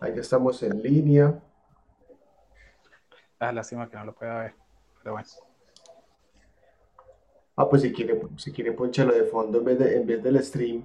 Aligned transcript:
Ahí 0.00 0.14
ya 0.14 0.20
estamos 0.20 0.62
en 0.62 0.82
línea. 0.82 1.42
Ah, 3.38 3.52
lástima 3.52 3.88
que 3.88 3.96
no 3.96 4.04
lo 4.04 4.14
pueda 4.14 4.38
ver, 4.40 4.54
pero 4.98 5.12
bueno. 5.12 5.28
Ah, 7.56 7.68
pues 7.68 7.82
si 7.82 7.92
quiere, 7.92 8.20
si 8.36 8.52
quiere 8.52 8.72
ponchalo 8.72 9.14
de 9.14 9.24
fondo 9.24 9.58
en 9.58 9.64
vez, 9.64 9.78
de, 9.78 9.96
en 9.96 10.06
vez 10.06 10.22
del 10.22 10.42
stream 10.44 10.84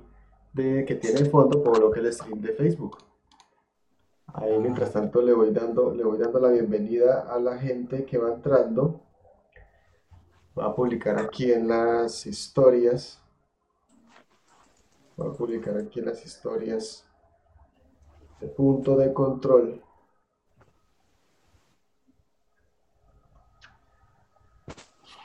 de, 0.54 0.86
que 0.86 0.96
tiene 0.96 1.20
el 1.20 1.30
fondo, 1.30 1.62
coloque 1.62 2.00
el 2.00 2.12
stream 2.14 2.40
de 2.40 2.54
Facebook. 2.54 2.98
Ahí 4.34 4.58
mientras 4.60 4.94
tanto 4.94 5.22
le 5.22 5.34
voy 5.34 5.52
dando, 5.52 5.94
le 5.94 6.04
voy 6.04 6.18
dando 6.18 6.40
la 6.40 6.50
bienvenida 6.50 7.28
a 7.30 7.38
la 7.40 7.58
gente 7.58 8.06
que 8.06 8.18
va 8.18 8.34
entrando. 8.34 9.02
Voy 10.56 10.66
a 10.66 10.74
publicar 10.74 11.20
aquí 11.20 11.52
en 11.52 11.68
las 11.68 12.26
historias. 12.26 13.22
Voy 15.18 15.30
a 15.30 15.34
publicar 15.34 15.78
aquí 15.78 16.00
en 16.00 16.06
las 16.06 16.26
historias 16.26 17.06
punto 18.48 18.96
de 18.98 19.14
control. 19.14 19.82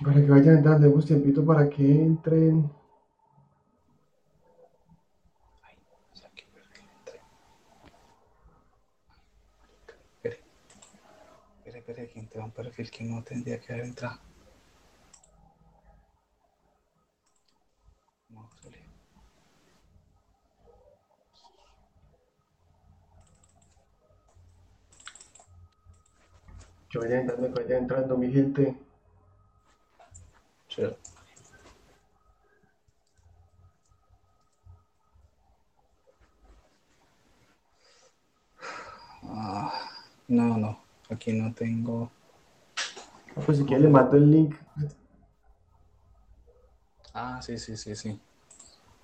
Para 0.02 0.20
que 0.20 0.30
vayan 0.30 0.58
entrando, 0.58 0.86
demos 0.88 1.06
tiempito 1.06 1.44
para 1.44 1.68
que 1.70 1.82
entren. 1.82 2.70
Sea, 6.12 6.30
que 6.34 6.44
perfil 6.44 6.84
entré. 6.98 7.20
Espere, 10.16 10.42
espere, 11.64 11.78
espere, 11.78 12.08
que 12.10 12.18
entré 12.20 12.40
a 12.40 12.44
un 12.44 12.50
perfil 12.52 12.90
que 12.90 13.04
no 13.04 13.22
tendría 13.24 13.58
que 13.58 13.72
haber 13.72 13.86
entrado. 13.86 14.20
No, 18.28 18.50
sale. 18.62 18.84
Que 26.96 27.00
vayan 27.00 27.20
entrando, 27.20 27.52
que 27.52 27.62
vayan 27.62 27.82
entrando, 27.82 28.16
mi 28.16 28.32
gente. 28.32 28.74
Ah, 39.24 39.70
no, 40.26 40.56
no, 40.56 40.78
aquí 41.10 41.34
no 41.34 41.52
tengo. 41.52 42.10
Pues 43.44 43.58
si 43.58 43.64
quieren 43.66 43.82
le 43.82 43.90
mando 43.90 44.16
el 44.16 44.30
link. 44.30 44.54
Ah, 47.12 47.42
sí, 47.42 47.58
sí, 47.58 47.76
sí, 47.76 47.94
sí. 47.94 48.18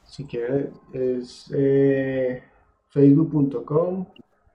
Si 0.06 0.24
quieren 0.24 0.72
es 0.94 1.50
eh, 1.54 2.42
facebook.com 2.88 4.06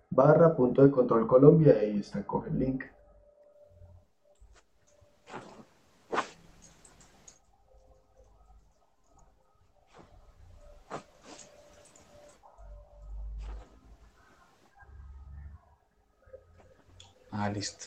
barra 0.09 0.55
punto 0.55 0.81
de 0.81 0.89
control 0.89 1.27
Colombia. 1.27 1.77
Ahí 1.79 1.99
está, 1.99 2.25
coge 2.25 2.49
el 2.49 2.57
link. 2.57 2.83
Ah, 17.39 17.49
listo. 17.49 17.85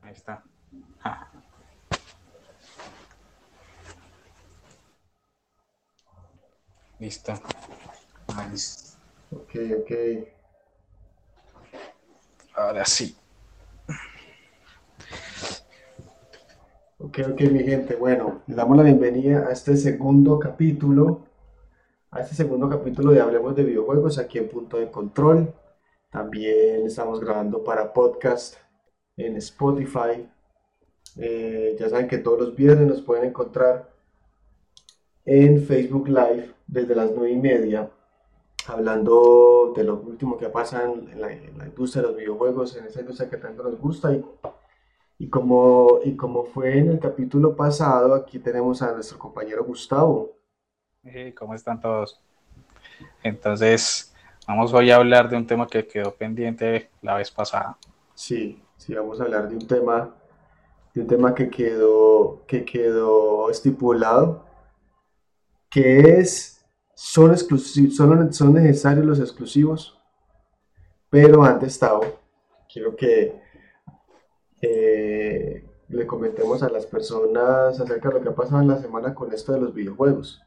Ahí 0.00 0.12
está. 0.12 0.42
Ja. 1.04 1.28
Ah, 8.34 8.48
listo. 8.50 8.96
Ok, 9.30 9.54
ok. 9.80 9.90
Ahora 12.54 12.86
sí. 12.86 13.14
Ok, 16.98 17.18
ok, 17.32 17.40
mi 17.52 17.62
gente. 17.62 17.94
Bueno, 17.96 18.40
les 18.46 18.56
damos 18.56 18.74
la 18.78 18.84
bienvenida 18.84 19.46
a 19.48 19.52
este 19.52 19.76
segundo 19.76 20.38
capítulo. 20.38 21.29
A 22.12 22.22
este 22.22 22.34
segundo 22.34 22.68
capítulo 22.68 23.12
de 23.12 23.20
Hablemos 23.20 23.54
de 23.54 23.62
Videojuegos 23.62 24.18
aquí 24.18 24.38
en 24.38 24.48
Punto 24.48 24.78
de 24.78 24.90
Control. 24.90 25.54
También 26.10 26.84
estamos 26.84 27.20
grabando 27.20 27.62
para 27.62 27.92
podcast 27.92 28.56
en 29.16 29.36
Spotify. 29.36 30.28
Eh, 31.18 31.76
ya 31.78 31.88
saben 31.88 32.08
que 32.08 32.18
todos 32.18 32.40
los 32.40 32.56
viernes 32.56 32.88
nos 32.88 33.00
pueden 33.00 33.26
encontrar 33.26 33.90
en 35.24 35.62
Facebook 35.62 36.08
Live 36.08 36.52
desde 36.66 36.96
las 36.96 37.12
9 37.12 37.30
y 37.30 37.36
media, 37.36 37.88
hablando 38.66 39.72
de 39.76 39.84
lo 39.84 40.00
último 40.00 40.36
que 40.36 40.48
pasa 40.48 40.82
en, 40.82 41.20
la, 41.20 41.32
en 41.32 41.56
la 41.58 41.66
industria 41.68 42.02
de 42.02 42.08
los 42.08 42.16
videojuegos, 42.16 42.76
en 42.76 42.86
esa 42.86 43.02
industria 43.02 43.30
que 43.30 43.36
tanto 43.36 43.62
nos 43.62 43.78
gusta. 43.78 44.12
Y, 44.12 44.24
y 45.16 45.28
como, 45.28 46.00
y 46.02 46.16
como 46.16 46.42
fue 46.42 46.76
en 46.76 46.88
el 46.88 46.98
capítulo 46.98 47.54
pasado, 47.54 48.14
aquí 48.14 48.40
tenemos 48.40 48.82
a 48.82 48.94
nuestro 48.94 49.16
compañero 49.16 49.64
Gustavo. 49.64 50.39
Eh, 51.04 51.34
¿Cómo 51.36 51.54
están 51.54 51.80
todos? 51.80 52.20
Entonces, 53.22 54.14
vamos 54.46 54.72
hoy 54.74 54.90
a 54.90 54.96
hablar 54.96 55.30
de 55.30 55.36
un 55.36 55.46
tema 55.46 55.66
que 55.66 55.86
quedó 55.86 56.14
pendiente 56.14 56.90
la 57.00 57.14
vez 57.14 57.30
pasada. 57.30 57.78
Sí, 58.14 58.62
sí, 58.76 58.94
vamos 58.94 59.18
a 59.18 59.24
hablar 59.24 59.48
de 59.48 59.56
un 59.56 59.66
tema, 59.66 60.14
de 60.92 61.00
un 61.00 61.06
tema 61.06 61.34
que 61.34 61.48
quedó, 61.48 62.42
que 62.46 62.66
quedó 62.66 63.48
estipulado, 63.50 64.44
que 65.70 66.18
es, 66.18 66.66
son 66.94 67.34
son, 67.34 68.32
son 68.32 68.52
necesarios 68.52 69.06
los 69.06 69.20
exclusivos, 69.20 69.98
pero 71.08 71.42
antes, 71.42 71.78
Tavo, 71.78 72.04
quiero 72.70 72.94
que 72.94 73.40
eh, 74.60 75.66
le 75.88 76.06
comentemos 76.06 76.62
a 76.62 76.68
las 76.68 76.84
personas 76.84 77.80
acerca 77.80 78.10
de 78.10 78.14
lo 78.16 78.22
que 78.22 78.28
ha 78.28 78.34
pasado 78.34 78.60
en 78.60 78.68
la 78.68 78.76
semana 78.76 79.14
con 79.14 79.32
esto 79.32 79.52
de 79.52 79.60
los 79.60 79.72
videojuegos, 79.72 80.42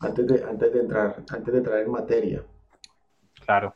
antes 0.00 0.26
de, 0.26 0.44
antes 0.44 0.72
de 0.72 0.80
entrar, 0.80 1.24
antes 1.30 1.54
de 1.54 1.86
materia. 1.86 2.44
Claro. 3.44 3.74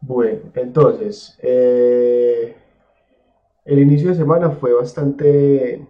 Bueno, 0.00 0.50
entonces, 0.54 1.38
eh, 1.42 2.56
el 3.64 3.78
inicio 3.78 4.08
de 4.08 4.14
semana 4.14 4.50
fue 4.50 4.72
bastante, 4.72 5.86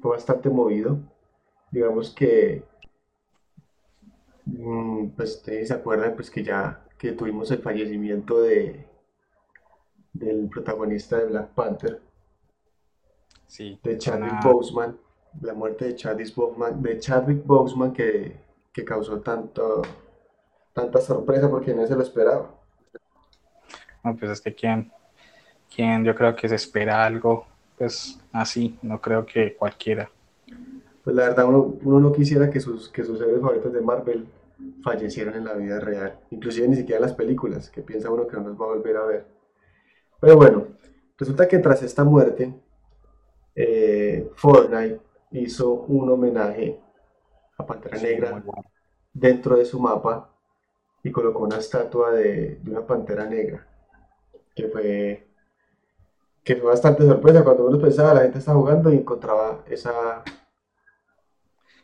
fue 0.00 0.12
bastante 0.12 0.50
movido. 0.50 0.98
Digamos 1.70 2.14
que, 2.14 2.64
mm, 4.44 5.08
pues 5.16 5.36
ustedes 5.36 5.68
se 5.68 5.74
acuerdan 5.74 6.14
pues 6.14 6.30
que 6.30 6.42
ya 6.42 6.82
que 6.98 7.12
tuvimos 7.12 7.50
el 7.50 7.58
fallecimiento 7.58 8.42
de, 8.42 8.86
del 10.12 10.48
protagonista 10.48 11.18
de 11.18 11.26
Black 11.26 11.50
Panther, 11.54 12.00
Sí, 13.46 13.78
de 13.82 13.96
Chadwick 13.96 14.42
Boseman, 14.42 14.98
la 15.40 15.54
muerte 15.54 15.86
de 15.86 15.94
Chadwick 15.94 16.34
Boseman, 16.34 16.82
de 16.82 16.98
Chadwick 16.98 17.44
Boseman 17.44 17.92
que, 17.92 18.36
que 18.72 18.84
causó 18.84 19.20
tanto, 19.20 19.82
tanta 20.72 21.00
sorpresa 21.00 21.50
porque 21.50 21.72
nadie 21.72 21.88
se 21.88 21.94
lo 21.94 22.02
esperaba. 22.02 22.50
no, 24.04 24.16
pues 24.16 24.30
es 24.30 24.40
que 24.40 24.54
quien, 24.54 24.90
quien 25.74 26.04
yo 26.04 26.14
creo 26.14 26.34
que 26.34 26.48
se 26.48 26.54
espera 26.54 27.04
algo, 27.04 27.46
pues 27.76 28.18
así, 28.32 28.78
no 28.82 29.00
creo 29.00 29.24
que 29.26 29.54
cualquiera. 29.54 30.10
Pues 31.04 31.14
la 31.14 31.28
verdad, 31.28 31.46
uno, 31.46 31.76
uno 31.82 32.00
no 32.00 32.12
quisiera 32.12 32.50
que 32.50 32.60
sus, 32.60 32.88
que 32.88 33.04
sus 33.04 33.20
héroes 33.20 33.40
favoritos 33.40 33.72
de 33.72 33.80
Marvel 33.80 34.26
fallecieran 34.82 35.34
en 35.34 35.44
la 35.44 35.54
vida 35.54 35.78
real, 35.80 36.18
inclusive 36.30 36.66
ni 36.68 36.76
siquiera 36.76 36.96
en 36.96 37.02
las 37.02 37.14
películas, 37.14 37.70
que 37.70 37.82
piensa 37.82 38.10
uno 38.10 38.26
que 38.26 38.36
no 38.36 38.48
los 38.48 38.60
va 38.60 38.64
a 38.64 38.68
volver 38.68 38.96
a 38.96 39.04
ver. 39.04 39.26
Pero 40.20 40.36
bueno, 40.36 40.66
resulta 41.18 41.46
que 41.46 41.58
tras 41.58 41.82
esta 41.82 42.04
muerte, 42.04 42.54
eh, 43.54 44.30
Fortnite 44.34 45.00
hizo 45.40 45.72
un 45.72 46.10
homenaje 46.10 46.80
a 47.58 47.66
Pantera 47.66 47.98
Negra 47.98 48.42
dentro 49.12 49.56
de 49.56 49.64
su 49.64 49.80
mapa 49.80 50.30
y 51.02 51.10
colocó 51.10 51.40
una 51.44 51.58
estatua 51.58 52.12
de, 52.12 52.56
de 52.56 52.70
una 52.70 52.86
Pantera 52.86 53.26
Negra, 53.26 53.66
que 54.54 54.68
fue, 54.68 55.26
que 56.42 56.56
fue 56.56 56.70
bastante 56.70 57.06
sorpresa. 57.06 57.44
Cuando 57.44 57.66
uno 57.66 57.78
pensaba, 57.78 58.14
la 58.14 58.22
gente 58.22 58.38
estaba 58.38 58.58
jugando 58.58 58.92
y 58.92 58.96
encontraba 58.96 59.64
esa, 59.68 60.22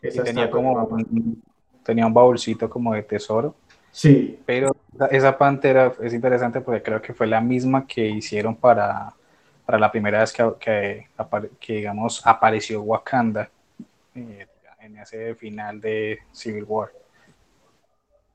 Y 0.03 0.09
tenía 0.11 0.45
estatua 0.45 0.51
como 0.51 0.85
un, 0.85 1.43
tenía 1.85 2.07
un 2.07 2.15
baúlcito 2.15 2.69
como 2.69 2.95
de 2.95 3.03
tesoro, 3.03 3.55
Sí, 3.93 4.41
pero 4.47 4.75
esa 5.11 5.37
pantera 5.37 5.93
es 6.01 6.15
interesante 6.15 6.63
porque 6.63 6.83
creo 6.83 7.03
que 7.03 7.13
fue 7.13 7.27
la 7.27 7.43
misma 7.43 7.87
que 7.87 8.09
hicieron 8.09 8.57
para, 8.57 9.15
para 9.67 9.79
la 9.79 9.91
primera 9.91 10.21
vez 10.21 10.33
que, 10.33 11.07
que, 11.61 11.73
digamos, 11.75 12.27
apareció 12.27 12.83
Wakanda 12.83 13.51
eh, 14.15 14.47
en 14.81 14.97
ese 14.99 15.35
final 15.37 15.81
de 15.81 16.21
Civil 16.33 16.65
War, 16.65 16.91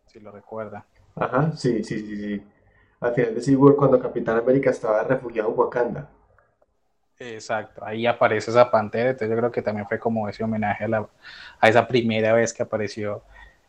si 0.07 0.19
lo 0.19 0.31
recuerda. 0.31 0.85
ajá, 1.15 1.51
sí, 1.51 1.83
sí, 1.83 1.99
sí, 1.99 2.15
sí. 2.17 2.43
Al 3.01 3.13
final 3.13 3.35
de 3.35 3.41
Civil 3.41 3.59
War, 3.59 3.75
cuando 3.75 3.99
Capitán 3.99 4.37
América 4.37 4.69
estaba 4.71 5.03
refugiado 5.03 5.49
en 5.49 5.59
Wakanda. 5.59 6.09
Exacto, 7.19 7.83
ahí 7.83 8.05
aparece 8.05 8.51
esa 8.51 8.69
pantera, 8.69 9.09
entonces 9.09 9.29
yo 9.29 9.37
creo 9.37 9.51
que 9.51 9.61
también 9.63 9.87
fue 9.87 9.97
como 9.99 10.29
ese 10.29 10.43
homenaje 10.43 10.83
a, 10.83 10.87
la, 10.87 11.09
a 11.59 11.69
esa 11.69 11.87
primera 11.87 12.31
vez 12.33 12.53
que 12.53 12.61
apareció, 12.61 13.23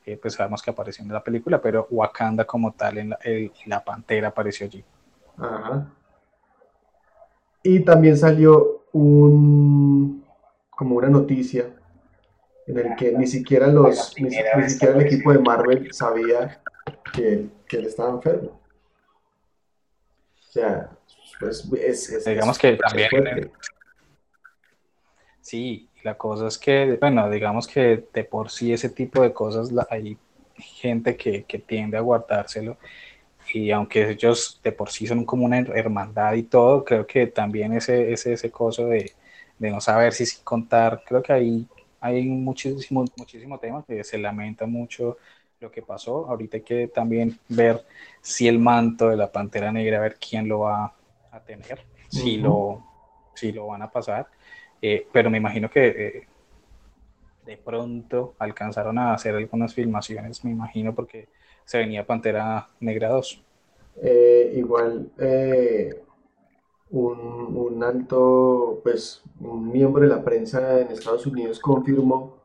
eh, 0.04 0.18
pues 0.20 0.34
sabemos 0.34 0.62
que 0.62 0.70
apareció 0.70 1.02
en 1.04 1.12
la 1.12 1.24
película, 1.24 1.60
pero 1.60 1.86
Wakanda 1.90 2.44
como 2.46 2.72
tal 2.74 2.98
en 2.98 3.10
la, 3.10 3.18
la 3.66 3.84
pantera 3.84 4.28
apareció 4.28 4.66
allí. 4.66 4.84
Ajá. 5.38 5.97
Y 7.68 7.80
también 7.80 8.16
salió 8.16 8.84
un 8.92 10.24
como 10.70 10.96
una 10.96 11.10
noticia 11.10 11.66
en 12.66 12.78
el 12.78 12.96
que 12.96 13.12
ni 13.12 13.26
siquiera 13.26 13.66
los 13.66 14.14
ni, 14.18 14.30
siquiera 14.30 14.94
el 14.94 15.02
equipo 15.02 15.34
de 15.34 15.38
Marvel 15.40 15.92
sabía 15.92 16.62
que, 17.12 17.46
que 17.68 17.76
él 17.76 17.84
estaba 17.84 18.08
enfermo. 18.08 18.58
O 20.38 20.50
sea, 20.50 20.90
pues 21.38 21.68
es, 21.78 22.24
digamos 22.24 22.58
que 22.58 22.78
también 22.78 23.50
sí, 25.42 25.90
la 26.04 26.16
cosa 26.16 26.46
es 26.46 26.56
que, 26.56 26.96
bueno, 26.98 27.28
digamos 27.28 27.66
que 27.68 28.08
de 28.14 28.24
por 28.24 28.50
sí 28.50 28.72
ese 28.72 28.88
tipo 28.88 29.20
de 29.20 29.34
cosas 29.34 29.68
hay 29.90 30.16
gente 30.54 31.18
que, 31.18 31.44
que 31.44 31.58
tiende 31.58 31.98
a 31.98 32.00
guardárselo 32.00 32.78
y 33.52 33.70
aunque 33.70 34.10
ellos 34.10 34.60
de 34.62 34.72
por 34.72 34.90
sí 34.90 35.06
son 35.06 35.24
como 35.24 35.44
una 35.46 35.58
hermandad 35.58 36.34
y 36.34 36.44
todo, 36.44 36.84
creo 36.84 37.06
que 37.06 37.26
también 37.28 37.72
ese, 37.74 38.12
ese, 38.12 38.34
ese 38.34 38.50
coso 38.50 38.86
de, 38.86 39.12
de 39.58 39.70
no 39.70 39.80
saber 39.80 40.12
si, 40.12 40.26
si 40.26 40.42
contar, 40.42 41.02
creo 41.06 41.22
que 41.22 41.32
ahí 41.32 41.68
hay 42.00 42.24
muchísimo, 42.26 43.04
muchísimo 43.16 43.58
tema 43.58 43.84
que 43.86 44.04
se 44.04 44.18
lamenta 44.18 44.66
mucho 44.66 45.16
lo 45.60 45.70
que 45.70 45.82
pasó. 45.82 46.26
Ahorita 46.28 46.58
hay 46.58 46.62
que 46.62 46.88
también 46.88 47.38
ver 47.48 47.84
si 48.20 48.48
el 48.48 48.58
manto 48.58 49.08
de 49.08 49.16
la 49.16 49.30
Pantera 49.32 49.72
Negra, 49.72 49.98
a 49.98 50.00
ver 50.00 50.18
quién 50.18 50.48
lo 50.48 50.60
va 50.60 50.94
a 51.30 51.40
tener, 51.44 51.80
si, 52.08 52.36
lo, 52.38 52.84
si 53.34 53.52
lo 53.52 53.66
van 53.68 53.82
a 53.82 53.90
pasar. 53.90 54.28
Eh, 54.80 55.08
pero 55.12 55.30
me 55.30 55.38
imagino 55.38 55.68
que 55.70 55.86
eh, 55.88 56.28
de 57.44 57.56
pronto 57.56 58.34
alcanzaron 58.38 58.98
a 58.98 59.14
hacer 59.14 59.34
algunas 59.34 59.74
filmaciones, 59.74 60.44
me 60.44 60.50
imagino, 60.50 60.94
porque 60.94 61.28
se 61.68 61.76
venía 61.76 62.06
Pantera 62.06 62.66
Negra 62.80 63.10
2. 63.10 63.44
Eh, 64.00 64.54
igual, 64.56 65.10
eh, 65.18 66.02
un, 66.88 67.84
alto, 67.84 68.80
pues, 68.82 69.22
un 69.38 69.70
miembro 69.70 70.00
de 70.00 70.08
la 70.08 70.24
prensa 70.24 70.80
en 70.80 70.88
Estados 70.88 71.26
Unidos 71.26 71.60
confirmó 71.60 72.38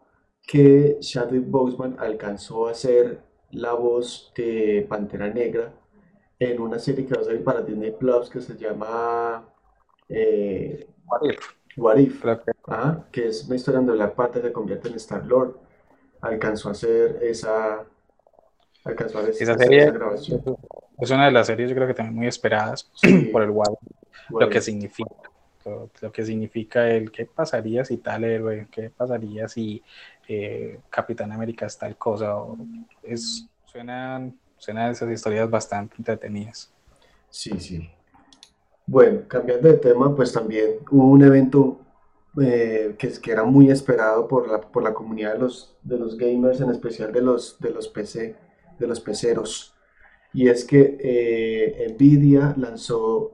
que 0.46 0.98
Chadwick 1.00 1.50
Boseman 1.50 1.96
alcanzó 2.00 2.68
a 2.68 2.74
ser 2.74 3.22
la 3.52 3.72
voz 3.72 4.34
de 4.36 4.86
Pantera 4.90 5.30
Negra 5.30 5.72
en 6.38 6.60
una 6.60 6.78
serie 6.78 7.06
que 7.06 7.16
va 7.16 7.22
a 7.22 7.24
salir 7.24 7.46
para 7.46 7.62
Disney 7.62 7.92
Plus 7.92 8.30
que 8.30 8.42
se 8.42 8.58
llama 8.58 9.46
eh, 10.10 10.86
What 11.78 11.98
If, 11.98 12.26
que 13.10 13.28
es 13.28 13.46
una 13.46 13.56
historia 13.56 13.78
donde 13.78 13.94
Black 13.94 14.16
Panther 14.16 14.42
se 14.42 14.52
convierte 14.52 14.90
en 14.90 14.96
Star 14.96 15.26
Lord 15.26 15.56
alcanzó 16.20 16.68
a 16.68 16.74
hacer 16.74 17.20
esa 17.22 17.86
esa 18.86 19.58
serie 19.58 19.94
es 21.00 21.12
una 21.12 21.26
de 21.26 21.32
las 21.32 21.48
series 21.48 21.70
yo 21.70 21.76
creo 21.76 21.88
que 21.88 21.94
también 21.94 22.16
muy 22.16 22.28
esperadas 22.28 22.90
por 23.32 23.44
el 23.44 23.52
WoW, 23.52 23.78
lo 24.30 24.50
que 24.50 24.62
significa 24.62 25.16
lo, 25.66 26.12
que 26.12 26.26
significa 26.26 26.90
el 26.90 27.12
qué 27.12 27.26
pasaría 27.26 27.86
si 27.86 27.98
tal 27.98 28.24
héroe, 28.24 28.68
qué 28.72 28.90
pasaría 28.90 29.48
si 29.48 29.82
eh, 30.28 30.80
Capitán 30.90 31.32
América 31.32 31.66
es 31.66 31.78
tal 31.78 31.98
cosa, 31.98 32.36
es, 33.02 33.48
suenan, 33.66 34.38
suenan 34.58 34.92
esas 34.92 35.12
historias 35.12 35.50
bastante 35.50 35.96
entretenidas. 35.98 36.72
Sí, 37.30 37.60
sí. 37.60 37.90
Bueno, 38.86 39.22
cambiando 39.28 39.70
de 39.70 39.78
tema, 39.78 40.14
pues 40.16 40.34
también 40.34 40.80
hubo 40.92 41.08
un 41.08 41.24
evento 41.24 41.80
eh, 42.42 42.96
que, 42.98 43.12
que, 43.22 43.32
era 43.32 43.44
muy 43.44 43.72
esperado 43.72 44.28
por 44.28 44.50
la, 44.50 44.60
por 44.60 44.84
la 44.84 44.94
comunidad 44.94 45.34
de 45.34 45.40
los, 45.40 45.76
de 45.82 45.98
los 45.98 46.18
gamers, 46.18 46.60
en 46.62 46.70
especial 46.72 47.12
de 47.14 47.22
los, 47.22 47.60
de 47.60 47.70
los 47.70 47.88
PC, 47.88 48.36
de 48.80 48.88
los 48.88 49.00
peceros. 49.00 49.74
Y 50.34 50.50
es 50.50 50.66
que 50.66 50.98
eh, 51.00 51.94
Nvidia 51.94 52.56
lanzó, 52.58 53.34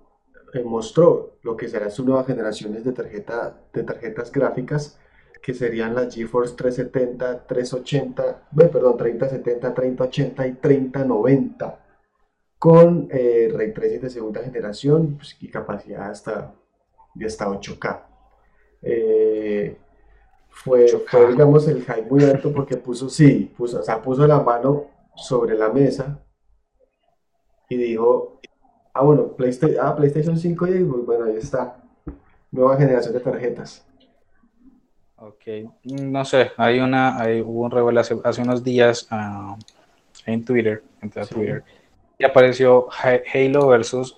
eh, 0.53 0.63
mostró 0.63 1.37
lo 1.43 1.55
que 1.55 1.69
serán 1.69 1.91
sus 1.91 2.05
nuevas 2.05 2.27
generaciones 2.27 2.83
de, 2.83 2.91
tarjeta, 2.91 3.57
de 3.73 3.83
tarjetas 3.83 4.31
gráficas, 4.31 4.99
que 5.41 5.53
serían 5.53 5.95
las 5.95 6.13
GeForce 6.13 6.55
370, 6.55 7.47
380, 7.47 8.49
perdón, 8.53 8.97
3070, 8.97 9.73
3080 9.73 10.47
y 10.47 10.53
3090, 10.55 11.85
con 12.59 13.07
eh, 13.09 13.49
ray 13.53 13.73
tracing 13.73 14.01
de 14.01 14.09
segunda 14.09 14.43
generación 14.43 15.15
pues, 15.15 15.37
y 15.39 15.47
capacidad 15.47 16.09
hasta, 16.09 16.53
de 17.15 17.25
hasta 17.25 17.47
8K. 17.47 18.01
fue, 20.49 20.87
fue, 21.07 21.27
digamos, 21.29 21.65
el 21.69 21.83
hype 21.83 22.09
muy 22.09 22.25
alto 22.25 22.51
porque 22.51 22.75
puso, 22.75 23.09
sí, 23.09 23.53
puso, 23.57 23.79
o 23.79 23.83
sea, 23.83 24.01
puso 24.01 24.27
la 24.27 24.41
mano 24.41 24.98
sobre 25.15 25.57
la 25.57 25.69
mesa 25.69 26.23
y 27.69 27.77
dijo, 27.77 28.39
ah, 28.93 29.03
bueno, 29.03 29.35
PlayStation, 29.35 29.85
ah, 29.85 29.95
PlayStation 29.95 30.37
5 30.37 30.67
y 30.67 30.83
bueno, 30.83 31.25
ahí 31.25 31.37
está, 31.37 31.77
nueva 32.51 32.77
generación 32.77 33.13
de 33.13 33.19
tarjetas. 33.19 33.85
Ok, 35.17 35.43
no 35.83 36.23
sé, 36.23 36.51
hay 36.57 36.79
una, 36.79 37.19
hay, 37.19 37.41
hubo 37.41 37.63
un 37.63 37.71
revuelo 37.71 37.99
hace, 37.99 38.41
unos 38.41 38.63
días 38.63 39.07
ah, 39.11 39.57
en 40.25 40.45
Twitter, 40.45 40.81
entre 41.01 41.25
Twitter, 41.25 41.63
y 42.17 42.23
apareció 42.23 42.87
Halo 43.33 43.67
versus 43.67 44.17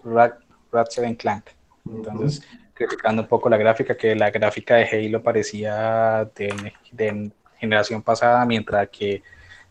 Ratchet 0.71 1.17
Clank. 1.17 1.45
Entonces, 1.89 2.47
criticando 2.73 3.23
un 3.23 3.27
poco 3.27 3.49
la 3.49 3.57
gráfica, 3.57 3.97
que 3.97 4.15
la 4.15 4.29
gráfica 4.29 4.75
de 4.75 4.85
Halo 4.85 5.21
parecía 5.21 6.29
de, 6.35 6.71
de 6.91 7.31
generación 7.57 8.01
pasada, 8.01 8.45
mientras 8.45 8.89
que 8.89 9.23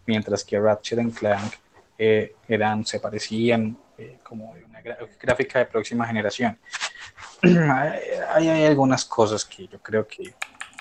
mientras 0.07 0.45
que 0.45 0.59
Ratchet 0.59 1.15
Clank 1.15 1.55
eh, 1.99 2.35
eran, 2.49 2.85
se 2.85 3.01
parecían 3.01 3.77
eh, 3.99 4.19
como 4.23 4.53
una 4.53 4.81
gráfica 5.21 5.59
de 5.59 5.67
próxima 5.67 6.07
generación. 6.07 6.59
hay, 7.43 8.49
hay, 8.49 8.65
algunas 8.65 9.05
cosas 9.05 9.45
que 9.45 9.67
yo 9.67 9.79
creo 9.81 10.07
que 10.07 10.35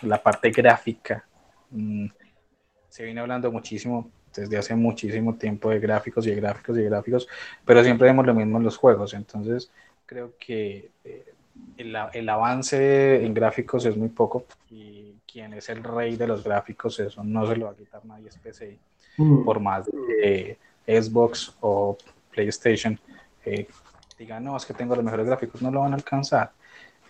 la 0.04 0.22
parte 0.22 0.52
gráfica 0.52 1.26
mm, 1.72 2.08
se 2.88 3.04
viene 3.04 3.20
hablando 3.20 3.52
muchísimo 3.52 4.12
desde 4.34 4.58
hace 4.58 4.76
muchísimo 4.76 5.36
tiempo 5.36 5.70
de 5.70 5.80
gráficos 5.80 6.26
y 6.28 6.30
de 6.30 6.36
gráficos 6.36 6.78
y 6.78 6.82
de 6.82 6.90
gráficos, 6.90 7.28
pero 7.66 7.84
siempre 7.84 8.08
vemos 8.08 8.26
lo 8.26 8.34
mismo 8.34 8.58
en 8.58 8.64
los 8.64 8.78
juegos, 8.78 9.14
entonces 9.14 9.72
creo 10.06 10.34
que 10.40 10.92
eh, 11.04 11.34
el, 11.78 11.96
el, 12.14 12.30
avance 12.30 13.26
en 13.26 13.34
gráficos 13.34 13.86
es 13.86 13.96
muy 13.98 14.10
poco 14.10 14.46
y 14.70 15.16
quien 15.32 15.54
es 15.54 15.70
el 15.70 15.84
rey 15.84 16.16
de 16.16 16.28
los 16.28 16.44
gráficos, 16.44 17.00
eso 17.00 17.24
no 17.24 17.48
se 17.48 17.56
lo 17.56 17.66
va 17.66 17.72
a 17.72 17.76
quitar 17.76 18.06
nadie, 18.06 18.30
es 18.30 18.38
PC. 18.38 18.78
Mm. 19.20 19.44
por 19.44 19.60
más 19.60 19.86
de 19.86 20.58
Xbox 20.88 21.54
o 21.60 21.98
PlayStation 22.32 22.98
eh, 23.44 23.68
digan, 24.18 24.44
no, 24.44 24.56
es 24.56 24.66
que 24.66 24.74
tengo 24.74 24.96
los 24.96 25.04
mejores 25.04 25.26
gráficos, 25.26 25.62
no 25.62 25.72
lo 25.72 25.82
van 25.82 25.92
a 25.92 25.96
alcanzar. 25.96 26.52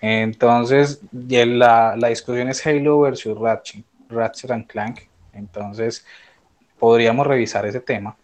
Entonces, 0.01 1.01
la, 1.11 1.95
la 1.95 2.07
discusión 2.07 2.49
es 2.49 2.65
Halo 2.65 3.01
versus 3.01 3.37
Ratchet, 3.37 3.83
Ratchet 4.09 4.51
and 4.51 4.67
Clank. 4.67 5.01
Entonces, 5.33 6.05
podríamos 6.79 7.27
revisar 7.27 7.65
ese 7.65 7.79
tema 7.79 8.15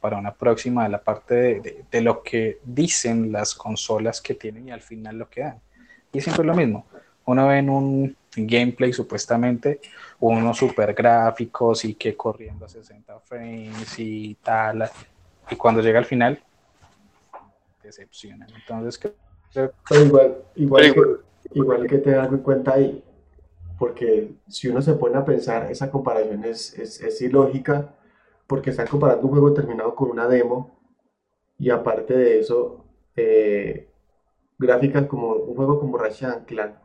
para 0.00 0.16
una 0.16 0.32
próxima 0.32 0.84
de 0.84 0.90
la 0.90 1.02
parte 1.02 1.34
de, 1.34 1.84
de, 1.90 2.00
lo 2.00 2.22
que 2.22 2.58
dicen 2.64 3.32
las 3.32 3.54
consolas 3.54 4.20
que 4.20 4.34
tienen 4.34 4.68
y 4.68 4.70
al 4.70 4.82
final 4.82 5.18
lo 5.18 5.28
que 5.28 5.40
dan. 5.40 5.60
Y 6.12 6.20
siempre 6.20 6.42
es 6.42 6.46
lo 6.46 6.54
mismo. 6.54 6.86
Uno 7.26 7.48
ve 7.48 7.58
en 7.58 7.70
un 7.70 8.16
gameplay 8.36 8.92
supuestamente 8.92 9.80
unos 10.20 10.56
super 10.56 10.94
gráficos 10.94 11.84
y 11.84 11.94
que 11.94 12.16
corriendo 12.16 12.64
a 12.64 12.68
60 12.68 13.20
frames 13.20 13.98
y 13.98 14.34
tal. 14.42 14.90
Y 15.50 15.56
cuando 15.56 15.82
llega 15.82 15.98
al 15.98 16.04
final, 16.04 16.42
decepcionan. 17.82 18.48
Entonces, 18.54 19.12
igual, 19.90 20.36
igual, 20.54 20.94
que, 20.94 21.58
igual 21.58 21.86
que 21.86 21.98
te 21.98 22.10
das 22.10 22.30
cuenta 22.42 22.74
ahí, 22.74 23.04
porque 23.78 24.32
si 24.48 24.68
uno 24.68 24.80
se 24.80 24.94
pone 24.94 25.18
a 25.18 25.24
pensar, 25.24 25.70
esa 25.70 25.90
comparación 25.90 26.44
es, 26.44 26.78
es, 26.78 27.00
es 27.00 27.20
ilógica, 27.20 27.94
porque 28.46 28.70
están 28.70 28.86
comparando 28.86 29.26
un 29.26 29.32
juego 29.32 29.52
terminado 29.52 29.94
con 29.94 30.10
una 30.10 30.26
demo, 30.26 30.78
y 31.58 31.70
aparte 31.70 32.16
de 32.16 32.40
eso, 32.40 32.84
eh, 33.14 33.88
gráficas 34.58 35.06
como 35.06 35.34
un 35.34 35.54
juego 35.54 35.78
como 35.78 35.98
Ratchet 35.98 36.46
Clank 36.46 36.83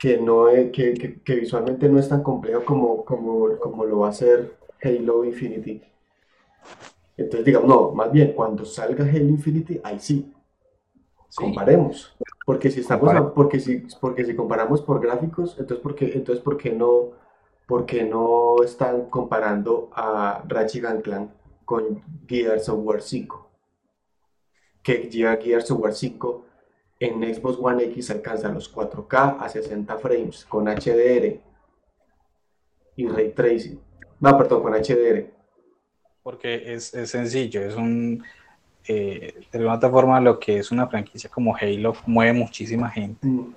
que, 0.00 0.16
no 0.16 0.46
que, 0.72 1.20
que, 1.22 1.34
visualmente 1.34 1.86
no 1.86 1.98
es 1.98 2.08
tan 2.08 2.22
complejo 2.22 2.64
como, 2.64 3.04
como, 3.04 3.58
como 3.58 3.84
lo 3.84 3.98
va 3.98 4.08
a 4.08 4.12
ser 4.14 4.56
Halo 4.82 5.26
Infinity. 5.26 5.82
Entonces 7.18 7.44
digamos, 7.44 7.68
no, 7.68 7.92
más 7.92 8.10
bien 8.10 8.32
cuando 8.32 8.64
salga 8.64 9.04
Halo 9.04 9.28
Infinity, 9.28 9.78
ahí 9.84 10.00
sí, 10.00 10.32
comparemos. 11.34 12.16
Porque 12.46 12.70
si 12.70 12.80
estamos 12.80 13.32
porque 13.34 13.60
si, 13.60 13.86
porque 14.00 14.24
si 14.24 14.34
comparamos 14.34 14.80
por 14.80 15.02
gráficos, 15.02 15.54
entonces 15.58 15.82
porque 15.82 16.06
entonces 16.14 16.42
¿por 16.42 16.56
qué 16.56 16.72
no 16.72 17.10
porque 17.66 18.02
no 18.02 18.62
están 18.64 19.04
comparando 19.10 19.90
a 19.92 20.42
Ratchet 20.48 21.02
Clank 21.02 21.30
con 21.66 22.02
Gears 22.26 22.70
of 22.70 22.80
War 22.82 23.02
5? 23.02 23.50
Que 24.82 25.10
Gears 25.10 25.70
of 25.70 25.78
War 25.78 25.92
5 25.92 26.46
en 27.00 27.34
Xbox 27.34 27.58
One 27.58 27.82
X 27.84 28.10
alcanza 28.10 28.50
los 28.50 28.72
4K 28.72 29.38
a 29.40 29.48
60 29.48 29.98
frames 29.98 30.44
con 30.44 30.66
HDR 30.66 31.40
y 32.96 33.08
Ray 33.08 33.32
Tracing. 33.32 33.80
No, 34.20 34.36
perdón, 34.36 34.62
con 34.62 34.74
HDR. 34.74 35.30
Porque 36.22 36.74
es, 36.74 36.92
es 36.94 37.10
sencillo, 37.10 37.62
es 37.62 37.74
un... 37.74 38.22
Eh, 38.86 39.46
de 39.50 39.58
alguna 39.58 39.76
otra 39.76 39.90
forma 39.90 40.20
lo 40.20 40.38
que 40.38 40.58
es 40.58 40.70
una 40.70 40.86
franquicia 40.86 41.30
como 41.30 41.56
Halo 41.56 41.94
mueve 42.06 42.34
muchísima 42.34 42.90
gente. 42.90 43.26
Mm. 43.26 43.54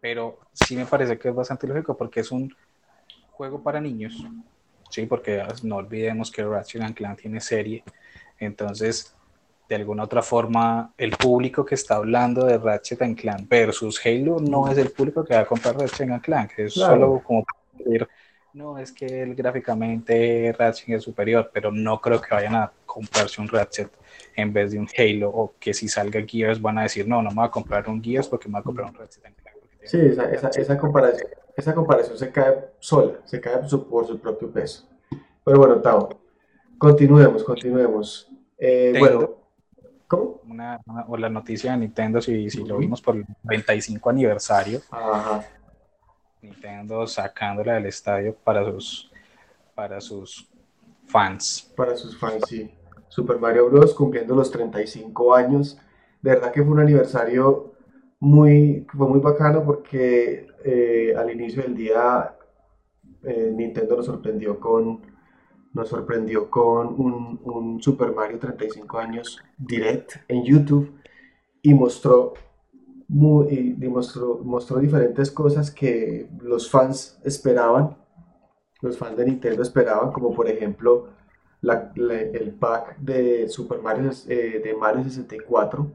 Pero 0.00 0.38
sí 0.52 0.76
me 0.76 0.84
parece 0.84 1.18
que 1.18 1.28
es 1.30 1.34
bastante 1.34 1.66
lógico 1.66 1.96
porque 1.96 2.20
es 2.20 2.30
un 2.30 2.54
juego 3.30 3.62
para 3.62 3.80
niños. 3.80 4.22
Sí, 4.90 5.06
porque 5.06 5.42
no 5.62 5.76
olvidemos 5.76 6.30
que 6.30 6.44
Ratchet 6.44 6.94
Clank 6.94 7.20
tiene 7.20 7.40
serie. 7.40 7.82
Entonces, 8.38 9.15
de 9.68 9.74
alguna 9.74 10.04
otra 10.04 10.22
forma, 10.22 10.92
el 10.96 11.10
público 11.12 11.64
que 11.64 11.74
está 11.74 11.96
hablando 11.96 12.46
de 12.46 12.58
Ratchet 12.58 12.98
Clank 13.16 13.48
versus 13.48 14.00
Halo 14.04 14.38
no 14.40 14.70
es 14.70 14.78
el 14.78 14.90
público 14.90 15.24
que 15.24 15.34
va 15.34 15.40
a 15.40 15.46
comprar 15.46 15.76
Ratchet 15.76 16.22
Clank. 16.22 16.52
Es 16.58 16.74
solo 16.74 17.20
como 17.24 17.44
no, 18.52 18.78
es 18.78 18.90
que 18.90 19.22
él 19.22 19.34
gráficamente 19.34 20.54
Ratchet 20.58 20.96
es 20.96 21.02
superior, 21.02 21.50
pero 21.52 21.70
no 21.70 22.00
creo 22.00 22.20
que 22.22 22.34
vayan 22.34 22.54
a 22.54 22.72
comprarse 22.86 23.40
un 23.42 23.48
Ratchet 23.48 23.90
en 24.34 24.50
vez 24.50 24.72
de 24.72 24.78
un 24.78 24.88
Halo 24.96 25.28
o 25.28 25.54
que 25.60 25.74
si 25.74 25.88
salga 25.88 26.22
Gears 26.26 26.60
van 26.62 26.78
a 26.78 26.84
decir, 26.84 27.06
no, 27.06 27.20
no 27.20 27.28
me 27.28 27.36
voy 27.36 27.44
a 27.46 27.50
comprar 27.50 27.86
un 27.88 28.02
Gears 28.02 28.28
porque 28.28 28.48
me 28.48 28.52
voy 28.52 28.60
a 28.60 28.64
comprar 28.64 28.88
un 28.88 28.94
Ratchet 28.94 29.22
Clank. 29.22 29.36
Sí, 29.82 29.98
esa, 30.00 30.30
esa, 30.30 30.48
esa, 30.48 30.78
comparación, 30.78 31.28
esa 31.54 31.74
comparación 31.74 32.16
se 32.16 32.32
cae 32.32 32.54
sola, 32.78 33.18
se 33.24 33.40
cae 33.40 33.58
por 33.58 33.68
su, 33.68 33.88
por 33.88 34.06
su 34.06 34.18
propio 34.18 34.50
peso. 34.50 34.88
Pero 35.44 35.58
bueno, 35.58 35.76
Tao, 35.80 36.08
continuemos, 36.78 37.44
continuemos. 37.44 38.28
Eh, 38.58 38.94
bueno, 38.98 39.35
¿cómo? 40.06 40.40
Una, 40.48 40.80
o 41.08 41.16
la 41.16 41.28
noticia 41.28 41.72
de 41.72 41.78
Nintendo, 41.78 42.20
si, 42.20 42.50
si 42.50 42.64
lo 42.64 42.78
vimos 42.78 43.00
por 43.00 43.16
el 43.16 43.24
25 43.42 44.10
aniversario. 44.10 44.80
Ajá 44.90 45.44
Nintendo 46.46 47.06
sacándola 47.06 47.74
del 47.74 47.86
estadio 47.86 48.34
para 48.34 48.64
sus, 48.64 49.10
para 49.74 50.00
sus 50.00 50.48
fans. 51.06 51.72
Para 51.76 51.96
sus 51.96 52.16
fans, 52.18 52.42
sí. 52.48 52.70
Super 53.08 53.38
Mario 53.38 53.70
Bros. 53.70 53.94
cumpliendo 53.94 54.34
los 54.34 54.50
35 54.50 55.34
años. 55.34 55.78
De 56.20 56.30
verdad 56.30 56.52
que 56.52 56.62
fue 56.62 56.72
un 56.72 56.80
aniversario 56.80 57.72
muy, 58.18 58.86
fue 58.96 59.08
muy 59.08 59.20
bacano 59.20 59.64
porque 59.64 60.46
eh, 60.64 61.14
al 61.16 61.30
inicio 61.30 61.62
del 61.62 61.74
día 61.74 62.34
eh, 63.22 63.52
Nintendo 63.54 63.96
nos 63.96 64.06
sorprendió 64.06 64.58
con, 64.58 65.00
nos 65.76 65.90
sorprendió 65.90 66.48
con 66.48 66.98
un, 66.98 67.38
un 67.44 67.82
Super 67.82 68.14
Mario 68.14 68.38
35 68.38 68.98
años 68.98 69.38
direct 69.58 70.14
en 70.26 70.42
YouTube 70.42 70.90
y 71.60 71.74
mostró 71.74 72.32
muy, 73.08 73.76
mostró 74.42 74.78
diferentes 74.78 75.30
cosas 75.30 75.70
que 75.70 76.30
los 76.40 76.70
fans 76.70 77.20
esperaban, 77.24 77.94
los 78.80 78.96
fans 78.96 79.18
de 79.18 79.26
Nintendo 79.26 79.62
esperaban, 79.62 80.12
como 80.12 80.34
por 80.34 80.48
ejemplo 80.48 81.10
el 81.62 82.54
pack 82.58 82.96
de 82.96 83.46
Super 83.46 83.82
Mario 83.82 84.10
eh, 84.28 84.62
de 84.64 84.74
Mario 84.74 85.04
64, 85.04 85.92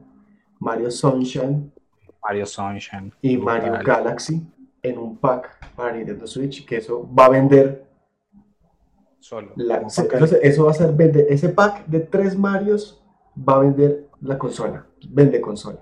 Mario 0.60 0.92
Sunshine, 0.92 1.72
Mario 2.22 2.46
Sunshine. 2.46 3.12
y 3.20 3.36
Mario 3.36 3.80
Galaxy 3.84 4.46
en 4.80 4.96
un 4.96 5.16
pack 5.16 5.74
para 5.74 5.96
Nintendo 5.96 6.26
Switch, 6.28 6.64
que 6.64 6.76
eso 6.76 7.08
va 7.12 7.26
a 7.26 7.30
vender 7.30 7.91
solo. 9.22 9.54
eso, 10.42 10.64
va 10.64 10.70
a 10.70 10.74
ser 10.74 10.92
vender, 10.92 11.26
ese 11.30 11.48
pack 11.48 11.86
de 11.86 12.00
tres 12.00 12.36
Marios 12.36 13.02
va 13.36 13.54
a 13.54 13.58
vender 13.60 14.08
la 14.20 14.36
consola, 14.36 14.86
vende 15.08 15.40
consola 15.40 15.78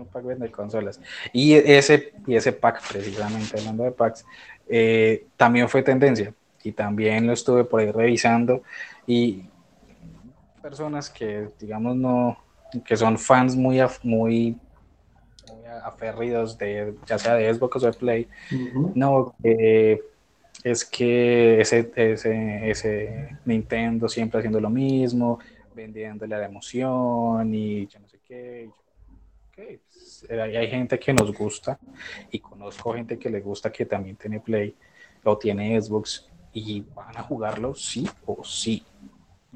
un 0.00 0.06
pack 0.06 0.24
de 0.24 0.50
consolas. 0.50 1.00
Y 1.32 1.54
ese, 1.54 2.12
y 2.26 2.34
ese 2.34 2.52
pack, 2.52 2.80
precisamente 2.90 3.58
hablando 3.58 3.84
de 3.84 3.92
packs, 3.92 4.24
eh, 4.68 5.26
también 5.36 5.68
fue 5.68 5.82
tendencia. 5.82 6.34
Y 6.62 6.72
también 6.72 7.26
lo 7.26 7.32
estuve 7.32 7.64
por 7.64 7.80
ahí 7.80 7.90
revisando. 7.90 8.62
Y 9.06 9.44
personas 10.62 11.08
que, 11.08 11.48
digamos, 11.58 11.96
no, 11.96 12.38
que 12.84 12.96
son 12.96 13.18
fans 13.18 13.56
muy, 13.56 13.80
muy, 14.02 14.58
aferridos 15.84 16.58
de, 16.58 16.94
ya 17.06 17.18
sea 17.18 17.34
de 17.34 17.52
Xbox 17.52 17.76
o 17.76 17.86
de 17.86 17.92
Play, 17.92 18.28
no, 18.94 19.34
es 20.62 20.84
que 20.84 21.60
ese, 21.60 21.90
ese, 21.94 22.70
ese 22.70 23.38
Nintendo 23.44 24.08
siempre 24.08 24.38
haciendo 24.38 24.60
lo 24.60 24.70
mismo, 24.70 25.38
vendiéndole 25.74 26.36
la 26.36 26.46
emoción 26.46 27.54
y 27.54 27.86
yo 27.86 27.98
no 28.00 28.08
sé 28.08 28.18
qué, 28.26 28.70
pues, 29.54 30.26
hay 30.30 30.68
gente 30.68 30.98
que 30.98 31.12
nos 31.12 31.32
gusta 31.32 31.78
y 32.30 32.38
conozco 32.38 32.94
gente 32.94 33.18
que 33.18 33.30
le 33.30 33.40
gusta 33.40 33.70
que 33.72 33.86
también 33.86 34.16
tiene 34.16 34.40
Play 34.40 34.74
o 35.24 35.36
tiene 35.36 35.80
Xbox 35.80 36.28
y 36.52 36.84
van 36.94 37.16
a 37.16 37.22
jugarlo 37.22 37.74
sí 37.74 38.08
o 38.26 38.42
sí, 38.44 38.84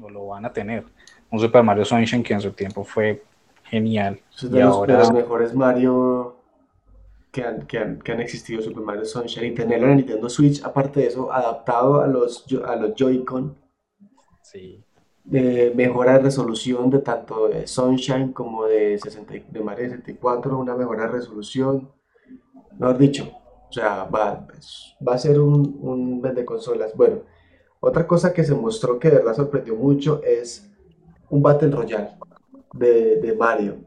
o 0.01 0.09
lo 0.09 0.27
van 0.27 0.45
a 0.45 0.53
tener. 0.53 0.85
Un 1.29 1.39
Super 1.39 1.63
Mario 1.63 1.85
Sunshine 1.85 2.23
que 2.23 2.33
en 2.33 2.41
su 2.41 2.51
tiempo 2.51 2.83
fue 2.83 3.23
genial. 3.63 4.19
Es 4.35 4.49
de, 4.49 4.61
los, 4.61 4.75
ahora... 4.75 4.99
los 4.99 5.13
mejores 5.13 5.53
Mario 5.53 6.24
que 7.35 7.43
han, 7.43 7.67
que, 7.67 7.77
han, 7.77 7.99
que 7.99 8.11
han, 8.13 8.21
existido, 8.21 8.61
Super 8.61 8.81
Mario 8.81 9.03
Sunshine, 9.03 9.47
y 9.47 9.53
tenerlo 9.53 9.89
en 9.89 9.97
Nintendo 9.97 10.29
Switch, 10.29 10.63
aparte 10.63 11.01
de 11.01 11.07
eso, 11.07 11.33
adaptado 11.33 11.99
a 11.99 12.07
los, 12.07 12.45
a 12.65 12.75
los 12.77 12.95
Joy-Con. 12.95 13.57
Sí 14.41 14.85
de 15.25 15.73
mejora 15.75 16.13
de 16.13 16.19
resolución 16.19 16.91
de 16.91 16.99
tanto 16.99 17.47
de 17.47 17.65
Sunshine 17.65 18.31
como 18.31 18.65
de, 18.65 18.97
60, 18.99 19.33
de 19.49 19.59
Mario 19.59 19.85
64, 19.89 20.57
una 20.57 20.75
mejora 20.75 21.07
de 21.07 21.13
resolución, 21.13 21.89
mejor 22.77 22.97
dicho, 22.97 23.31
o 23.67 23.73
sea, 23.73 24.03
va, 24.03 24.47
va 25.05 25.13
a 25.15 25.17
ser 25.17 25.39
un, 25.39 25.79
un 25.81 26.21
vende 26.21 26.45
consolas. 26.45 26.95
Bueno, 26.95 27.21
otra 27.79 28.05
cosa 28.05 28.33
que 28.33 28.43
se 28.43 28.53
mostró 28.53 28.99
que 28.99 29.09
de 29.09 29.17
verdad 29.17 29.35
sorprendió 29.35 29.75
mucho 29.75 30.21
es 30.23 30.71
un 31.29 31.41
Battle 31.41 31.71
Royale 31.71 32.11
de, 32.73 33.19
de 33.19 33.33
Mario, 33.35 33.77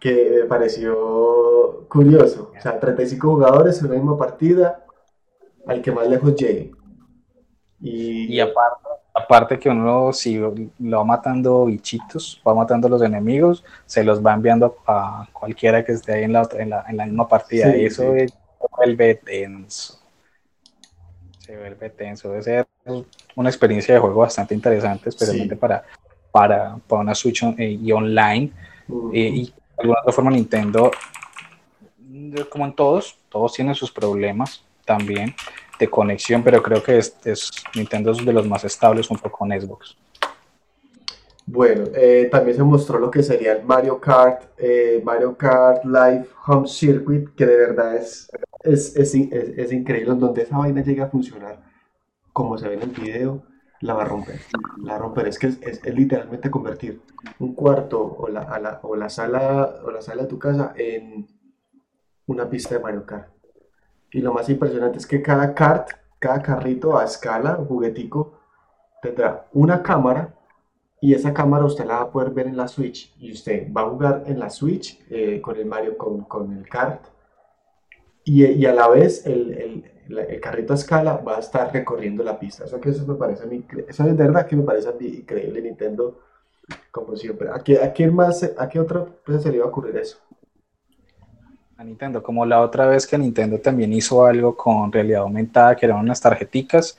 que 0.00 0.38
me 0.42 0.44
pareció 0.44 1.86
curioso, 1.88 2.52
o 2.56 2.60
sea, 2.60 2.78
35 2.78 3.28
jugadores 3.28 3.78
en 3.80 3.86
una 3.86 3.94
misma 3.94 4.18
partida, 4.18 4.84
al 5.66 5.82
que 5.82 5.92
más 5.92 6.08
lejos 6.08 6.34
llegue. 6.34 6.72
Y, 7.80 8.34
y 8.34 8.40
aparte 8.40 8.86
Aparte 9.16 9.58
que 9.58 9.70
uno, 9.70 10.12
si 10.12 10.36
lo 10.36 10.98
va 10.98 11.02
matando 11.04 11.64
bichitos, 11.64 12.38
va 12.46 12.54
matando 12.54 12.86
a 12.86 12.90
los 12.90 13.00
enemigos, 13.00 13.64
se 13.86 14.04
los 14.04 14.24
va 14.24 14.34
enviando 14.34 14.76
a 14.86 15.26
cualquiera 15.32 15.82
que 15.82 15.92
esté 15.92 16.12
ahí 16.12 16.24
en 16.24 16.34
la, 16.34 16.46
en 16.52 16.68
la, 16.68 16.84
en 16.86 16.98
la 16.98 17.06
misma 17.06 17.26
partida. 17.26 17.74
y 17.74 17.86
eso 17.86 18.02
se 18.02 18.28
vuelve 18.76 19.14
tenso. 19.14 19.98
Se 21.38 21.56
vuelve 21.56 21.88
tenso. 21.88 22.28
Debe 22.28 22.42
ser 22.42 22.66
una 23.34 23.48
experiencia 23.48 23.94
de 23.94 24.00
juego 24.00 24.20
bastante 24.20 24.54
interesante, 24.54 25.08
especialmente 25.08 25.56
para, 25.56 25.82
para, 26.30 26.76
para, 26.86 27.00
una 27.00 27.14
Switch 27.14 27.42
eh, 27.56 27.70
y 27.70 27.90
online. 27.92 28.52
Eh, 29.14 29.30
y 29.32 29.54
de 29.76 29.82
alguna 29.82 30.00
otra 30.00 30.12
forma 30.12 30.30
Nintendo, 30.30 30.90
como 32.48 32.64
en 32.64 32.72
todos, 32.74 33.18
todos 33.28 33.52
tienen 33.52 33.74
sus 33.74 33.92
problemas 33.92 34.64
también 34.84 35.34
de 35.78 35.88
conexión, 35.88 36.42
pero 36.42 36.62
creo 36.62 36.82
que 36.82 36.98
es, 36.98 37.50
Nintendo 37.74 38.12
es 38.12 38.24
de 38.24 38.32
los 38.32 38.46
más 38.46 38.64
estables 38.64 39.06
junto 39.06 39.30
con 39.30 39.50
Xbox. 39.50 39.96
Bueno, 41.44 41.84
eh, 41.94 42.28
también 42.30 42.56
se 42.56 42.62
mostró 42.64 42.98
lo 42.98 43.10
que 43.10 43.22
sería 43.22 43.52
el 43.52 43.64
Mario 43.64 44.00
Kart, 44.00 44.42
eh, 44.58 45.00
Mario 45.04 45.36
Kart 45.36 45.84
Live 45.84 46.26
Home 46.46 46.66
Circuit, 46.66 47.28
que 47.36 47.46
de 47.46 47.56
verdad 47.56 47.96
es, 47.96 48.28
es, 48.64 48.96
es, 48.96 49.14
es, 49.14 49.72
increíble. 49.72 50.14
Donde 50.16 50.42
esa 50.42 50.58
vaina 50.58 50.82
llega 50.82 51.04
a 51.04 51.08
funcionar, 51.08 51.62
como 52.32 52.58
se 52.58 52.68
ve 52.68 52.74
en 52.74 52.82
el 52.82 52.90
video, 52.90 53.44
la 53.80 53.94
va 53.94 54.02
a 54.02 54.06
romper. 54.06 54.40
La 54.82 54.96
a 54.96 54.98
romper. 54.98 55.28
Es 55.28 55.38
que 55.38 55.48
es, 55.48 55.84
literalmente 55.84 56.50
convertir 56.50 57.00
un 57.38 57.54
cuarto 57.54 58.02
o 58.02 58.28
la, 58.28 58.58
la, 58.58 58.80
o, 58.82 58.96
la 58.96 59.08
sala, 59.08 59.80
o 59.84 59.90
la 59.90 60.00
sala 60.00 60.22
de 60.22 60.28
tu 60.28 60.38
casa 60.38 60.72
en 60.76 61.26
una 62.26 62.48
pista 62.48 62.74
de 62.74 62.80
Mario 62.80 63.04
Kart. 63.04 63.28
Y 64.12 64.20
lo 64.20 64.32
más 64.32 64.48
impresionante 64.48 64.98
es 64.98 65.06
que 65.06 65.22
cada 65.22 65.54
kart, 65.54 65.90
cada 66.18 66.40
carrito 66.40 66.96
a 66.98 67.04
escala, 67.04 67.54
juguetico, 67.54 68.38
tendrá 69.02 69.46
una 69.52 69.82
cámara 69.82 70.34
y 71.00 71.14
esa 71.14 71.34
cámara 71.34 71.64
usted 71.64 71.84
la 71.84 71.96
va 71.96 72.00
a 72.02 72.10
poder 72.10 72.30
ver 72.30 72.46
en 72.46 72.56
la 72.56 72.68
Switch 72.68 73.14
y 73.18 73.32
usted 73.32 73.70
va 73.72 73.82
a 73.82 73.90
jugar 73.90 74.24
en 74.26 74.38
la 74.38 74.48
Switch 74.48 74.98
eh, 75.10 75.40
con 75.42 75.56
el 75.56 75.66
Mario, 75.66 75.96
con, 75.98 76.22
con 76.24 76.56
el 76.56 76.68
kart 76.68 77.04
y, 78.24 78.44
y, 78.44 78.66
a 78.66 78.72
la 78.72 78.88
vez 78.88 79.24
el, 79.24 79.84
el, 80.08 80.40
carrito 80.40 80.72
a 80.72 80.76
escala 80.76 81.16
va 81.16 81.36
a 81.36 81.40
estar 81.40 81.72
recorriendo 81.72 82.22
la 82.22 82.38
pista. 82.38 82.64
Eso 82.64 82.80
que 82.80 82.90
eso 82.90 83.06
me 83.06 83.14
parece 83.14 83.44
a 83.44 83.46
mí, 83.46 83.64
eso 83.88 84.04
es 84.04 84.16
de 84.16 84.24
verdad 84.24 84.46
que 84.46 84.56
me 84.56 84.62
parece 84.62 84.88
a 84.88 84.92
mí 84.92 85.06
increíble 85.06 85.62
Nintendo 85.62 86.20
como 86.90 87.16
siempre. 87.16 87.48
¿A, 87.50 87.60
qué, 87.60 87.82
a 87.82 87.92
quién 87.92 88.14
más, 88.14 88.42
a 88.56 88.68
qué 88.68 88.80
otra 88.80 89.00
empresa 89.00 89.42
se 89.42 89.50
le 89.50 89.56
iba 89.56 89.66
a 89.66 89.68
ocurrir 89.68 89.96
eso? 89.96 90.18
a 91.78 91.84
Nintendo, 91.84 92.22
como 92.22 92.46
la 92.46 92.62
otra 92.62 92.86
vez 92.86 93.06
que 93.06 93.18
Nintendo 93.18 93.58
también 93.58 93.92
hizo 93.92 94.24
algo 94.24 94.56
con 94.56 94.90
realidad 94.90 95.20
aumentada, 95.20 95.76
que 95.76 95.84
eran 95.84 95.98
unas 95.98 96.20
tarjeticas, 96.20 96.96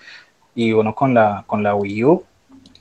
y 0.54 0.72
uno 0.72 0.94
con 0.94 1.14
la, 1.14 1.44
con 1.48 1.64
la 1.64 1.76
Wii 1.76 2.04
U 2.04 2.24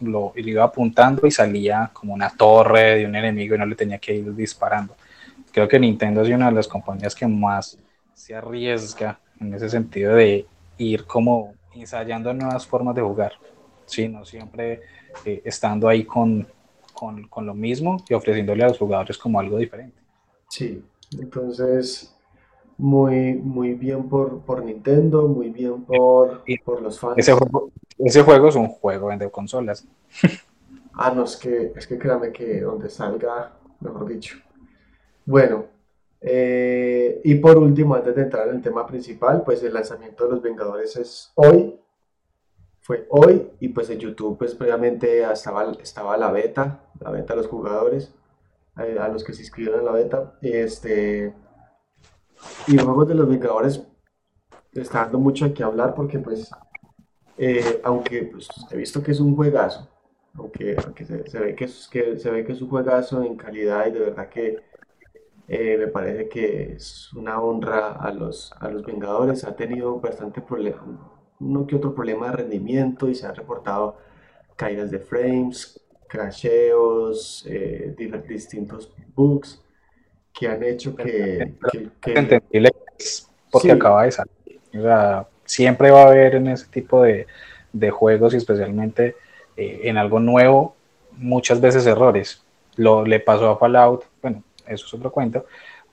lo, 0.01 0.33
iba 0.37 0.65
apuntando 0.65 1.27
y 1.27 1.31
salía 1.31 1.91
como 1.93 2.15
una 2.15 2.31
torre 2.31 2.97
de 2.97 3.07
un 3.07 3.15
enemigo 3.15 3.55
y 3.55 3.59
no 3.59 3.67
le 3.67 3.75
tenía 3.75 3.99
que 3.99 4.15
ir 4.15 4.35
disparando. 4.35 4.95
creo 5.53 5.69
que 5.69 5.79
Nintendo 5.79 6.23
es 6.23 6.29
una 6.29 6.47
de 6.47 6.53
las 6.53 6.69
compañías 6.69 7.15
que 7.15 7.27
más 7.27 7.79
se 8.15 8.35
arriesga 8.35 9.19
en 9.41 9.55
ese 9.55 9.69
sentido 9.69 10.15
de 10.15 10.47
ir 10.79 11.05
como 11.05 11.55
ensayando 11.75 12.33
nuevas 12.33 12.67
formas 12.67 12.95
de 12.95 13.03
jugar, 13.03 13.33
¿sí? 13.85 14.09
no 14.09 14.25
siempre 14.25 14.81
eh, 15.25 15.43
estando 15.45 15.89
ahí 15.89 16.05
con, 16.05 16.47
con, 16.93 17.29
con, 17.29 17.47
lo 17.47 17.55
mismo 17.55 18.03
y 18.09 18.15
ofreciéndole 18.15 18.65
a 18.65 18.69
los 18.69 18.79
jugadores 18.79 19.19
como 19.19 19.39
algo 19.39 19.59
diferente. 19.59 19.99
Sí, 20.49 20.83
entonces 21.19 22.17
muy, 22.79 23.35
muy 23.35 23.75
bien 23.75 24.09
por, 24.09 24.41
por 24.41 24.65
Nintendo, 24.65 25.27
muy 25.27 25.51
bien 25.51 25.85
por, 25.85 26.43
por 26.65 26.83
los 26.83 26.99
fans. 26.99 27.19
Ese 27.19 27.33
juego, 27.33 27.71
ese 27.99 28.23
juego 28.23 28.49
es 28.49 28.57
un 28.57 28.69
juego 28.69 29.11
de 29.17 29.31
consolas. 29.31 29.87
Ah, 30.99 31.13
no, 31.15 31.25
es 31.25 31.37
que, 31.37 31.75
es 31.77 31.87
que 31.87 31.99
créame 31.99 32.33
que 32.33 32.63
donde 32.63 32.89
salga, 32.89 33.53
mejor 33.81 34.09
dicho. 34.09 34.39
Bueno, 35.27 35.67
eh, 36.21 37.21
y 37.25 37.35
por 37.37 37.59
último, 37.59 37.95
antes 37.95 38.15
de 38.15 38.23
entrar 38.23 38.49
en 38.49 38.57
el 38.57 38.63
tema 38.63 38.87
principal, 38.87 39.43
pues 39.45 39.63
el 39.63 39.75
lanzamiento 39.75 40.25
de 40.25 40.31
los 40.31 40.43
Vengadores 40.43 40.97
es 40.97 41.33
hoy, 41.35 41.81
fue 42.81 43.07
hoy, 43.11 43.51
y 43.61 43.69
pues 43.69 43.91
en 43.91 43.99
YouTube 43.99 44.39
pues 44.39 44.55
previamente 44.55 45.23
estaba, 45.31 45.73
estaba 45.83 46.17
la 46.17 46.31
beta, 46.31 46.85
la 47.01 47.11
beta 47.11 47.35
de 47.35 47.43
los 47.43 47.49
jugadores, 47.49 48.15
eh, 48.79 48.97
a 49.01 49.09
los 49.09 49.25
que 49.25 49.33
se 49.33 49.43
inscribieron 49.43 49.81
en 49.81 49.87
la 49.87 49.93
beta, 49.93 50.39
este, 50.41 51.35
y 52.67 52.79
juegos 52.79 53.09
de 53.09 53.15
los 53.15 53.29
Vengadores 53.29 53.83
está 54.73 55.03
dando 55.03 55.19
mucho 55.19 55.53
que 55.53 55.63
hablar 55.63 55.95
porque 55.95 56.19
pues, 56.19 56.51
eh, 57.39 57.81
aunque 57.85 58.25
pues, 58.25 58.49
he 58.71 58.77
visto 58.77 59.03
que 59.03 59.13
es 59.13 59.21
un 59.21 59.35
juegazo, 59.35 59.89
aunque, 60.35 60.77
se, 61.05 61.39
ve 61.39 61.55
que 61.55 61.65
es, 61.65 61.89
que 61.89 62.19
se 62.19 62.31
ve 62.31 62.45
que 62.45 62.53
es 62.53 62.61
un 62.61 62.69
juegazo 62.69 63.23
en 63.23 63.37
calidad 63.37 63.87
y 63.87 63.93
de 63.93 64.01
verdad 64.01 64.29
que 64.29 64.63
eh, 65.49 65.77
me 65.79 65.87
parece 65.89 66.29
que 66.29 66.73
es 66.73 67.13
una 67.15 67.41
honra 67.41 67.93
a 67.93 68.13
los, 68.13 68.53
a 68.59 68.69
los 68.69 68.85
Vengadores. 68.85 69.45
Ha 69.45 69.55
tenido 69.55 70.01
bastante 70.01 70.41
problema, 70.41 70.83
uno 71.41 71.67
que 71.67 71.77
otro 71.77 71.95
problema 71.95 72.31
de 72.31 72.37
rendimiento 72.37 73.09
y 73.09 73.15
se 73.15 73.27
han 73.27 73.35
reportado 73.35 73.97
caídas 74.57 74.91
de 74.91 74.99
frames, 74.99 75.81
crasheos, 76.09 77.45
eh, 77.49 77.95
distintos 78.29 78.93
bugs 79.15 79.63
que 80.33 80.49
han 80.49 80.63
hecho 80.63 80.95
que... 80.95 81.55
Entendible 82.05 82.71
porque 83.51 83.73
acaba 83.73 84.05
de 84.05 84.13
salir. 84.13 84.61
O 84.77 84.83
sea, 84.83 85.27
siempre 85.45 85.91
va 85.91 86.03
a 86.03 86.09
haber 86.09 86.35
en 86.35 86.49
ese 86.49 86.67
tipo 86.67 87.03
de, 87.03 87.27
de 87.73 87.91
juegos 87.91 88.35
y 88.35 88.37
especialmente 88.37 89.17
eh, 89.57 89.83
en 89.85 89.97
algo 89.97 90.21
nuevo 90.21 90.75
muchas 91.13 91.61
veces 91.61 91.87
errores. 91.87 92.43
Lo 92.77 93.05
le 93.05 93.21
pasó 93.21 93.51
a 93.51 93.59
Fallout, 93.59 94.05
bueno, 94.21 94.43
eso 94.69 94.87
es 94.87 94.95
otro 94.95 95.11
cuento, 95.11 95.47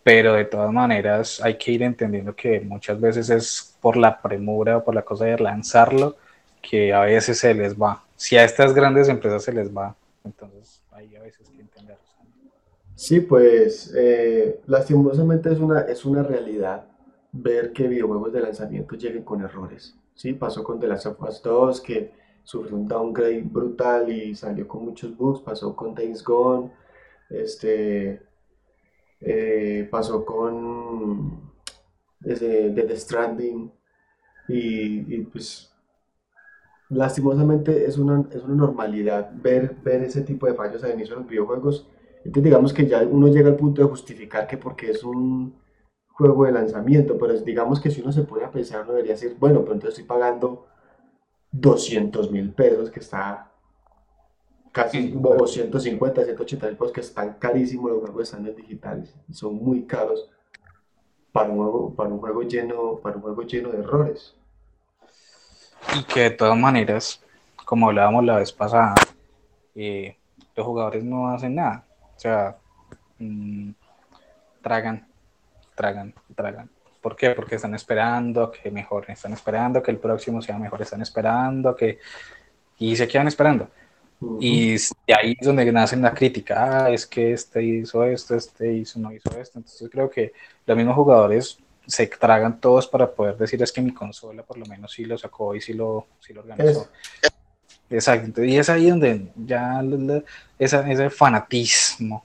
pero 0.04 0.34
de 0.34 0.46
todas 0.46 0.72
maneras 0.72 1.42
hay 1.42 1.58
que 1.58 1.72
ir 1.72 1.84
entendiendo 1.84 2.36
que 2.36 2.60
muchas 2.62 3.00
veces 3.00 3.30
es 3.30 3.78
por 3.82 3.98
la 3.98 4.22
premura 4.22 4.78
o 4.78 4.84
por 4.84 4.96
la 4.96 5.04
cosa 5.04 5.26
de 5.26 5.38
lanzarlo 5.38 6.18
que 6.62 6.94
a 6.94 7.02
veces 7.02 7.40
se 7.40 7.54
les 7.54 7.76
va. 7.76 8.04
Si 8.16 8.38
a 8.38 8.44
estas 8.44 8.74
grandes 8.74 9.10
empresas 9.10 9.44
se 9.44 9.54
les 9.54 9.76
va, 9.76 9.96
entonces 10.24 10.82
hay 10.92 11.16
a 11.16 11.22
veces 11.22 11.50
que 11.50 11.62
entenderlo. 11.62 12.04
Sí, 12.96 13.22
pues 13.22 13.94
eh, 13.96 14.62
lastimosamente 14.68 15.52
es 15.52 15.60
una, 15.60 15.82
es 15.82 16.06
una 16.06 16.24
realidad 16.24 16.86
ver 17.32 17.74
que 17.74 17.88
videojuegos 17.88 18.32
de 18.32 18.42
lanzamiento 18.42 18.96
lleguen 18.96 19.24
con 19.24 19.42
errores. 19.42 19.96
Sí, 20.16 20.34
pasó 20.34 20.64
con 20.64 20.80
The 20.80 20.88
Last 20.88 21.08
of 21.08 21.22
Us 21.22 21.42
2 21.42 21.82
que 21.82 22.12
sufrió 22.44 22.76
un 22.76 22.88
downgrade 22.88 23.42
brutal 23.42 24.12
y 24.12 24.36
salió 24.36 24.68
con 24.68 24.86
muchos 24.86 25.16
bugs, 25.18 25.42
pasó 25.42 25.76
con 25.76 25.96
Days 25.96 26.24
Gone, 26.24 26.72
este, 27.30 28.22
eh, 29.26 29.88
pasó 29.90 30.26
con 30.26 31.52
desde 32.20 32.72
The 32.72 32.98
Stranding 32.98 33.72
y, 34.48 35.22
pues 35.24 35.72
lastimosamente 36.90 37.86
es 37.86 37.98
una, 37.98 38.26
es 38.32 38.44
una 38.44 38.56
normalidad 38.56 39.32
ver, 39.34 39.76
ver 39.84 40.04
ese 40.04 40.22
tipo 40.22 40.46
de 40.46 40.54
fallos 40.54 40.84
al 40.84 40.94
inicio 40.94 41.16
de 41.16 41.22
los 41.22 41.30
videojuegos. 41.30 41.88
Entonces 42.18 42.44
digamos 42.44 42.74
que 42.74 42.88
ya 42.88 43.02
uno 43.02 43.28
llega 43.28 43.50
al 43.50 43.56
punto 43.56 43.82
de 43.82 43.88
justificar 43.88 44.48
que 44.48 44.58
porque 44.58 44.92
es 44.92 45.04
un 45.04 45.56
juego 46.10 46.46
de 46.46 46.52
lanzamiento, 46.52 47.18
pero 47.18 47.34
digamos 47.34 47.82
que 47.82 47.90
si 47.90 48.02
uno 48.02 48.12
se 48.12 48.24
pone 48.24 48.46
a 48.46 48.52
pensar, 48.52 48.84
uno 48.84 48.94
debería 48.94 49.14
decir, 49.14 49.36
bueno, 49.40 49.62
pero 49.62 49.74
entonces 49.74 50.00
estoy 50.00 50.08
pagando 50.08 50.68
200 51.52 52.32
mil 52.32 52.54
pesos, 52.54 52.92
que 52.92 53.00
está 53.00 53.53
casi, 54.74 55.14
o 55.24 55.48
150, 55.48 56.26
180 56.26 56.68
mil 56.68 56.76
pesos, 56.76 56.92
que 56.92 57.02
están 57.02 57.36
carísimos 57.36 57.92
los 57.92 58.02
juegos 58.02 58.24
están 58.24 58.44
digitales, 58.56 59.16
son 59.32 59.56
muy 59.56 59.84
caros 59.84 60.30
para 61.32 61.50
un 61.50 61.58
juego, 61.58 61.96
para 61.96 62.10
un 62.10 62.20
juego 62.20 62.42
lleno, 62.42 63.00
para 63.02 63.16
un 63.16 63.22
juego 63.22 63.44
lleno 63.44 63.70
de 63.70 63.80
errores. 63.80 64.36
Y 65.96 66.04
que 66.04 66.22
de 66.22 66.30
todas 66.32 66.58
maneras, 66.58 67.22
como 67.66 67.88
hablábamos 67.88 68.26
la 68.26 68.38
vez 68.38 68.52
pasada, 68.52 68.96
eh, 69.76 70.18
los 70.56 70.66
jugadores 70.66 71.04
no 71.04 71.30
hacen 71.30 71.56
nada. 71.56 71.86
O 72.16 72.20
sea, 72.20 72.58
mmm, 73.20 73.72
tragan, 74.62 75.08
tragan, 75.76 76.14
tragan. 76.36 76.70
¿Por 77.00 77.16
qué? 77.16 77.32
Porque 77.32 77.56
están 77.56 77.76
esperando 77.76 78.50
que 78.50 78.72
mejor, 78.72 79.06
están 79.08 79.34
esperando 79.34 79.84
que 79.84 79.92
el 79.92 79.98
próximo 79.98 80.42
sea 80.42 80.58
mejor, 80.58 80.82
están 80.82 81.02
esperando 81.02 81.76
que... 81.76 82.00
Y 82.80 82.96
se 82.96 83.08
quedan 83.08 83.28
esperando. 83.28 83.68
Y 84.40 84.76
ahí 85.14 85.36
es 85.40 85.46
donde 85.46 85.72
nacen 85.72 86.02
la 86.02 86.14
crítica, 86.14 86.86
ah, 86.86 86.90
es 86.90 87.06
que 87.06 87.34
este 87.34 87.64
hizo 87.64 88.04
esto, 88.04 88.36
este 88.36 88.74
hizo, 88.74 89.00
no 89.00 89.12
hizo 89.12 89.30
esto. 89.38 89.60
Entonces 89.60 89.90
creo 89.92 90.10
que 90.10 90.34
los 90.66 90.78
mismos 90.78 90.96
jugadores 90.96 91.60
se 91.86 92.08
tragan 92.08 92.60
todos 92.60 92.88
para 92.88 93.12
poder 93.12 93.38
decir 93.38 93.62
es 93.62 93.72
que 93.72 93.82
mi 93.82 93.94
consola 93.94 94.44
por 94.44 94.58
lo 94.58 94.66
menos 94.66 94.92
sí 94.92 95.06
lo 95.06 95.18
sacó 95.18 95.54
y 95.56 95.62
sí 95.62 95.74
lo, 95.74 96.08
sí 96.20 96.34
lo 96.34 96.42
organizó. 96.42 96.90
Exacto, 97.90 98.44
y 98.44 98.58
es 98.58 98.70
ahí 98.70 98.90
donde 98.90 99.32
ya 99.36 99.82
ese 100.58 101.10
fanatismo 101.10 102.24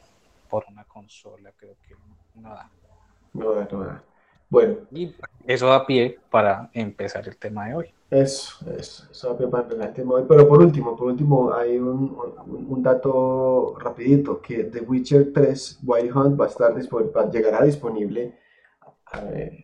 por 0.49 0.65
una 0.69 0.85
consola 0.85 1.53
creo 1.57 1.75
que 1.87 1.95
no 2.41 2.49
da. 2.49 2.71
No 3.35 3.53
da, 3.53 3.69
no 3.71 3.85
da. 3.85 4.03
Bueno. 4.49 4.77
Y 4.93 5.15
eso 5.47 5.67
da 5.67 5.85
pie 5.85 6.19
para 6.31 6.71
empezar 6.73 7.29
el 7.29 7.37
tema 7.37 7.67
de 7.67 7.75
hoy. 7.75 7.95
Eso, 8.11 8.65
eso, 8.71 9.07
eso 9.11 9.51
para 9.51 9.65
empezar 9.65 9.89
el 9.89 9.95
tema 9.95 10.15
hoy. 10.15 10.25
Pero 10.27 10.49
por 10.49 10.63
último, 10.63 10.97
por 10.97 11.09
último, 11.09 11.53
hay 11.53 11.79
un, 11.79 12.17
un, 12.47 12.83
dato 12.83 13.75
rapidito, 13.79 14.41
que 14.41 14.65
The 14.65 14.81
Witcher 14.81 15.33
3 15.33 15.81
Wild 15.85 16.17
Hunt 16.17 16.41
va 16.41 16.47
a 16.47 16.49
estar 16.49 16.75
disponible, 16.75 17.13
llegará 17.31 17.65
disponible 17.65 18.35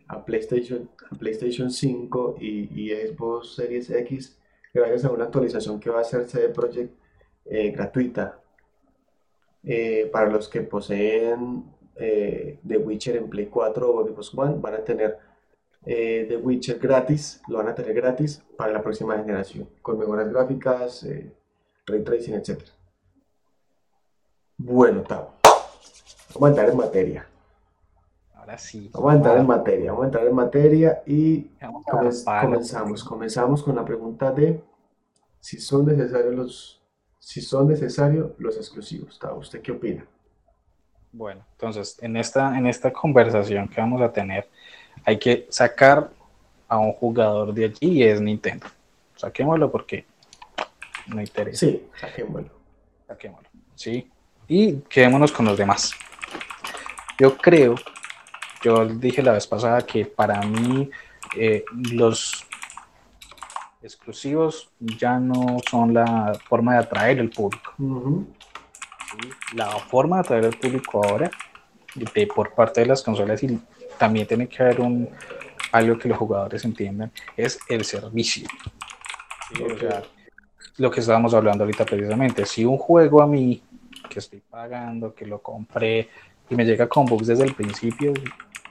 a, 0.07 0.23
PlayStation, 0.25 0.89
a 1.09 1.15
PlayStation 1.15 1.71
5 1.71 2.35
y, 2.39 2.69
y, 2.83 2.91
Xbox 2.91 3.55
Series 3.55 3.89
X 3.89 4.37
gracias 4.73 5.05
a 5.05 5.11
una 5.11 5.25
actualización 5.25 5.79
que 5.79 5.89
va 5.89 5.99
a 5.99 6.01
hacer 6.01 6.27
CD 6.27 6.49
Projekt 6.49 6.93
eh, 7.45 7.71
gratuita 7.71 8.39
eh, 9.63 10.09
para 10.11 10.29
los 10.29 10.49
que 10.49 10.61
poseen 10.61 11.63
eh, 11.95 12.59
The 12.67 12.77
Witcher 12.77 13.17
en 13.17 13.29
Play 13.29 13.47
4 13.47 13.89
o 13.89 14.07
Xbox 14.07 14.33
One 14.37 14.55
van 14.59 14.73
a 14.75 14.83
tener 14.83 15.17
eh, 15.85 16.25
The 16.27 16.37
Witcher 16.37 16.79
gratis, 16.79 17.41
lo 17.47 17.57
van 17.57 17.69
a 17.69 17.75
tener 17.75 17.93
gratis 17.93 18.43
para 18.57 18.73
la 18.73 18.81
próxima 18.81 19.15
generación, 19.17 19.69
con 19.81 19.99
mejoras 19.99 20.29
gráficas, 20.29 21.03
eh, 21.03 21.31
ray 21.85 22.03
tracing, 22.03 22.35
etc. 22.35 22.61
Bueno, 24.57 25.03
Tavo, 25.03 25.33
vamos 26.33 26.47
a 26.47 26.49
entrar 26.49 26.69
en 26.69 26.77
materia. 26.77 27.27
Ahora 28.33 28.57
sí. 28.57 28.89
Vamos 28.93 29.13
a 29.13 29.15
entrar 29.15 29.37
en 29.37 29.47
materia, 29.47 29.91
vamos 29.91 30.03
a 30.03 30.07
entrar 30.07 30.27
en 30.27 30.35
materia 30.35 31.03
y 31.05 31.51
comenzamos. 31.85 33.03
Comenzamos 33.03 33.63
con 33.63 33.75
la 33.75 33.85
pregunta 33.85 34.31
de 34.31 34.61
si 35.39 35.59
son 35.59 35.85
necesarios 35.85 36.33
los, 36.33 36.81
si 37.19 37.41
son 37.41 37.67
necesarios 37.67 38.31
los 38.39 38.57
exclusivos. 38.57 39.19
Tavo, 39.19 39.39
¿usted 39.39 39.61
qué 39.61 39.71
opina? 39.71 40.07
Bueno, 41.11 41.45
entonces 41.51 41.97
en 42.01 42.17
esta, 42.17 42.57
en 42.57 42.67
esta 42.67 42.91
conversación 42.91 43.69
que 43.69 43.79
vamos 43.79 44.01
a 44.01 44.11
tener, 44.11 44.49
hay 45.03 45.19
que 45.19 45.47
sacar 45.49 46.09
a 46.67 46.77
un 46.77 46.93
jugador 46.93 47.53
de 47.53 47.65
allí 47.65 47.77
y 47.81 48.03
es 48.03 48.21
Nintendo. 48.21 48.67
Saquémoslo 49.15 49.71
porque 49.71 50.05
no 51.07 51.21
interesa. 51.21 51.65
Sí, 51.65 51.87
saquémoslo. 51.99 52.49
Saquémoslo, 53.07 53.49
sí. 53.75 54.09
Y 54.47 54.75
quedémonos 54.81 55.31
con 55.31 55.45
los 55.45 55.57
demás. 55.57 55.93
Yo 57.19 57.37
creo, 57.37 57.75
yo 58.63 58.85
dije 58.85 59.21
la 59.21 59.33
vez 59.33 59.47
pasada 59.47 59.81
que 59.81 60.05
para 60.05 60.41
mí 60.41 60.89
eh, 61.37 61.63
los 61.91 62.45
exclusivos 63.81 64.69
ya 64.79 65.19
no 65.19 65.57
son 65.69 65.93
la 65.93 66.33
forma 66.47 66.73
de 66.73 66.79
atraer 66.79 67.19
el 67.19 67.29
público 67.29 67.73
la 69.53 69.67
forma 69.79 70.17
de 70.17 70.21
atraer 70.21 70.45
al 70.45 70.57
público 70.57 71.03
ahora 71.03 71.29
de, 71.93 72.27
por 72.27 72.53
parte 72.53 72.81
de 72.81 72.87
las 72.87 73.03
consolas 73.03 73.41
y 73.43 73.59
también 73.97 74.27
tiene 74.27 74.47
que 74.47 74.61
haber 74.61 74.81
un 74.81 75.09
algo 75.71 75.97
que 75.97 76.07
los 76.07 76.17
jugadores 76.17 76.63
entiendan 76.63 77.11
es 77.35 77.59
el 77.69 77.83
servicio 77.83 78.47
lo 80.77 80.91
que 80.91 80.99
estábamos 80.99 81.33
hablando 81.33 81.63
ahorita 81.63 81.85
precisamente 81.85 82.45
si 82.45 82.65
un 82.65 82.77
juego 82.77 83.21
a 83.21 83.27
mí 83.27 83.61
que 84.09 84.19
estoy 84.19 84.41
pagando 84.41 85.13
que 85.13 85.25
lo 85.25 85.39
compré 85.39 86.09
y 86.49 86.55
me 86.55 86.65
llega 86.65 86.87
con 86.87 87.05
bugs 87.05 87.27
desde 87.27 87.43
el 87.43 87.55
principio, 87.55 88.13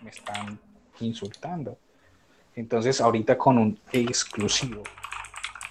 me 0.03 0.11
están 0.11 0.59
insultando. 1.01 1.77
Entonces, 2.55 3.01
ahorita 3.01 3.37
con 3.37 3.59
un 3.59 3.79
exclusivo 3.93 4.83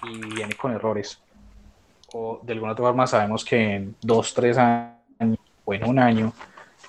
y 0.02 0.34
viene 0.34 0.54
con 0.54 0.72
errores, 0.72 1.18
o 2.12 2.40
de 2.42 2.52
alguna 2.52 2.72
otra 2.72 2.84
forma 2.84 3.06
sabemos 3.06 3.44
que 3.44 3.76
en 3.76 3.96
dos, 4.02 4.34
tres 4.34 4.58
años 4.58 5.38
o 5.64 5.72
en 5.72 5.84
un 5.84 5.98
año 5.98 6.32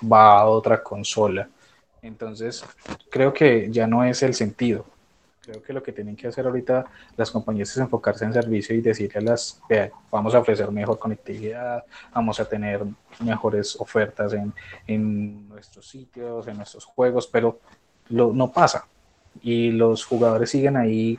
va 0.00 0.40
a 0.40 0.46
otra 0.46 0.82
consola. 0.82 1.48
Entonces, 2.06 2.64
creo 3.10 3.32
que 3.32 3.70
ya 3.70 3.86
no 3.86 4.04
es 4.04 4.22
el 4.22 4.34
sentido. 4.34 4.86
Creo 5.42 5.62
que 5.62 5.72
lo 5.72 5.82
que 5.82 5.92
tienen 5.92 6.16
que 6.16 6.26
hacer 6.26 6.44
ahorita 6.44 6.86
las 7.16 7.30
compañías 7.30 7.70
es 7.70 7.76
enfocarse 7.76 8.24
en 8.24 8.32
servicio 8.32 8.74
y 8.74 8.80
decirle 8.80 9.20
a 9.20 9.22
las, 9.22 9.60
vamos 10.10 10.34
a 10.34 10.40
ofrecer 10.40 10.70
mejor 10.72 10.98
conectividad, 10.98 11.84
vamos 12.12 12.40
a 12.40 12.48
tener 12.48 12.82
mejores 13.20 13.76
ofertas 13.80 14.32
en, 14.32 14.52
en 14.88 15.48
nuestros 15.48 15.88
sitios, 15.88 16.48
en 16.48 16.56
nuestros 16.56 16.84
juegos, 16.84 17.28
pero 17.28 17.60
no 18.08 18.50
pasa. 18.50 18.86
Y 19.40 19.70
los 19.70 20.04
jugadores 20.04 20.50
siguen 20.50 20.76
ahí 20.76 21.16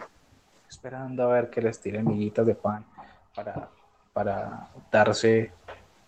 esperando 0.70 1.24
a 1.24 1.34
ver 1.34 1.50
que 1.50 1.62
les 1.62 1.80
tiren 1.80 2.06
miguitas 2.06 2.46
de 2.46 2.56
pan 2.56 2.86
para, 3.34 3.70
para 4.12 4.68
darse 4.92 5.52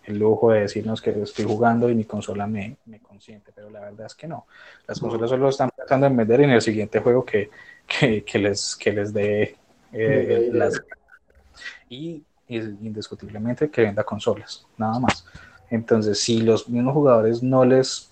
el 0.04 0.18
lujo 0.18 0.52
de 0.52 0.60
decirnos 0.60 1.00
que 1.00 1.10
estoy 1.22 1.44
jugando 1.44 1.88
y 1.88 1.94
mi 1.94 2.04
consola 2.04 2.46
me, 2.46 2.76
me 2.86 3.00
consiente, 3.00 3.52
pero 3.54 3.70
la 3.70 3.80
verdad 3.80 4.06
es 4.06 4.14
que 4.14 4.26
no. 4.26 4.46
Las 4.86 4.98
consolas 4.98 5.30
solo 5.30 5.48
están 5.48 5.70
pensando 5.76 6.06
en 6.06 6.16
vender 6.16 6.40
en 6.40 6.50
el 6.50 6.62
siguiente 6.62 7.00
juego 7.00 7.24
que, 7.24 7.50
que, 7.86 8.38
les, 8.38 8.76
que 8.76 8.92
les 8.92 9.12
dé 9.12 9.56
eh, 9.92 10.50
las... 10.52 10.80
Y, 11.88 12.22
indiscutiblemente 12.48 13.70
que 13.70 13.82
venda 13.82 14.02
consolas, 14.02 14.66
nada 14.76 14.98
más. 14.98 15.24
Entonces, 15.70 16.20
si 16.20 16.40
los 16.40 16.68
mismos 16.68 16.94
jugadores 16.94 17.42
no 17.44 17.64
les 17.64 18.10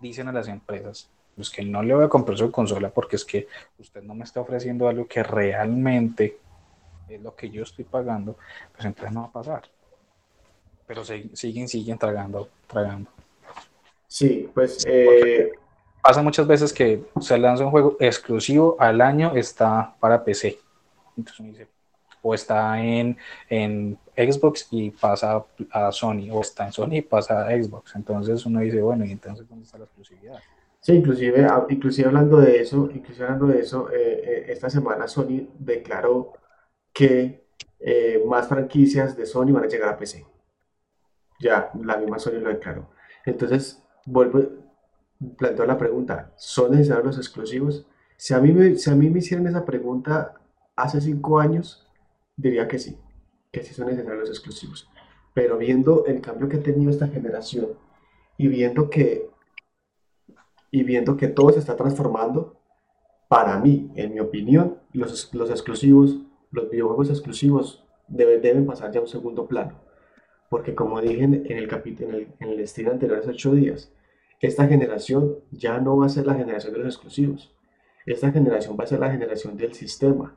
dicen 0.00 0.28
a 0.28 0.32
las 0.32 0.48
empresas, 0.48 1.10
pues 1.36 1.50
que 1.50 1.62
no 1.62 1.82
le 1.82 1.94
voy 1.94 2.04
a 2.04 2.08
comprar 2.08 2.38
su 2.38 2.50
consola 2.50 2.88
porque 2.90 3.16
es 3.16 3.24
que 3.24 3.48
usted 3.78 4.02
no 4.02 4.14
me 4.14 4.24
está 4.24 4.40
ofreciendo 4.40 4.88
algo 4.88 5.06
que 5.06 5.22
realmente 5.22 6.38
es 7.08 7.20
lo 7.20 7.34
que 7.34 7.50
yo 7.50 7.62
estoy 7.64 7.84
pagando, 7.84 8.36
pues 8.72 8.86
entonces 8.86 9.12
no 9.12 9.22
va 9.22 9.26
a 9.26 9.32
pasar. 9.32 9.62
Pero 10.90 11.04
siguen, 11.04 11.68
siguen 11.68 11.96
tragando, 11.98 12.48
tragando. 12.66 13.08
Sí, 14.08 14.50
pues 14.52 14.84
eh, 14.88 15.52
pasa 16.02 16.20
muchas 16.20 16.48
veces 16.48 16.72
que 16.72 17.04
se 17.20 17.38
lanza 17.38 17.64
un 17.64 17.70
juego 17.70 17.96
exclusivo 18.00 18.74
al 18.76 19.00
año, 19.00 19.36
está 19.36 19.94
para 20.00 20.24
PC. 20.24 20.58
Entonces 21.16 21.38
uno 21.38 21.48
dice, 21.50 21.68
o 22.22 22.34
está 22.34 22.82
en, 22.82 23.16
en 23.48 23.96
Xbox 24.16 24.66
y 24.72 24.90
pasa 24.90 25.44
a 25.70 25.92
Sony, 25.92 26.28
o 26.32 26.40
está 26.40 26.66
en 26.66 26.72
Sony 26.72 26.94
y 26.94 27.02
pasa 27.02 27.46
a 27.46 27.50
Xbox. 27.50 27.94
Entonces 27.94 28.44
uno 28.44 28.58
dice, 28.58 28.82
bueno, 28.82 29.04
¿y 29.04 29.12
entonces 29.12 29.48
dónde 29.48 29.66
está 29.66 29.78
la 29.78 29.84
exclusividad? 29.84 30.40
Sí, 30.80 30.94
inclusive, 30.94 31.46
inclusive 31.68 32.08
hablando 32.08 32.38
de 32.38 32.62
eso, 32.62 32.90
inclusive 32.92 33.26
hablando 33.26 33.46
de 33.46 33.60
eso, 33.60 33.88
eh, 33.92 34.22
eh, 34.24 34.44
esta 34.48 34.68
semana 34.68 35.06
Sony 35.06 35.46
declaró 35.56 36.32
que 36.92 37.44
eh, 37.78 38.20
más 38.26 38.48
franquicias 38.48 39.16
de 39.16 39.24
Sony 39.24 39.52
van 39.52 39.62
a 39.62 39.68
llegar 39.68 39.90
a 39.90 39.96
PC. 39.96 40.26
Ya, 41.40 41.70
la 41.82 41.96
misma 41.96 42.18
Sony 42.18 42.38
lo 42.38 42.50
declaró. 42.50 42.90
Entonces, 43.24 43.82
vuelvo, 44.04 44.40
planteo 45.36 45.66
la 45.66 45.78
pregunta, 45.78 46.32
¿son 46.36 46.72
necesarios 46.72 47.06
los 47.06 47.18
exclusivos? 47.18 47.86
Si 48.16 48.34
a 48.34 48.40
mí 48.40 48.52
me, 48.52 48.76
si 48.76 48.90
a 48.90 48.94
mí 48.94 49.08
me 49.08 49.20
hicieran 49.20 49.46
esa 49.46 49.64
pregunta 49.64 50.34
hace 50.76 51.00
cinco 51.00 51.40
años, 51.40 51.90
diría 52.36 52.68
que 52.68 52.78
sí, 52.78 52.98
que 53.50 53.62
sí 53.62 53.72
son 53.74 53.86
necesarios 53.86 54.20
los 54.20 54.30
exclusivos. 54.30 54.88
Pero 55.32 55.56
viendo 55.56 56.04
el 56.06 56.20
cambio 56.20 56.48
que 56.48 56.58
ha 56.58 56.62
tenido 56.62 56.90
esta 56.90 57.08
generación 57.08 57.68
y 58.36 58.48
viendo 58.48 58.90
que, 58.90 59.30
y 60.70 60.82
viendo 60.82 61.16
que 61.16 61.28
todo 61.28 61.50
se 61.50 61.60
está 61.60 61.76
transformando, 61.76 62.60
para 63.28 63.58
mí, 63.58 63.90
en 63.94 64.12
mi 64.12 64.20
opinión, 64.20 64.78
los, 64.92 65.32
los 65.32 65.50
exclusivos, 65.50 66.18
los 66.50 66.68
videojuegos 66.68 67.10
exclusivos 67.10 67.86
deben, 68.08 68.42
deben 68.42 68.66
pasar 68.66 68.90
ya 68.90 68.98
a 68.98 69.02
un 69.02 69.08
segundo 69.08 69.46
plano. 69.46 69.80
Porque 70.50 70.74
como 70.74 71.00
dije 71.00 71.22
en 71.22 71.46
el, 71.46 71.68
capítulo, 71.68 72.18
en 72.18 72.34
el, 72.40 72.58
estilo 72.58 72.90
anterior 72.90 73.20
hace 73.20 73.30
ocho 73.30 73.52
días, 73.52 73.92
esta 74.40 74.66
generación 74.66 75.36
ya 75.52 75.78
no 75.78 75.96
va 75.96 76.06
a 76.06 76.08
ser 76.08 76.26
la 76.26 76.34
generación 76.34 76.72
de 76.72 76.80
los 76.80 76.88
exclusivos. 76.88 77.54
Esta 78.04 78.32
generación 78.32 78.76
va 78.78 78.82
a 78.82 78.88
ser 78.88 78.98
la 78.98 79.12
generación 79.12 79.56
del 79.56 79.74
sistema. 79.74 80.36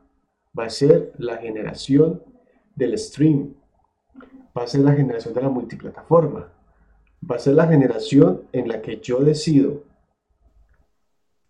Va 0.58 0.66
a 0.66 0.70
ser 0.70 1.14
la 1.18 1.38
generación 1.38 2.22
del 2.76 2.96
stream. 3.00 3.56
Va 4.56 4.66
a 4.66 4.68
ser 4.68 4.82
la 4.82 4.94
generación 4.94 5.34
de 5.34 5.42
la 5.42 5.50
multiplataforma. 5.50 6.54
Va 7.30 7.36
a 7.36 7.40
ser 7.40 7.56
la 7.56 7.66
generación 7.66 8.44
en 8.52 8.68
la 8.68 8.84
que 8.84 9.00
yo 9.00 9.20
decido, 9.22 9.82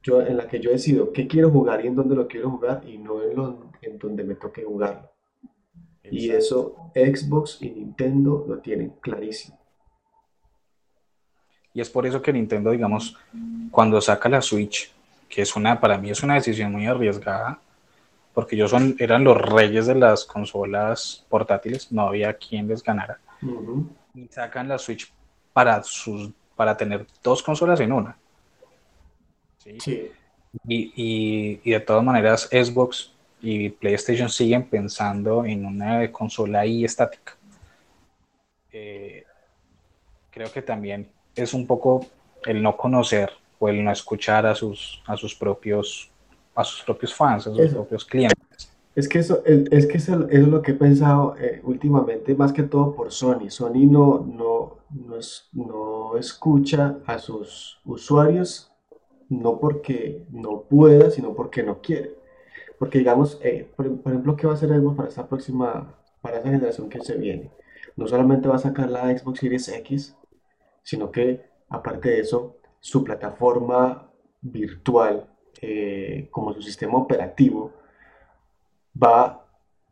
yo, 0.02 0.22
en 0.22 0.38
la 0.38 0.48
que 0.48 0.62
yo 0.62 0.72
decido 0.72 1.12
qué 1.12 1.28
quiero 1.28 1.50
jugar 1.52 1.84
y 1.84 1.88
en 1.88 1.96
dónde 1.96 2.16
lo 2.16 2.30
quiero 2.30 2.50
jugar 2.50 2.88
y 2.88 2.98
no 2.98 3.22
en, 3.22 3.36
lo, 3.36 3.72
en 3.82 4.00
donde 4.00 4.24
me 4.24 4.36
toque 4.36 4.64
jugarlo. 4.64 5.13
Y 6.12 6.30
eso 6.30 6.92
Xbox 6.94 7.60
y 7.62 7.70
Nintendo 7.70 8.46
lo 8.48 8.60
tienen 8.60 8.94
clarísimo. 9.02 9.60
Y 11.74 11.82
es 11.82 11.90
por 11.90 12.06
eso 12.06 12.22
que 12.22 12.34
Nintendo, 12.34 12.72
digamos, 12.72 13.18
cuando 13.72 14.00
saca 14.00 14.30
la 14.30 14.42
Switch, 14.42 14.92
que 15.28 15.42
es 15.42 15.56
una, 15.56 15.80
para 15.80 15.98
mí 15.98 16.12
es 16.12 16.22
una 16.22 16.36
decisión 16.36 16.72
muy 16.72 16.86
arriesgada, 16.86 17.60
porque 18.34 18.56
ellos 18.56 18.70
son, 18.70 18.96
eran 19.00 19.24
los 19.24 19.38
reyes 19.38 19.88
de 19.88 19.96
las 19.96 20.26
consolas 20.26 21.26
portátiles, 21.30 21.92
no 21.92 22.08
había 22.08 22.34
quien 22.34 22.68
les 22.68 22.84
ganara. 22.84 23.20
Y 24.14 24.28
sacan 24.28 24.68
la 24.68 24.78
Switch 24.78 25.12
para, 25.52 25.82
sus, 25.84 26.32
para 26.56 26.78
tener 26.78 27.08
dos 27.24 27.42
consolas 27.42 27.80
en 27.80 27.92
una. 27.92 28.18
¿sí? 29.58 30.12
Y, 30.68 31.60
y, 31.64 31.72
de 31.72 31.80
todas 31.80 32.04
maneras, 32.04 32.48
Xbox 32.52 33.13
y 33.44 33.70
PlayStation 33.70 34.30
siguen 34.30 34.64
pensando 34.70 35.44
en 35.44 35.66
una 35.66 36.10
consola 36.12 36.62
ahí 36.62 36.86
estática. 36.86 37.38
Eh, 38.72 39.26
creo 40.32 40.50
que 40.50 40.62
también 40.62 41.10
es 41.36 41.54
un 41.54 41.68
poco 41.68 42.08
el 42.46 42.64
no 42.64 42.78
conocer 42.78 43.30
o 43.60 43.68
el 43.68 43.84
no 43.84 43.92
escuchar 43.92 44.46
a 44.46 44.56
sus, 44.56 45.04
a 45.06 45.18
sus 45.18 45.36
propios 45.36 46.10
a 46.56 46.64
sus 46.64 46.84
propios 46.84 47.14
fans, 47.14 47.48
a 47.48 47.54
sus 47.54 47.72
propios 47.72 48.06
clientes. 48.06 48.72
Es 48.96 49.10
que 49.10 49.20
eso 49.20 49.42
es, 49.44 49.88
que 49.88 49.98
eso, 49.98 50.30
es 50.30 50.48
lo 50.48 50.62
que 50.62 50.72
he 50.72 50.76
pensado 50.76 51.36
eh, 51.38 51.60
últimamente, 51.64 52.36
más 52.36 52.54
que 52.54 52.64
todo 52.64 52.94
por 52.96 53.12
Sony. 53.12 53.50
Sony 53.50 53.88
no, 53.90 54.20
no, 54.20 54.78
no, 54.92 55.18
no, 55.54 56.18
escucha 56.18 57.00
a 57.08 57.18
sus 57.18 57.82
usuarios, 57.86 58.72
no 59.30 59.60
porque 59.60 60.24
no 60.30 60.62
pueda, 60.62 61.10
sino 61.10 61.34
porque 61.34 61.64
no 61.64 61.82
quiere. 61.82 62.23
Porque 62.84 62.98
digamos, 62.98 63.40
eh, 63.42 63.72
por, 63.78 63.86
ejemplo, 63.86 64.36
¿qué 64.36 64.46
va 64.46 64.52
a 64.52 64.56
hacer 64.58 64.68
Xbox 64.68 64.98
para 64.98 65.08
esta 65.08 65.26
próxima, 65.26 65.96
para 66.20 66.40
esa 66.40 66.50
generación 66.50 66.90
que 66.90 67.00
se 67.00 67.16
viene? 67.18 67.50
No 67.96 68.06
solamente 68.10 68.50
va 68.50 68.56
a 68.56 68.60
sacar 68.60 68.90
la 68.90 69.18
Xbox 69.18 69.40
Series 69.40 69.70
X, 69.70 70.18
sino 70.82 71.10
que 71.10 71.46
aparte 71.70 72.10
de 72.10 72.20
eso, 72.20 72.58
su 72.82 73.02
plataforma 73.06 74.12
virtual 74.42 75.30
eh, 75.62 76.28
como 76.30 76.52
su 76.52 76.62
sistema 76.62 76.98
operativo 76.98 77.72
va, 79.02 79.48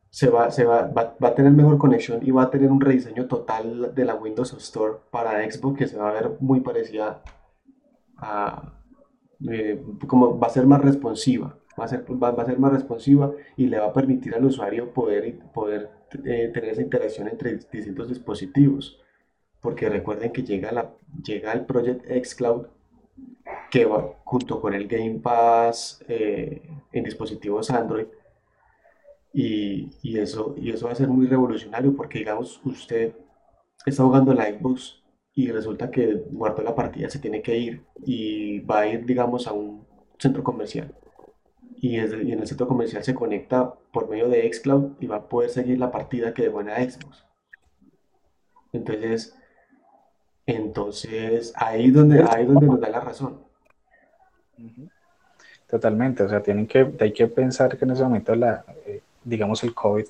se 0.10 0.30
va, 0.30 0.52
se 0.52 0.66
va, 0.66 0.88
va, 0.88 1.16
a 1.22 1.34
tener 1.34 1.54
mejor 1.54 1.78
conexión 1.78 2.20
y 2.22 2.32
va 2.32 2.44
a 2.44 2.52
tener 2.52 2.70
un 2.70 2.82
rediseño 2.82 3.26
total 3.28 3.96
de 3.96 4.04
la 4.04 4.16
Windows 4.16 4.52
Store 4.56 4.96
para 5.12 5.50
Xbox 5.50 5.78
que 5.78 5.88
se 5.88 5.98
va 5.98 6.10
a 6.10 6.14
ver 6.14 6.32
muy 6.42 6.60
parecida 6.60 7.24
a, 8.18 8.74
eh, 9.50 9.82
como 10.06 10.38
va 10.38 10.48
a 10.48 10.50
ser 10.50 10.68
más 10.68 10.82
responsiva. 10.82 11.56
Va 11.80 11.86
a, 11.86 11.88
ser, 11.88 12.06
va, 12.22 12.30
a 12.30 12.46
ser 12.46 12.60
más 12.60 12.74
responsiva 12.74 13.32
y 13.56 13.68
le 13.68 13.80
va 13.80 13.88
a 13.88 13.94
permitir 13.94 14.36
al 14.36 14.46
usuario 14.46 14.94
poder, 14.94 15.40
poder 15.54 15.90
eh, 16.26 16.52
tener 16.54 16.70
esa 16.70 16.82
interacción 16.82 17.28
entre 17.28 17.56
distintos 17.56 18.10
dispositivos. 18.10 19.00
Porque 19.62 19.90
recuerden 19.90 20.32
que 20.32 20.44
llega, 20.44 20.72
la, 20.72 20.92
llega 21.24 21.54
el 21.54 21.66
Project 21.66 22.10
X 22.10 22.36
Cloud 22.36 22.68
que 23.70 23.86
va 23.86 24.16
junto 24.26 24.60
con 24.60 24.74
el 24.74 24.88
Game 24.88 25.20
Pass 25.20 26.04
eh, 26.08 26.62
en 26.92 27.04
dispositivos 27.04 27.70
Android. 27.72 28.08
Y, 29.34 29.92
y, 30.02 30.20
eso, 30.20 30.56
y 30.58 30.72
eso 30.72 30.88
va 30.88 30.92
a 30.92 30.96
ser 30.96 31.08
muy 31.08 31.26
revolucionario 31.26 31.96
porque 31.96 32.20
digamos 32.20 32.60
usted 32.66 33.14
está 33.86 34.04
jugando 34.04 34.34
la 34.34 34.46
Xbox 34.46 35.02
y 35.34 35.50
resulta 35.52 35.90
que 35.90 36.26
guardó 36.32 36.62
la 36.64 36.76
partida, 36.76 37.10
se 37.10 37.20
tiene 37.20 37.42
que 37.42 37.58
ir 37.58 37.86
y 38.06 38.60
va 38.60 38.82
a 38.82 38.88
ir 38.88 39.06
digamos 39.06 39.48
a 39.48 39.54
un 39.54 39.86
centro 40.20 40.44
comercial 40.44 40.94
y, 41.82 41.98
y 41.98 42.32
en 42.32 42.40
el 42.40 42.48
centro 42.48 42.68
comercial 42.68 43.04
se 43.04 43.16
conecta 43.16 43.74
por 43.92 44.08
medio 44.08 44.30
de 44.30 44.52
Xcloud 44.54 44.92
y 45.00 45.08
va 45.08 45.18
a 45.18 45.28
poder 45.28 45.50
seguir 45.50 45.80
la 45.80 45.92
partida 45.92 46.34
que 46.34 46.44
dejó 46.44 46.62
en 46.62 46.68
la 46.68 46.78
Xbox. 46.90 47.26
Entonces, 48.72 49.36
entonces, 50.46 51.54
ahí 51.56 51.90
donde, 51.90 52.24
ahí 52.30 52.46
donde 52.46 52.68
nos 52.68 52.80
da 52.80 52.90
la 52.90 53.00
razón. 53.00 53.40
Totalmente, 55.68 56.24
o 56.24 56.30
sea, 56.30 56.42
tienen 56.42 56.68
que, 56.68 56.94
hay 57.00 57.14
que 57.14 57.28
pensar 57.28 57.78
que 57.78 57.86
en 57.86 57.92
ese 57.92 58.04
momento, 58.04 58.36
la, 58.36 58.64
eh, 58.86 59.02
digamos, 59.24 59.64
el 59.64 59.74
COVID, 59.74 60.06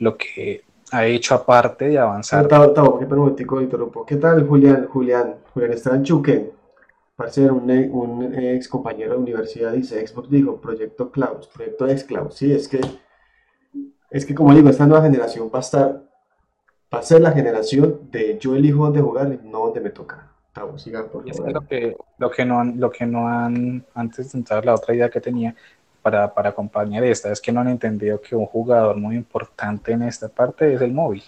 lo 0.00 0.16
que 0.16 0.64
ha 0.90 1.06
hecho 1.06 1.34
aparte 1.34 1.88
de 1.88 1.98
avanzar. 1.98 2.48
¿qué 4.06 4.16
tal 4.16 4.46
Julián? 4.46 4.88
Julián, 4.88 5.36
Julián 5.54 5.72
está 5.72 5.94
en 5.94 6.02
Chuque. 6.02 6.61
Parece 7.16 7.50
un, 7.50 7.70
un 7.70 8.34
ex 8.34 8.68
compañero 8.68 9.12
de 9.12 9.18
universidad, 9.18 9.72
dice 9.72 10.04
Xbox, 10.06 10.30
dijo, 10.30 10.60
Proyecto 10.60 11.10
Cloud, 11.10 11.46
Proyecto 11.54 11.86
Xcloud. 11.88 12.30
Sí, 12.30 12.52
es 12.52 12.66
que, 12.68 12.80
es 14.10 14.24
que 14.24 14.34
como 14.34 14.54
digo, 14.54 14.68
esta 14.68 14.86
nueva 14.86 15.04
generación 15.04 15.50
va 15.52 15.58
a 15.58 15.60
estar, 15.60 16.02
va 16.92 16.98
a 16.98 17.02
ser 17.02 17.20
la 17.20 17.32
generación 17.32 18.10
de 18.10 18.38
yo 18.38 18.56
elijo 18.56 18.84
dónde 18.84 19.00
jugar 19.00 19.32
y 19.32 19.48
no 19.48 19.66
dónde 19.66 19.80
me 19.80 19.90
toca. 19.90 20.30
lo 21.52 21.66
que, 21.66 21.96
lo 22.18 22.30
que 22.30 22.44
no 22.44 22.60
han, 22.60 22.80
lo 22.80 22.90
que 22.90 23.06
no 23.06 23.28
han, 23.28 23.84
antes 23.94 24.32
de 24.32 24.38
entrar 24.38 24.64
la 24.64 24.74
otra 24.74 24.94
idea 24.94 25.10
que 25.10 25.20
tenía, 25.20 25.54
para, 26.02 26.34
para 26.34 26.50
acompañar 26.50 27.04
esta 27.04 27.30
es 27.30 27.40
que 27.40 27.52
no 27.52 27.60
han 27.60 27.68
entendido 27.68 28.20
que 28.20 28.34
un 28.34 28.46
jugador 28.46 28.96
muy 28.96 29.16
importante 29.16 29.92
en 29.92 30.02
esta 30.02 30.28
parte 30.28 30.74
es 30.74 30.80
el 30.80 30.92
móvil. 30.92 31.22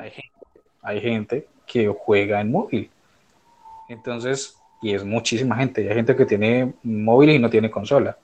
hay, 0.00 0.10
gente, 0.10 0.46
hay, 0.82 1.00
gente, 1.00 1.48
que 1.66 1.86
juega 1.86 2.40
en 2.40 2.50
móvil. 2.50 2.90
Entonces, 3.88 4.57
y 4.80 4.94
es 4.94 5.04
muchísima 5.04 5.56
gente. 5.56 5.88
Hay 5.88 5.94
gente 5.94 6.14
que 6.14 6.26
tiene 6.26 6.74
móvil 6.82 7.30
y 7.30 7.38
no 7.38 7.50
tiene 7.50 7.70
consola, 7.70 8.16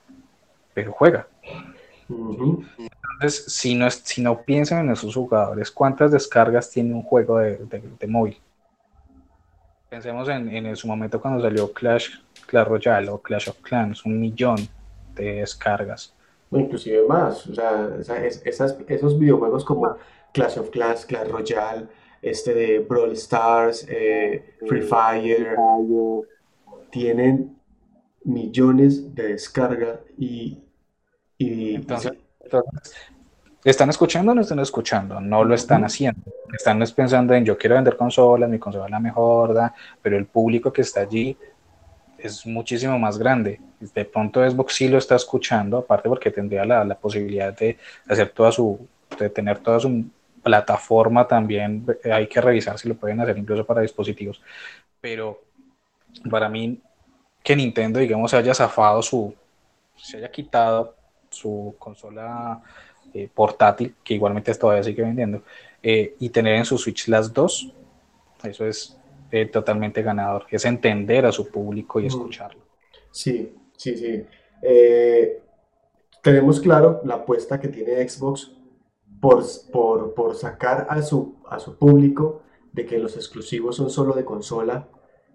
pero 0.73 0.91
juega. 0.91 1.27
Entonces, 2.07 3.45
si 3.47 3.75
no, 3.75 3.89
si 3.89 4.21
no 4.21 4.41
piensan 4.41 4.85
en 4.85 4.91
esos 4.91 5.15
jugadores, 5.15 5.71
¿cuántas 5.71 6.11
descargas 6.11 6.69
tiene 6.69 6.93
un 6.93 7.03
juego 7.03 7.39
de, 7.39 7.57
de, 7.57 8.07
móvil? 8.07 8.37
Pensemos 9.89 10.27
en, 10.29 10.49
en, 10.49 10.75
su 10.75 10.87
momento 10.87 11.21
cuando 11.21 11.41
salió 11.41 11.71
Clash, 11.71 12.09
Clash 12.47 12.67
Royale 12.67 13.09
o 13.09 13.17
Clash 13.19 13.49
of 13.49 13.57
Clans, 13.61 14.05
un 14.05 14.19
millón 14.19 14.57
de 15.15 15.35
descargas. 15.35 16.13
inclusive 16.51 17.05
más, 17.07 17.47
o 17.47 17.55
sea, 17.55 17.89
esas, 18.43 18.77
esos 18.87 19.17
videojuegos 19.17 19.63
como 19.65 19.97
Clash 20.33 20.59
of 20.59 20.69
Clans, 20.69 21.05
Clash 21.05 21.29
Royale, 21.29 21.87
este 22.21 22.53
de 22.53 22.79
Brawl 22.79 23.13
Stars, 23.13 23.85
eh, 23.89 24.55
Free 24.67 24.81
Fire, 24.81 25.55
tienen 26.95 27.57
millones 28.23 29.13
de 29.13 29.27
descargas 29.33 29.99
y... 30.17 30.63
entonces, 31.37 32.13
¿están 33.65 33.89
escuchando 33.89 34.31
o 34.31 34.35
no 34.35 34.39
están 34.39 34.59
escuchando? 34.59 35.19
No 35.19 35.43
lo 35.43 35.53
están 35.53 35.83
haciendo. 35.83 36.21
Están 36.57 36.81
pensando 36.95 37.33
en 37.33 37.43
yo 37.43 37.57
quiero 37.57 37.75
vender 37.75 37.97
consolas, 37.97 38.49
mi 38.49 38.59
consola 38.59 38.85
es 38.85 38.91
la 38.91 39.01
mejor, 39.01 39.73
pero 40.01 40.17
el 40.17 40.25
público 40.25 40.71
que 40.71 40.83
está 40.83 41.01
allí 41.01 41.37
es 42.17 42.45
muchísimo 42.45 42.97
más 42.97 43.17
grande. 43.17 43.59
De 43.93 44.05
pronto 44.05 44.49
Xbox 44.49 44.75
sí 44.75 44.87
lo 44.87 44.97
está 44.97 45.17
escuchando, 45.17 45.79
aparte 45.79 46.07
porque 46.07 46.31
tendría 46.31 46.63
la, 46.63 46.85
la 46.85 46.97
posibilidad 46.97 47.53
de 47.53 47.77
hacer 48.07 48.29
toda 48.29 48.53
su, 48.53 48.87
de 49.19 49.29
tener 49.29 49.59
toda 49.59 49.81
su 49.81 50.05
plataforma 50.41 51.27
también, 51.27 51.85
hay 52.05 52.27
que 52.27 52.39
revisar 52.39 52.79
si 52.79 52.87
lo 52.87 52.95
pueden 52.95 53.19
hacer 53.19 53.37
incluso 53.37 53.65
para 53.65 53.81
dispositivos. 53.81 54.41
Pero 55.01 55.41
para 56.29 56.49
mí, 56.49 56.81
que 57.45 57.55
Nintendo, 57.55 57.99
digamos, 57.99 58.31
se 58.31 58.37
haya 58.37 58.55
zafado 58.55 59.03
su, 59.03 59.31
se 59.95 60.17
haya 60.17 60.31
quitado 60.31 60.95
su 61.29 61.75
consola 61.77 62.59
eh, 63.13 63.29
portátil, 63.31 63.93
que 64.03 64.15
igualmente 64.15 64.51
todavía 64.55 64.83
sigue 64.83 65.03
vendiendo, 65.03 65.43
eh, 65.83 66.15
y 66.19 66.29
tener 66.29 66.55
en 66.55 66.65
su 66.65 66.79
Switch 66.79 67.07
las 67.07 67.31
dos, 67.31 67.71
eso 68.43 68.65
es 68.65 68.97
eh, 69.31 69.45
totalmente 69.45 70.01
ganador, 70.01 70.47
es 70.49 70.65
entender 70.65 71.27
a 71.27 71.31
su 71.31 71.47
público 71.47 71.99
y 71.99 72.07
escucharlo. 72.07 72.61
Sí, 73.11 73.55
sí, 73.77 73.95
sí. 73.95 74.25
Tenemos 76.23 76.59
claro 76.59 77.01
la 77.03 77.15
apuesta 77.15 77.59
que 77.59 77.67
tiene 77.67 78.09
Xbox 78.09 78.53
por, 79.21 79.43
por, 79.71 80.15
por, 80.15 80.35
sacar 80.35 80.87
a 80.89 80.99
su, 81.03 81.35
a 81.47 81.59
su 81.59 81.77
público 81.77 82.41
de 82.73 82.87
que 82.87 82.97
los 82.97 83.15
exclusivos 83.15 83.75
son 83.75 83.91
solo 83.91 84.15
de 84.15 84.25
consola 84.25 84.87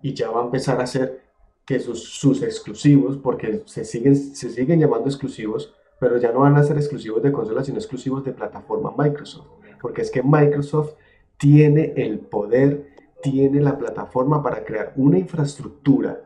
y 0.02 0.12
ya 0.12 0.28
va 0.30 0.40
a 0.40 0.44
empezar 0.44 0.80
a 0.80 0.84
hacer 0.84 1.29
que 1.70 1.78
sus, 1.78 2.02
sus 2.02 2.42
exclusivos, 2.42 3.16
porque 3.16 3.62
se 3.66 3.84
siguen, 3.84 4.16
se 4.16 4.50
siguen 4.50 4.80
llamando 4.80 5.06
exclusivos, 5.06 5.72
pero 6.00 6.18
ya 6.18 6.32
no 6.32 6.40
van 6.40 6.56
a 6.56 6.64
ser 6.64 6.76
exclusivos 6.76 7.22
de 7.22 7.30
consola, 7.30 7.62
sino 7.62 7.78
exclusivos 7.78 8.24
de 8.24 8.32
plataforma 8.32 8.92
Microsoft. 8.98 9.46
Porque 9.80 10.02
es 10.02 10.10
que 10.10 10.20
Microsoft 10.20 10.94
tiene 11.36 11.92
el 11.96 12.18
poder 12.18 12.90
tiene 13.22 13.60
la 13.60 13.78
plataforma 13.78 14.42
para 14.42 14.64
crear 14.64 14.94
una 14.96 15.16
infraestructura 15.16 16.20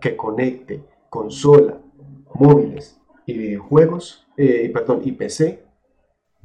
que 0.00 0.16
conecte 0.16 0.82
consola, 1.10 1.78
móviles 2.32 2.98
y 3.26 3.36
videojuegos, 3.36 4.26
eh, 4.38 4.70
perdón, 4.72 5.02
y 5.04 5.12
PC 5.12 5.62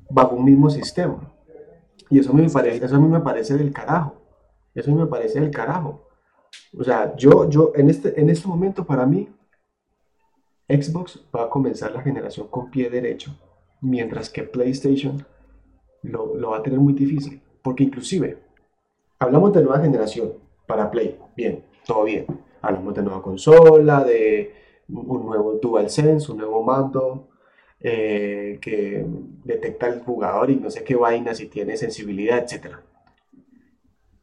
bajo 0.09 0.35
un 0.35 0.43
mismo 0.43 0.69
sistema. 0.69 1.33
Y 2.09 2.19
eso 2.19 2.31
a, 2.31 2.33
mí 2.33 2.41
me 2.41 2.49
parece, 2.49 2.85
eso 2.85 2.97
a 2.97 2.99
mí 2.99 3.07
me 3.07 3.21
parece 3.21 3.57
del 3.57 3.71
carajo. 3.71 4.15
Eso 4.75 4.91
a 4.91 4.93
mí 4.93 4.99
me 4.99 5.07
parece 5.07 5.39
del 5.39 5.51
carajo. 5.51 6.10
O 6.77 6.83
sea, 6.83 7.15
yo, 7.15 7.49
yo 7.49 7.71
en, 7.75 7.89
este, 7.89 8.19
en 8.19 8.29
este 8.29 8.47
momento 8.47 8.85
para 8.85 9.05
mí, 9.05 9.29
Xbox 10.67 11.25
va 11.35 11.43
a 11.43 11.49
comenzar 11.49 11.91
la 11.91 12.01
generación 12.01 12.47
con 12.47 12.71
pie 12.71 12.89
derecho, 12.89 13.35
mientras 13.81 14.29
que 14.29 14.43
PlayStation 14.43 15.25
lo, 16.03 16.35
lo 16.35 16.51
va 16.51 16.57
a 16.57 16.63
tener 16.63 16.79
muy 16.79 16.93
difícil. 16.93 17.41
Porque 17.61 17.83
inclusive 17.83 18.39
Hablamos 19.21 19.53
de 19.53 19.61
nueva 19.61 19.79
generación 19.79 20.33
para 20.65 20.89
Play, 20.89 21.15
bien, 21.37 21.63
todo 21.85 22.05
bien. 22.05 22.25
Hablamos 22.59 22.95
de 22.95 23.03
nueva 23.03 23.21
consola, 23.21 24.03
de 24.03 24.51
un 24.89 25.27
nuevo 25.27 25.59
DualSense, 25.61 26.31
un 26.31 26.39
nuevo 26.39 26.63
mando 26.63 27.29
eh, 27.79 28.57
que 28.59 29.05
detecta 29.43 29.89
el 29.89 30.01
jugador 30.01 30.49
y 30.49 30.55
no 30.55 30.71
sé 30.71 30.83
qué 30.83 30.95
vaina, 30.95 31.35
si 31.35 31.45
tiene 31.45 31.77
sensibilidad, 31.77 32.39
etc. 32.39 32.77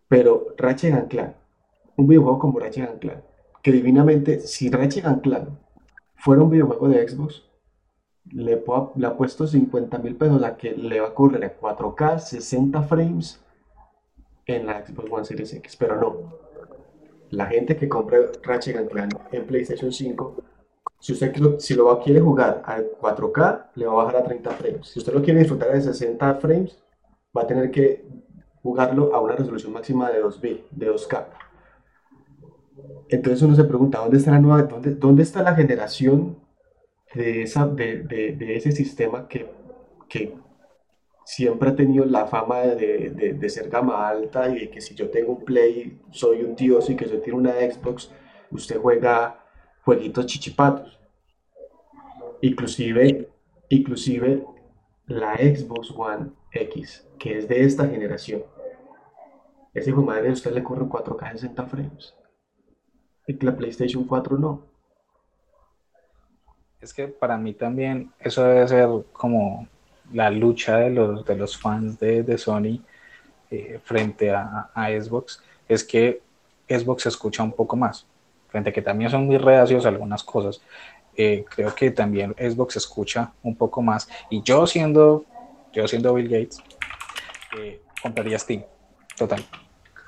Pero 0.08 0.48
Ratchet 0.56 1.06
Clank, 1.06 1.36
un 1.98 2.06
videojuego 2.06 2.38
como 2.38 2.58
Ratchet 2.58 2.98
Clank, 3.00 3.22
que 3.62 3.72
divinamente, 3.72 4.40
si 4.40 4.70
Ratchet 4.70 5.04
Clank 5.20 5.48
fuera 6.16 6.42
un 6.42 6.50
videojuego 6.50 6.88
de 6.88 7.06
Xbox, 7.06 7.44
le, 8.32 8.62
le 8.96 9.06
ha 9.06 9.16
puesto 9.16 9.46
50 9.46 9.98
mil 9.98 10.16
pesos 10.16 10.42
a 10.42 10.56
que 10.56 10.72
le 10.72 11.00
va 11.00 11.08
a 11.08 11.14
correr 11.14 11.44
a 11.44 11.61
4K, 11.61 12.18
60 12.18 12.82
frames 12.82 13.44
en 14.46 14.66
la 14.66 14.87
Xbox 14.87 15.11
One 15.11 15.24
Series 15.24 15.52
X, 15.54 15.76
pero 15.76 16.00
no. 16.00 16.16
La 17.30 17.46
gente 17.46 17.76
que 17.76 17.88
compra 17.88 18.18
Ratchet 18.42 18.88
Clank 18.88 19.14
en 19.32 19.46
PlayStation 19.46 19.92
5, 19.92 20.37
si 21.00 21.12
usted 21.12 21.34
si 21.58 21.74
lo 21.74 22.00
quiere 22.00 22.20
jugar 22.20 22.62
a 22.64 22.78
4K, 22.78 23.70
le 23.74 23.87
va 23.87 23.92
a 23.92 24.04
bajar 24.04 24.16
a 24.16 24.24
30 24.24 24.50
frames. 24.52 24.87
Si 24.87 25.00
usted 25.00 25.12
lo 25.12 25.22
quiere 25.22 25.40
disfrutar 25.40 25.72
de 25.72 25.80
60 25.80 26.34
frames, 26.37 26.78
va 27.37 27.42
a 27.42 27.46
tener 27.46 27.70
que 27.72 28.06
jugarlo 28.62 29.14
a 29.14 29.20
una 29.20 29.34
resolución 29.34 29.72
máxima 29.72 30.11
de 30.11 30.22
2B, 30.22 30.62
de 30.70 30.92
2K. 30.92 31.47
Entonces 33.08 33.42
uno 33.42 33.54
se 33.54 33.64
pregunta, 33.64 33.98
¿dónde 33.98 34.18
está 34.18 34.32
la 34.32 34.40
nueva, 34.40 34.62
dónde, 34.64 34.94
dónde 34.94 35.22
está 35.22 35.42
la 35.42 35.54
generación 35.54 36.38
de, 37.14 37.42
esa, 37.42 37.66
de, 37.66 38.02
de, 38.02 38.56
ese 38.56 38.72
sistema 38.72 39.28
que, 39.28 39.50
que 40.08 40.34
siempre 41.24 41.70
ha 41.70 41.76
tenido 41.76 42.04
la 42.04 42.26
fama 42.26 42.60
de, 42.60 43.34
de, 43.38 43.48
ser 43.48 43.70
gama 43.70 44.06
alta 44.08 44.48
y 44.48 44.68
que 44.68 44.80
si 44.80 44.94
yo 44.94 45.10
tengo 45.10 45.32
un 45.32 45.44
Play 45.44 46.00
soy 46.10 46.42
un 46.42 46.54
dios 46.54 46.90
y 46.90 46.96
que 46.96 47.08
yo 47.08 47.20
tengo 47.20 47.38
una 47.38 47.52
Xbox, 47.52 48.10
usted 48.50 48.78
juega 48.78 49.44
jueguitos 49.84 50.26
chichipatos. 50.26 50.98
Inclusive, 52.40 53.28
inclusive 53.68 54.44
la 55.06 55.36
Xbox 55.36 55.90
One 55.96 56.32
X, 56.52 57.08
que 57.18 57.38
es 57.38 57.48
de 57.48 57.64
esta 57.64 57.88
generación. 57.88 58.44
Ese 59.74 59.90
hijo 59.90 60.00
de 60.00 60.06
madre 60.06 60.30
usted 60.30 60.52
le 60.52 60.62
corre 60.62 60.84
4K 60.84 61.32
60 61.32 61.66
frames. 61.66 62.14
Y 63.28 63.44
la 63.44 63.54
PlayStation 63.54 64.04
4 64.04 64.38
no. 64.38 64.62
Es 66.80 66.94
que 66.94 67.08
para 67.08 67.36
mí 67.36 67.52
también 67.52 68.10
eso 68.18 68.42
debe 68.42 68.66
ser 68.66 68.88
como 69.12 69.68
la 70.12 70.30
lucha 70.30 70.78
de 70.78 70.90
los, 70.90 71.26
de 71.26 71.36
los 71.36 71.58
fans 71.58 72.00
de, 72.00 72.22
de 72.22 72.38
Sony 72.38 72.80
eh, 73.50 73.78
frente 73.84 74.30
a, 74.30 74.70
a, 74.74 74.88
Xbox 74.88 75.42
es 75.68 75.84
que 75.84 76.22
Xbox 76.66 77.02
se 77.02 77.10
escucha 77.10 77.42
un 77.42 77.52
poco 77.52 77.76
más, 77.76 78.06
frente 78.48 78.70
a 78.70 78.72
que 78.72 78.80
también 78.80 79.10
son 79.10 79.26
muy 79.26 79.36
reacios 79.36 79.84
algunas 79.84 80.24
cosas. 80.24 80.62
Eh, 81.14 81.44
creo 81.50 81.74
que 81.74 81.90
también 81.90 82.34
Xbox 82.38 82.76
escucha 82.76 83.32
un 83.42 83.56
poco 83.56 83.82
más. 83.82 84.08
Y 84.30 84.42
yo 84.42 84.66
siendo, 84.66 85.26
yo 85.74 85.86
siendo 85.86 86.14
Bill 86.14 86.28
Gates, 86.28 86.62
eh, 87.58 87.82
compraría 88.00 88.38
Steam. 88.38 88.64
Total. 89.18 89.44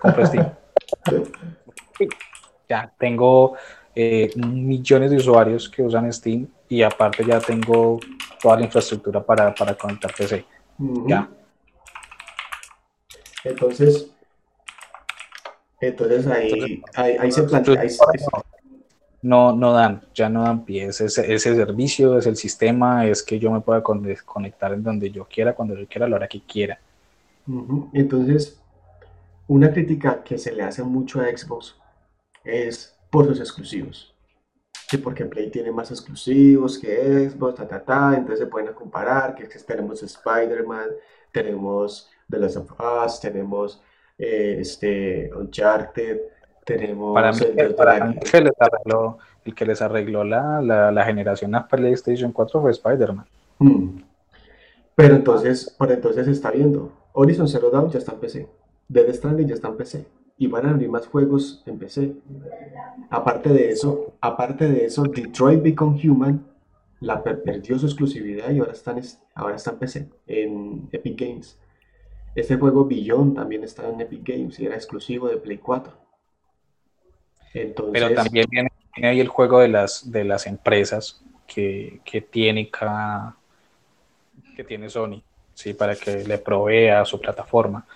Compro 0.00 0.24
Steam. 0.24 0.50
ya 2.70 2.92
tengo 2.96 3.56
millones 4.36 5.10
de 5.10 5.16
usuarios 5.16 5.68
que 5.68 5.82
usan 5.82 6.10
Steam 6.12 6.46
y 6.68 6.82
aparte 6.82 7.24
ya 7.24 7.40
tengo 7.40 7.98
toda 8.40 8.56
la 8.56 8.64
infraestructura 8.64 9.22
para, 9.22 9.52
para 9.52 9.74
conectar 9.74 10.14
PC. 10.14 10.44
Ya. 11.06 11.28
Entonces, 13.44 14.10
entonces 15.80 16.26
ahí, 16.28 16.82
ahí, 16.94 17.32
se 17.32 17.42
plantea. 17.42 17.82
no, 19.22 19.52
no 19.56 19.72
dan, 19.72 20.02
ya 20.14 20.28
no 20.28 20.44
dan 20.44 20.64
pie. 20.64 20.84
Ese, 20.84 21.06
ese 21.06 21.38
servicio, 21.38 22.18
es 22.18 22.26
el 22.26 22.36
sistema, 22.36 23.06
es 23.06 23.22
que 23.22 23.38
yo 23.38 23.50
me 23.50 23.60
pueda 23.60 23.82
conectar 23.82 24.72
en 24.72 24.82
donde 24.82 25.10
yo 25.10 25.24
quiera, 25.24 25.54
cuando 25.54 25.74
yo 25.74 25.86
quiera, 25.88 26.06
a 26.06 26.08
la 26.08 26.16
hora 26.16 26.28
que 26.28 26.40
quiera. 26.42 26.78
Entonces, 27.92 28.60
una 29.48 29.72
crítica 29.72 30.22
que 30.22 30.38
se 30.38 30.52
le 30.52 30.62
hace 30.62 30.84
mucho 30.84 31.20
a 31.20 31.24
Xbox 31.24 31.79
es 32.44 32.96
por 33.10 33.26
sus 33.26 33.40
exclusivos. 33.40 34.14
Que 34.88 34.98
porque 34.98 35.24
Play 35.24 35.50
tiene 35.50 35.70
más 35.70 35.90
exclusivos 35.90 36.78
que 36.78 37.28
Xbox, 37.30 37.54
ta, 37.56 37.68
ta, 37.68 37.84
ta, 37.84 38.14
entonces 38.16 38.40
se 38.40 38.46
pueden 38.46 38.72
comparar, 38.74 39.34
que 39.34 39.46
tenemos 39.46 40.02
Spider-Man, 40.02 40.88
tenemos 41.32 42.10
The 42.28 42.38
Last 42.38 42.56
of 42.56 42.72
Us, 42.80 43.20
tenemos 43.20 43.82
eh, 44.18 44.56
este, 44.60 45.30
Uncharted, 45.34 46.20
tenemos... 46.64 47.14
Para 47.14 47.32
mí, 47.32 47.38
el, 47.56 47.74
para 47.74 48.14
que 48.14 48.40
les 48.40 48.52
arregló, 48.58 49.18
el 49.44 49.54
que 49.54 49.66
les 49.66 49.82
arregló 49.82 50.24
la, 50.24 50.60
la, 50.60 50.90
la 50.90 51.04
generación 51.04 51.54
a 51.54 51.68
PlayStation 51.68 52.32
4 52.32 52.60
fue 52.60 52.70
Spider-Man. 52.72 53.26
Hmm. 53.58 54.02
Pero 54.94 55.14
entonces, 55.14 55.74
por 55.78 55.90
entonces 55.92 56.26
se 56.26 56.32
está 56.32 56.50
viendo. 56.50 56.92
Horizon 57.12 57.48
Zero 57.48 57.70
Dawn 57.70 57.90
ya 57.90 57.98
está 57.98 58.12
en 58.12 58.20
PC. 58.20 58.48
Dead 58.88 59.14
Stranding 59.14 59.48
ya 59.48 59.54
está 59.54 59.68
en 59.68 59.76
PC. 59.76 60.06
Y 60.40 60.48
van 60.48 60.66
a 60.66 60.70
abrir 60.70 60.88
más 60.88 61.06
juegos 61.06 61.62
en 61.66 61.78
PC. 61.78 62.14
Aparte 63.10 63.50
de 63.50 63.70
eso, 63.70 64.14
aparte 64.20 64.68
de 64.68 64.86
eso, 64.86 65.04
Detroit 65.04 65.62
Become 65.62 66.00
Human 66.02 66.44
la 67.00 67.22
perdió 67.22 67.78
su 67.78 67.86
exclusividad 67.86 68.50
y 68.50 68.58
ahora 68.58 68.72
está 68.72 68.92
en, 68.92 69.02
ahora 69.34 69.56
está 69.56 69.72
en 69.72 69.78
PC, 69.78 70.08
en 70.26 70.88
Epic 70.90 71.20
Games. 71.20 71.58
Este 72.34 72.56
juego 72.56 72.86
Beyond 72.86 73.36
también 73.36 73.64
está 73.64 73.88
en 73.88 74.00
Epic 74.00 74.22
Games 74.26 74.58
y 74.58 74.66
era 74.66 74.76
exclusivo 74.76 75.28
de 75.28 75.36
Play 75.36 75.58
4. 75.58 75.92
Pero 77.52 78.14
también 78.14 78.46
viene, 78.50 78.70
ahí 79.02 79.20
el 79.20 79.28
juego 79.28 79.60
de 79.60 79.68
las, 79.68 80.10
de 80.10 80.24
las 80.24 80.46
empresas 80.46 81.22
que, 81.46 82.00
que 82.04 82.22
tiene 82.22 82.70
cada, 82.70 83.36
que 84.56 84.64
tiene 84.64 84.88
Sony, 84.88 85.22
¿sí? 85.54 85.74
para 85.74 85.96
que 85.96 86.24
le 86.24 86.38
provea 86.38 87.04
su 87.04 87.20
plataforma. 87.20 87.86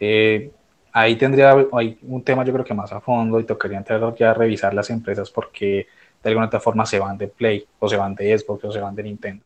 Eh, 0.00 0.50
ahí 0.96 1.14
tendría 1.16 1.54
hay 1.72 1.98
un 2.02 2.22
tema 2.22 2.42
yo 2.42 2.54
creo 2.54 2.64
que 2.64 2.72
más 2.72 2.90
a 2.90 3.00
fondo 3.02 3.38
y 3.38 3.44
tocaría 3.44 3.76
entrar 3.76 4.14
ya 4.14 4.30
a 4.30 4.34
revisar 4.34 4.72
las 4.72 4.88
empresas 4.88 5.30
porque 5.30 5.86
de 6.22 6.30
alguna 6.30 6.46
otra 6.46 6.58
forma 6.58 6.86
se 6.86 6.98
van 6.98 7.18
de 7.18 7.28
Play 7.28 7.66
o 7.78 7.86
se 7.86 7.98
van 7.98 8.14
de 8.14 8.36
Xbox 8.36 8.64
o 8.64 8.72
se 8.72 8.80
van 8.80 8.94
de 8.94 9.02
Nintendo. 9.02 9.44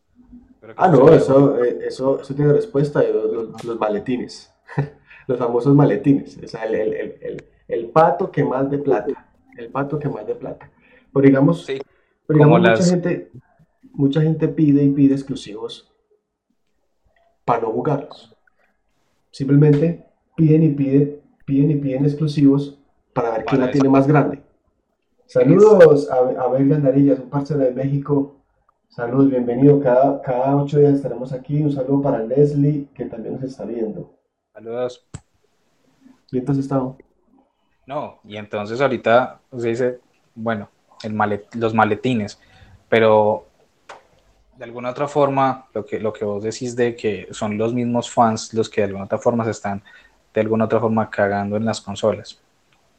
Ah, 0.77 0.87
no, 0.87 1.09
eso, 1.09 1.61
eh, 1.61 1.79
eso, 1.87 2.21
eso, 2.21 2.33
tiene 2.33 2.53
respuesta, 2.53 3.03
los, 3.03 3.65
los, 3.65 3.79
maletines, 3.79 4.53
los 5.27 5.37
famosos 5.37 5.75
maletines, 5.75 6.39
o 6.41 6.47
sea, 6.47 6.63
el, 6.63 6.75
el, 6.75 6.93
el, 6.93 7.43
el, 7.67 7.85
pato 7.87 8.31
que 8.31 8.43
más 8.43 8.69
de 8.69 8.77
plata, 8.77 9.27
el 9.57 9.69
pato 9.69 9.99
que 9.99 10.07
más 10.07 10.25
de 10.25 10.35
plata. 10.35 10.69
Pero 11.11 11.25
digamos, 11.25 11.67
mucha, 12.29 12.77
gente, 12.77 13.31
mucha 13.91 14.21
gente 14.21 14.47
pide 14.47 14.83
y 14.83 14.89
pide 14.89 15.15
exclusivos 15.15 15.91
para 17.43 17.61
no 17.61 17.71
jugarlos. 17.71 18.37
Simplemente 19.31 20.05
piden 20.35 20.63
y 20.63 20.69
piden, 20.69 21.21
piden 21.45 21.71
y 21.71 21.75
piden 21.75 22.05
exclusivos 22.05 22.77
para 23.13 23.31
ver 23.31 23.45
quién 23.45 23.61
la 23.61 23.71
tiene 23.71 23.89
más 23.89 24.07
grande. 24.07 24.41
Saludos 25.25 26.09
a, 26.09 26.17
Abel 26.43 26.69
Gandarillas, 26.69 27.19
un 27.19 27.29
parcero 27.29 27.59
de 27.59 27.71
México 27.71 28.35
Saludos, 28.91 29.29
bienvenido. 29.29 29.79
Cada, 29.79 30.21
cada 30.21 30.53
ocho 30.57 30.77
días 30.77 30.95
estaremos 30.95 31.31
aquí. 31.31 31.63
Un 31.63 31.71
saludo 31.71 32.01
para 32.01 32.19
Leslie, 32.25 32.89
que 32.93 33.05
también 33.05 33.35
nos 33.35 33.43
está 33.43 33.63
viendo. 33.63 34.13
Saludos. 34.53 35.07
¿Y 36.29 36.39
entonces 36.39 36.65
estado? 36.65 36.97
No, 37.87 38.19
y 38.25 38.35
entonces 38.35 38.81
ahorita 38.81 39.39
se 39.57 39.69
dice, 39.69 39.99
bueno, 40.35 40.67
el 41.03 41.17
los 41.53 41.73
maletines, 41.73 42.37
pero 42.89 43.45
de 44.57 44.65
alguna 44.65 44.89
otra 44.89 45.07
forma, 45.07 45.67
lo 45.73 45.85
que, 45.85 45.97
lo 45.97 46.11
que 46.11 46.25
vos 46.25 46.43
decís 46.43 46.75
de 46.75 46.93
que 46.97 47.29
son 47.31 47.57
los 47.57 47.73
mismos 47.73 48.11
fans 48.11 48.53
los 48.53 48.69
que 48.69 48.81
de 48.81 48.87
alguna 48.87 49.05
otra 49.05 49.19
forma 49.19 49.45
se 49.45 49.51
están 49.51 49.81
de 50.33 50.41
alguna 50.41 50.65
otra 50.65 50.79
forma 50.79 51.09
cagando 51.09 51.57
en 51.57 51.65
las 51.65 51.81
consolas 51.81 52.39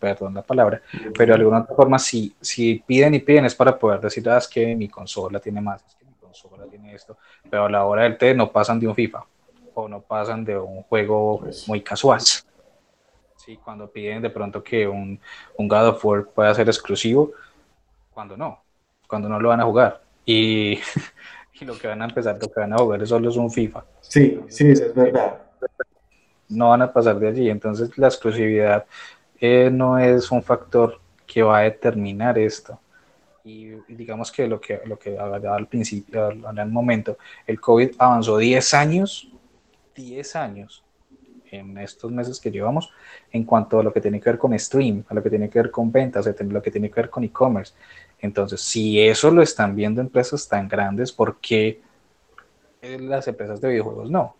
perdón 0.02 0.34
la 0.34 0.42
palabra, 0.42 0.82
pero 1.16 1.32
de 1.32 1.38
alguna 1.38 1.60
otra 1.60 1.76
forma, 1.76 1.96
si, 1.96 2.34
si 2.40 2.82
piden 2.84 3.14
y 3.14 3.20
piden 3.20 3.44
es 3.44 3.54
para 3.54 3.78
poder 3.78 4.00
decir, 4.00 4.28
ah, 4.28 4.38
es 4.38 4.48
que 4.48 4.74
mi 4.74 4.88
consola 4.88 5.38
tiene 5.38 5.60
más, 5.60 5.80
es 5.86 5.94
que 5.94 6.04
mi 6.04 6.14
consola 6.14 6.66
tiene 6.66 6.92
esto, 6.92 7.16
pero 7.48 7.66
a 7.66 7.70
la 7.70 7.84
hora 7.84 8.02
del 8.02 8.18
té 8.18 8.34
no 8.34 8.50
pasan 8.50 8.80
de 8.80 8.88
un 8.88 8.96
FIFA 8.96 9.24
o 9.74 9.88
no 9.88 10.00
pasan 10.00 10.44
de 10.44 10.58
un 10.58 10.82
juego 10.82 11.38
pues 11.38 11.68
muy 11.68 11.82
casual. 11.82 12.20
Sí, 13.36 13.56
cuando 13.62 13.88
piden 13.88 14.22
de 14.22 14.30
pronto 14.30 14.62
que 14.62 14.88
un, 14.88 15.20
un 15.56 15.68
God 15.68 15.88
of 15.90 16.04
War 16.04 16.26
pueda 16.26 16.52
ser 16.52 16.68
exclusivo, 16.68 17.30
cuando 18.12 18.36
no, 18.36 18.60
cuando 19.06 19.28
no 19.28 19.38
lo 19.38 19.50
van 19.50 19.60
a 19.60 19.64
jugar. 19.64 20.02
Y, 20.26 20.80
y 21.60 21.64
lo 21.64 21.78
que 21.78 21.86
van 21.86 22.02
a 22.02 22.06
empezar, 22.06 22.38
lo 22.42 22.48
que 22.48 22.60
van 22.60 22.72
a 22.72 22.78
jugar 22.78 23.02
es 23.02 23.08
solo 23.08 23.30
es 23.30 23.36
un 23.36 23.52
FIFA. 23.52 23.84
Sí, 24.00 24.40
sí, 24.48 24.72
es 24.72 24.92
verdad. 24.92 25.38
No 26.52 26.70
van 26.70 26.82
a 26.82 26.92
pasar 26.92 27.18
de 27.18 27.28
allí, 27.28 27.50
entonces 27.50 27.96
la 27.98 28.08
exclusividad 28.08 28.86
no 29.72 29.98
es 29.98 30.30
un 30.30 30.42
factor 30.42 31.00
que 31.26 31.42
va 31.42 31.58
a 31.58 31.62
determinar 31.62 32.38
esto. 32.38 32.78
Y 33.44 33.70
digamos 33.88 34.30
que 34.30 34.46
lo 34.46 34.60
que, 34.60 34.80
lo 34.84 34.98
que 34.98 35.18
hablaba 35.18 35.56
al 35.56 35.66
principio, 35.66 36.30
en 36.30 36.58
el 36.58 36.68
momento, 36.68 37.18
el 37.46 37.60
COVID 37.60 37.96
avanzó 37.98 38.38
10 38.38 38.74
años, 38.74 39.28
10 39.96 40.36
años 40.36 40.84
en 41.50 41.76
estos 41.78 42.10
meses 42.10 42.38
que 42.38 42.50
llevamos 42.50 42.90
en 43.30 43.44
cuanto 43.44 43.80
a 43.80 43.82
lo 43.82 43.92
que 43.92 44.00
tiene 44.00 44.20
que 44.20 44.30
ver 44.30 44.38
con 44.38 44.56
stream, 44.58 45.04
a 45.08 45.14
lo 45.14 45.22
que 45.22 45.28
tiene 45.28 45.50
que 45.50 45.58
ver 45.58 45.70
con 45.70 45.90
ventas, 45.90 46.26
a 46.26 46.34
lo 46.44 46.62
que 46.62 46.70
tiene 46.70 46.88
que 46.88 47.00
ver 47.00 47.10
con 47.10 47.24
e-commerce. 47.24 47.74
Entonces, 48.20 48.60
si 48.60 49.00
eso 49.00 49.30
lo 49.30 49.42
están 49.42 49.74
viendo 49.74 50.00
empresas 50.00 50.46
tan 50.48 50.68
grandes, 50.68 51.10
¿por 51.12 51.38
qué 51.40 51.80
las 52.80 53.26
empresas 53.26 53.60
de 53.60 53.68
videojuegos 53.70 54.10
no? 54.10 54.36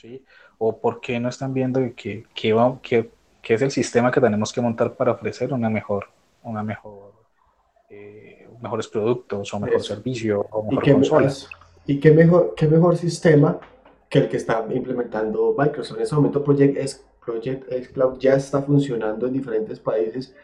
¿Sí? 0.00 0.24
¿O 0.58 0.78
por 0.78 1.00
qué 1.00 1.20
no 1.20 1.28
están 1.28 1.52
viendo 1.52 1.80
que, 1.94 2.24
que, 2.34 2.54
que 2.82 3.10
que 3.42 3.54
es 3.54 3.62
el 3.62 3.70
sistema 3.70 4.10
que 4.10 4.20
tenemos 4.20 4.52
que 4.52 4.60
montar 4.60 4.94
para 4.94 5.12
ofrecer 5.12 5.52
una 5.52 5.70
mejor, 5.70 6.08
una 6.42 6.62
mejor, 6.62 7.12
eh, 7.88 8.48
mejores 8.60 8.88
productos 8.88 9.52
o 9.54 9.60
mejor 9.60 9.82
servicio 9.82 10.46
o 10.50 10.62
mejor 10.64 10.88
¿Y 10.88 10.92
qué, 10.92 11.92
¿Y 11.92 12.00
qué 12.00 12.10
mejor, 12.12 12.54
qué 12.56 12.68
mejor 12.68 12.96
sistema 12.96 13.58
que 14.08 14.20
el 14.20 14.28
que 14.28 14.36
está 14.36 14.64
implementando 14.72 15.54
Microsoft? 15.56 15.98
En 15.98 16.02
ese 16.02 16.14
momento 16.14 16.44
Project 16.44 16.76
X, 16.76 17.04
Project 17.24 17.72
X 17.72 17.88
Cloud 17.88 18.18
ya 18.18 18.34
está 18.34 18.62
funcionando 18.62 19.26
en 19.26 19.32
diferentes 19.32 19.80
países 19.80 20.34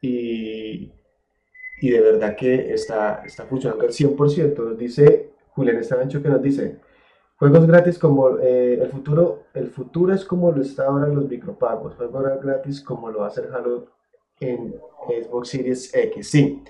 y, 0.00 0.92
y 1.80 1.90
de 1.90 2.00
verdad 2.00 2.36
que 2.36 2.72
está, 2.72 3.22
está 3.24 3.44
funcionando 3.44 3.84
al 3.84 3.90
100%. 3.90 4.56
Nos 4.56 4.78
dice 4.78 5.30
Julián 5.50 5.78
Estebancho 5.78 6.22
que 6.22 6.28
nos 6.28 6.42
dice, 6.42 6.76
Juegos 7.36 7.66
gratis 7.66 7.98
como 7.98 8.38
eh, 8.38 8.74
el 8.74 8.88
futuro, 8.90 9.44
el 9.54 9.68
futuro 9.68 10.14
es 10.14 10.24
como 10.24 10.52
lo 10.52 10.62
está 10.62 10.86
ahora 10.86 11.08
los 11.08 11.28
micropagos. 11.28 11.94
Juegos 11.96 12.40
gratis 12.42 12.80
como 12.80 13.10
lo 13.10 13.20
va 13.20 13.26
a 13.26 13.28
hacer 13.28 13.50
Halo 13.52 13.88
en 14.38 14.74
Xbox 15.08 15.48
Series 15.48 15.94
X. 15.94 16.30
Sí, 16.30 16.62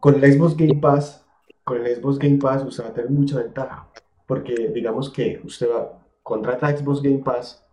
con 0.00 0.14
el 0.14 0.32
Xbox 0.32 0.56
Game 0.56 0.80
Pass, 0.80 1.24
con 1.62 1.84
el 1.84 1.94
Xbox 1.94 2.18
Game 2.18 2.38
Pass 2.38 2.64
usted 2.64 2.84
va 2.84 2.88
a 2.88 2.94
tener 2.94 3.10
mucha 3.10 3.38
ventaja, 3.38 3.88
porque 4.26 4.70
digamos 4.74 5.08
que 5.10 5.40
usted 5.44 5.70
va 5.70 6.00
contrata 6.22 6.76
Xbox 6.76 7.00
Game 7.00 7.18
Pass 7.18 7.64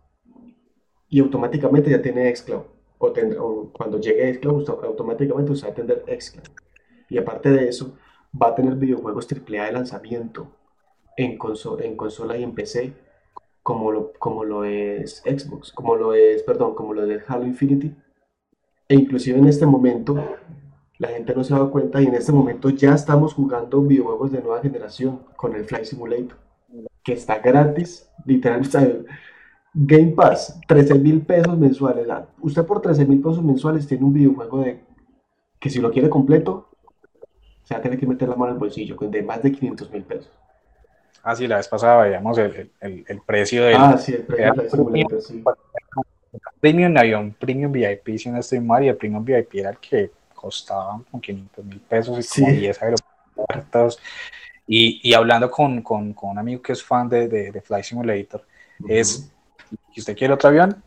y 1.08 1.20
automáticamente 1.20 1.90
ya 1.90 2.00
tiene 2.00 2.34
Xcloud. 2.34 2.62
O, 2.98 3.12
tendrá, 3.12 3.40
cuando 3.72 3.98
llegue 3.98 4.34
Xcloud, 4.34 4.68
automáticamente 4.84 5.52
usted 5.52 5.68
va 5.68 5.72
a 5.72 5.74
tener 5.74 6.04
Xcloud. 6.20 6.48
Y 7.08 7.18
aparte 7.18 7.50
de 7.50 7.68
eso, 7.68 7.96
va 8.40 8.48
a 8.48 8.54
tener 8.54 8.74
videojuegos 8.74 9.26
AAA 9.30 9.66
de 9.66 9.72
lanzamiento 9.72 10.57
en, 11.18 11.36
en 11.80 11.96
consola 11.96 12.36
y 12.38 12.42
en 12.42 12.54
PC, 12.54 12.92
como 13.62 13.90
lo, 13.92 14.12
como 14.18 14.44
lo 14.44 14.64
es 14.64 15.22
Xbox, 15.26 15.72
como 15.72 15.96
lo 15.96 16.14
es, 16.14 16.42
perdón, 16.44 16.74
como 16.74 16.94
lo 16.94 17.04
es 17.04 17.22
Halo 17.28 17.44
Infinity. 17.44 17.94
E 18.88 18.94
inclusive 18.94 19.38
en 19.38 19.48
este 19.48 19.66
momento, 19.66 20.16
la 20.98 21.08
gente 21.08 21.34
no 21.34 21.44
se 21.44 21.52
ha 21.52 21.58
dado 21.58 21.70
cuenta 21.70 22.00
y 22.00 22.06
en 22.06 22.14
este 22.14 22.32
momento 22.32 22.70
ya 22.70 22.94
estamos 22.94 23.34
jugando 23.34 23.82
videojuegos 23.82 24.32
de 24.32 24.40
nueva 24.40 24.62
generación 24.62 25.20
con 25.36 25.54
el 25.54 25.64
Flight 25.64 25.84
Simulator, 25.84 26.38
que 27.02 27.12
está 27.12 27.38
gratis, 27.40 28.08
literalmente. 28.24 29.04
Game 29.74 30.12
Pass, 30.12 30.58
13 30.66 30.98
mil 30.98 31.20
pesos 31.20 31.56
mensuales. 31.56 32.08
Usted 32.40 32.64
por 32.64 32.80
13 32.80 33.04
mil 33.04 33.20
pesos 33.20 33.42
mensuales 33.44 33.86
tiene 33.86 34.04
un 34.04 34.12
videojuego 34.12 34.62
de 34.62 34.82
que 35.60 35.68
si 35.68 35.80
lo 35.80 35.90
quiere 35.90 36.08
completo, 36.08 36.70
se 37.64 37.74
va 37.74 37.80
a 37.80 37.82
tener 37.82 37.98
que 37.98 38.06
meter 38.06 38.28
la 38.28 38.34
mano 38.34 38.52
al 38.52 38.58
bolsillo, 38.58 38.96
de 38.98 39.22
más 39.22 39.42
de 39.42 39.52
500 39.52 39.92
mil 39.92 40.04
pesos. 40.04 40.30
Ah, 41.22 41.34
sí, 41.36 41.46
la 41.46 41.56
vez 41.56 41.68
pasada 41.68 42.02
veíamos 42.04 42.38
el, 42.38 42.70
el, 42.80 43.04
el 43.06 43.20
precio 43.20 43.64
del. 43.64 43.76
Ah, 43.76 43.98
sí, 43.98 44.14
el 44.14 44.24
precio 44.24 44.84
del 44.84 45.22
sí. 45.22 45.44
Premium 46.60 46.96
había 46.96 47.18
un 47.18 47.32
Premium 47.32 47.72
VIP, 47.72 48.18
si 48.18 48.30
no 48.30 48.38
estoy 48.38 48.60
mal, 48.60 48.84
y 48.84 48.88
el 48.88 48.96
Premium 48.96 49.24
VIP 49.24 49.54
era 49.54 49.70
el 49.70 49.78
que 49.78 50.10
costaba 50.34 51.00
como 51.10 51.20
500 51.20 51.64
mil 51.64 51.80
pesos 51.80 52.36
y 52.38 52.40
como 52.40 52.52
10 52.52 52.82
aeropuertos. 52.82 53.98
Y, 54.66 55.00
y 55.02 55.14
hablando 55.14 55.50
con, 55.50 55.82
con, 55.82 56.12
con, 56.12 56.30
un 56.30 56.38
amigo 56.38 56.60
que 56.60 56.72
es 56.72 56.84
fan 56.84 57.08
de, 57.08 57.28
de, 57.28 57.50
de 57.50 57.60
Flight 57.60 57.84
Simulator, 57.84 58.44
es: 58.86 59.30
si 59.92 60.00
usted 60.00 60.16
quiere 60.16 60.34
otro 60.34 60.50
avión, 60.50 60.82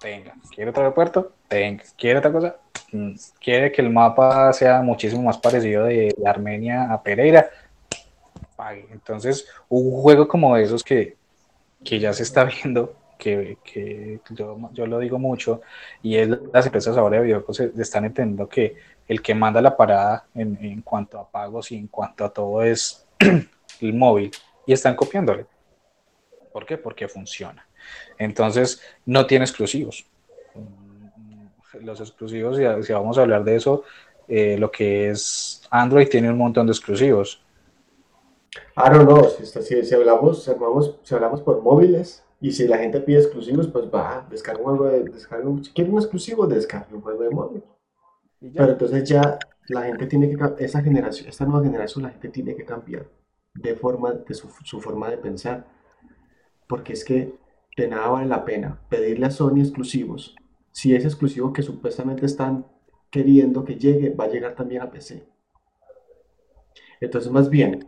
tenga. 0.00 0.34
¿Quiere 0.54 0.70
otro 0.70 0.82
aeropuerto? 0.82 1.32
Tenga. 1.48 1.84
¿Quiere 1.96 2.18
otra 2.18 2.32
cosa? 2.32 2.56
Mm, 2.92 3.14
¿Quiere 3.40 3.72
que 3.72 3.82
el 3.82 3.90
mapa 3.90 4.52
sea 4.52 4.82
muchísimo 4.82 5.22
más 5.22 5.38
parecido 5.38 5.84
de 5.84 6.14
Armenia 6.24 6.92
a 6.92 7.02
Pereira? 7.02 7.48
Pague. 8.56 8.86
Entonces, 8.90 9.46
un 9.68 9.90
juego 10.02 10.26
como 10.26 10.56
esos 10.56 10.82
que, 10.82 11.16
que 11.84 12.00
ya 12.00 12.12
se 12.12 12.22
está 12.22 12.44
viendo, 12.62 12.96
que, 13.18 13.58
que 13.64 14.20
yo, 14.30 14.58
yo, 14.72 14.86
lo 14.86 14.98
digo 14.98 15.18
mucho, 15.18 15.62
y 16.02 16.16
es 16.16 16.28
las 16.52 16.66
empresas 16.66 16.96
ahora 16.96 17.18
de 17.18 17.24
videojuegos 17.24 17.60
están 17.60 18.04
entendiendo 18.04 18.48
que 18.48 18.76
el 19.08 19.22
que 19.22 19.34
manda 19.34 19.60
la 19.62 19.76
parada 19.76 20.26
en, 20.34 20.58
en 20.60 20.82
cuanto 20.82 21.18
a 21.18 21.30
pagos 21.30 21.70
y 21.72 21.76
en 21.76 21.86
cuanto 21.86 22.24
a 22.24 22.30
todo 22.30 22.62
es 22.62 23.06
el 23.80 23.94
móvil, 23.94 24.30
y 24.66 24.72
están 24.72 24.96
copiándole. 24.96 25.46
¿Por 26.52 26.66
qué? 26.66 26.76
Porque 26.76 27.08
funciona. 27.08 27.66
Entonces, 28.18 28.82
no 29.04 29.26
tiene 29.26 29.44
exclusivos. 29.44 30.06
Los 31.80 32.00
exclusivos, 32.00 32.56
si, 32.56 32.92
vamos 32.92 33.18
a 33.18 33.22
hablar 33.22 33.44
de 33.44 33.56
eso, 33.56 33.84
eh, 34.28 34.56
lo 34.58 34.70
que 34.70 35.10
es 35.10 35.62
Android 35.70 36.08
tiene 36.08 36.30
un 36.30 36.38
montón 36.38 36.66
de 36.66 36.72
exclusivos. 36.72 37.42
Ah, 38.74 38.90
no, 38.90 39.04
no, 39.04 39.24
si, 39.24 39.94
hablamos, 39.94 40.44
si, 40.44 40.50
hablamos, 40.50 40.98
si 41.02 41.14
hablamos 41.14 41.42
por 41.42 41.62
móviles 41.62 42.24
y 42.40 42.52
si 42.52 42.66
la 42.68 42.78
gente 42.78 43.00
pide 43.00 43.18
exclusivos, 43.18 43.68
pues 43.68 43.86
va, 43.86 44.26
descarga 44.30 44.60
un 44.60 44.76
juego 44.76 44.86
de, 44.86 45.04
descarga 45.04 45.48
un, 45.48 45.64
si 45.64 45.72
quiere 45.72 45.90
un 45.90 45.98
exclusivo, 45.98 46.46
descarga 46.46 46.88
un 46.92 47.00
juego 47.00 47.22
de 47.22 47.30
móvil. 47.30 47.64
Pero 48.54 48.72
entonces 48.72 49.08
ya 49.08 49.38
la 49.68 49.82
gente 49.82 50.06
tiene 50.06 50.28
que, 50.28 50.64
esa 50.64 50.82
generación, 50.82 51.28
esta 51.28 51.44
nueva 51.44 51.64
generación, 51.64 52.04
la 52.04 52.10
gente 52.10 52.28
tiene 52.28 52.54
que 52.54 52.64
cambiar 52.64 53.06
de 53.54 53.74
forma, 53.74 54.12
de 54.12 54.34
su, 54.34 54.48
su 54.62 54.80
forma 54.80 55.08
de 55.10 55.18
pensar. 55.18 55.66
Porque 56.68 56.92
es 56.92 57.04
que 57.04 57.38
de 57.76 57.88
nada 57.88 58.08
vale 58.08 58.26
la 58.26 58.44
pena 58.44 58.80
pedirle 58.88 59.26
a 59.26 59.30
Sony 59.30 59.60
exclusivos 59.60 60.34
si 60.72 60.94
ese 60.94 61.06
exclusivo 61.06 61.52
que 61.52 61.62
supuestamente 61.62 62.26
están 62.26 62.66
queriendo 63.10 63.64
que 63.64 63.76
llegue 63.76 64.10
va 64.10 64.24
a 64.24 64.28
llegar 64.28 64.54
también 64.54 64.82
a 64.82 64.90
PC. 64.90 65.26
Entonces, 67.00 67.30
más 67.30 67.48
bien, 67.48 67.86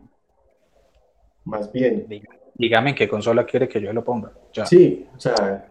más 1.48 1.72
bien. 1.72 2.06
Dígame 2.54 2.90
en 2.90 2.96
qué 2.96 3.08
consola 3.08 3.46
quiere 3.46 3.68
que 3.68 3.80
yo 3.80 3.92
lo 3.92 4.04
ponga. 4.04 4.32
Sí, 4.66 5.06
o 5.16 5.18
sea, 5.18 5.70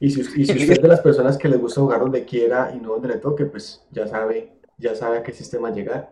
y 0.00 0.10
si, 0.10 0.20
y 0.20 0.44
si 0.44 0.52
usted 0.58 0.70
es 0.72 0.82
de 0.82 0.88
las 0.88 1.00
personas 1.00 1.38
que 1.38 1.48
les 1.48 1.60
gusta 1.60 1.80
jugar 1.80 2.00
donde 2.00 2.24
quiera 2.24 2.72
y 2.74 2.80
no 2.80 2.90
donde 2.90 3.08
le 3.08 3.16
toque, 3.18 3.46
pues 3.46 3.86
ya 3.90 4.06
sabe, 4.06 4.52
ya 4.76 4.94
sabe 4.94 5.18
a 5.18 5.22
qué 5.22 5.32
sistema 5.32 5.70
llegar. 5.70 6.10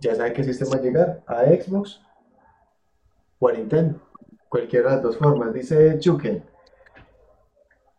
Ya 0.00 0.14
sabe 0.14 0.30
a 0.30 0.32
qué 0.32 0.44
sistema 0.44 0.80
llegar, 0.80 1.22
a 1.26 1.44
Xbox 1.44 2.00
o 3.38 3.48
a 3.48 3.52
Nintendo. 3.52 4.00
Cualquiera 4.48 4.90
de 4.90 4.94
las 4.96 5.02
dos 5.02 5.16
formas, 5.16 5.52
dice 5.54 5.98
Chuken. 5.98 6.42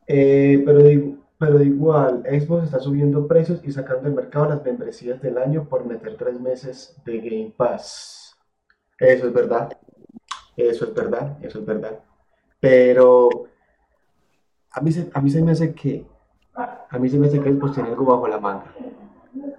Eh, 0.07 0.61
pero, 0.65 0.83
de, 0.83 1.15
pero 1.39 1.63
igual, 1.63 2.23
Xbox 2.27 2.65
está 2.65 2.79
subiendo 2.79 3.27
precios 3.27 3.61
y 3.63 3.71
sacando 3.71 4.03
del 4.03 4.13
mercado 4.13 4.49
las 4.49 4.63
membresías 4.63 5.21
del 5.21 5.37
año 5.37 5.67
por 5.67 5.85
meter 5.85 6.15
tres 6.15 6.39
meses 6.39 6.95
de 7.05 7.19
Game 7.19 7.53
Pass. 7.55 8.24
Eso 8.99 9.27
es 9.27 9.33
verdad. 9.33 9.77
Eso 10.55 10.85
es 10.85 10.93
verdad. 10.93 11.37
Eso 11.41 11.59
es 11.59 11.65
verdad. 11.65 11.99
Pero 12.59 13.29
a 14.71 14.81
mí, 14.81 14.91
se, 14.91 15.09
a 15.13 15.21
mí 15.21 15.29
se 15.29 15.41
me 15.41 15.51
hace 15.51 15.73
que 15.73 16.05
a 16.55 16.97
mí 16.97 17.09
se 17.09 17.19
me 17.19 17.27
hace 17.27 17.41
que 17.41 17.51
Xbox 17.51 17.73
tiene 17.73 17.89
algo 17.89 18.05
bajo 18.05 18.27
la 18.27 18.39
manga. 18.39 18.73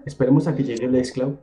Esperemos 0.06 0.48
a 0.48 0.54
que 0.54 0.64
llegue 0.64 0.86
el 0.86 1.04
Xcloud. 1.04 1.34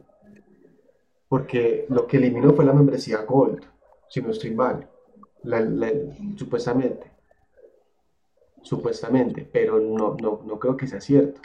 Porque 1.27 1.85
lo 1.89 2.07
que 2.07 2.17
eliminó 2.17 2.53
fue 2.53 2.65
la 2.65 2.73
membresía 2.73 3.23
Gold, 3.23 3.63
si 4.07 4.21
no 4.21 4.31
estoy 4.31 4.51
mal. 4.51 4.87
supuestamente 6.35 7.13
supuestamente, 8.63 9.47
pero 9.51 9.79
no, 9.79 10.15
no, 10.19 10.41
no 10.43 10.59
creo 10.59 10.75
que 10.75 10.87
sea 10.87 11.01
cierto. 11.01 11.41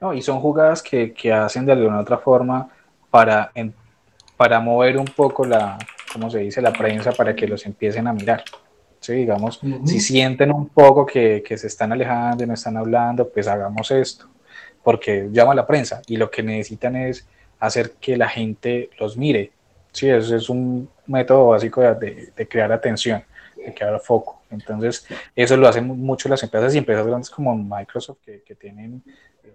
No, 0.00 0.12
y 0.12 0.22
son 0.22 0.40
jugadas 0.40 0.82
que, 0.82 1.12
que 1.12 1.32
hacen 1.32 1.66
de 1.66 1.72
alguna 1.72 2.00
otra 2.00 2.18
forma 2.18 2.68
para, 3.10 3.50
para 4.42 4.58
mover 4.58 4.98
un 4.98 5.04
poco 5.04 5.44
la, 5.44 5.78
¿cómo 6.12 6.28
se 6.28 6.40
dice?, 6.40 6.60
la 6.60 6.72
prensa 6.72 7.12
para 7.12 7.32
que 7.32 7.46
los 7.46 7.64
empiecen 7.64 8.08
a 8.08 8.12
mirar. 8.12 8.42
Sí, 8.98 9.12
digamos, 9.12 9.60
si 9.84 10.00
sienten 10.00 10.50
un 10.50 10.68
poco 10.68 11.06
que, 11.06 11.44
que, 11.46 11.56
se 11.56 11.68
están 11.68 11.92
alejando 11.92 12.42
y 12.42 12.48
no 12.48 12.54
están 12.54 12.76
hablando, 12.76 13.28
pues 13.28 13.46
hagamos 13.46 13.88
esto, 13.92 14.28
porque 14.82 15.28
llama 15.30 15.52
a 15.52 15.54
la 15.54 15.64
prensa 15.64 16.02
y 16.08 16.16
lo 16.16 16.28
que 16.28 16.42
necesitan 16.42 16.96
es 16.96 17.24
hacer 17.60 17.92
que 18.00 18.16
la 18.16 18.28
gente 18.28 18.90
los 18.98 19.16
mire. 19.16 19.52
Sí, 19.92 20.10
eso 20.10 20.34
es 20.34 20.48
un 20.48 20.90
método 21.06 21.46
básico 21.50 21.80
de, 21.80 22.32
de 22.34 22.48
crear 22.48 22.72
atención 22.72 23.22
que 23.64 23.72
quedar 23.72 24.00
foco. 24.00 24.42
Entonces, 24.50 25.06
eso 25.36 25.56
lo 25.56 25.68
hacen 25.68 25.86
mucho 25.86 26.28
las 26.28 26.42
empresas 26.42 26.74
y 26.74 26.78
empresas 26.78 27.06
grandes 27.06 27.30
como 27.30 27.56
Microsoft 27.56 28.18
que, 28.24 28.42
que 28.42 28.56
tienen 28.56 29.04
eh, 29.44 29.54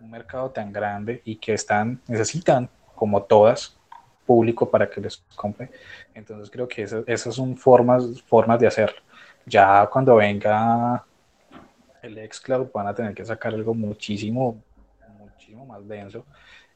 un 0.00 0.10
mercado 0.10 0.50
tan 0.50 0.72
grande 0.72 1.22
y 1.24 1.36
que 1.36 1.52
están, 1.52 2.00
necesitan, 2.08 2.68
como 2.96 3.22
todas, 3.22 3.76
público 4.26 4.68
para 4.70 4.88
que 4.88 5.00
les 5.00 5.18
compre. 5.36 5.70
Entonces, 6.14 6.50
creo 6.50 6.68
que 6.68 6.82
esas, 6.82 7.04
esas 7.06 7.34
son 7.34 7.56
formas, 7.56 8.22
formas 8.22 8.58
de 8.60 8.66
hacerlo. 8.66 9.00
Ya 9.46 9.86
cuando 9.90 10.16
venga 10.16 11.04
el 12.02 12.16
xCloud 12.30 12.68
van 12.72 12.88
a 12.88 12.94
tener 12.94 13.14
que 13.14 13.24
sacar 13.24 13.54
algo 13.54 13.74
muchísimo, 13.74 14.62
muchísimo 15.18 15.66
más 15.66 15.86
denso 15.88 16.24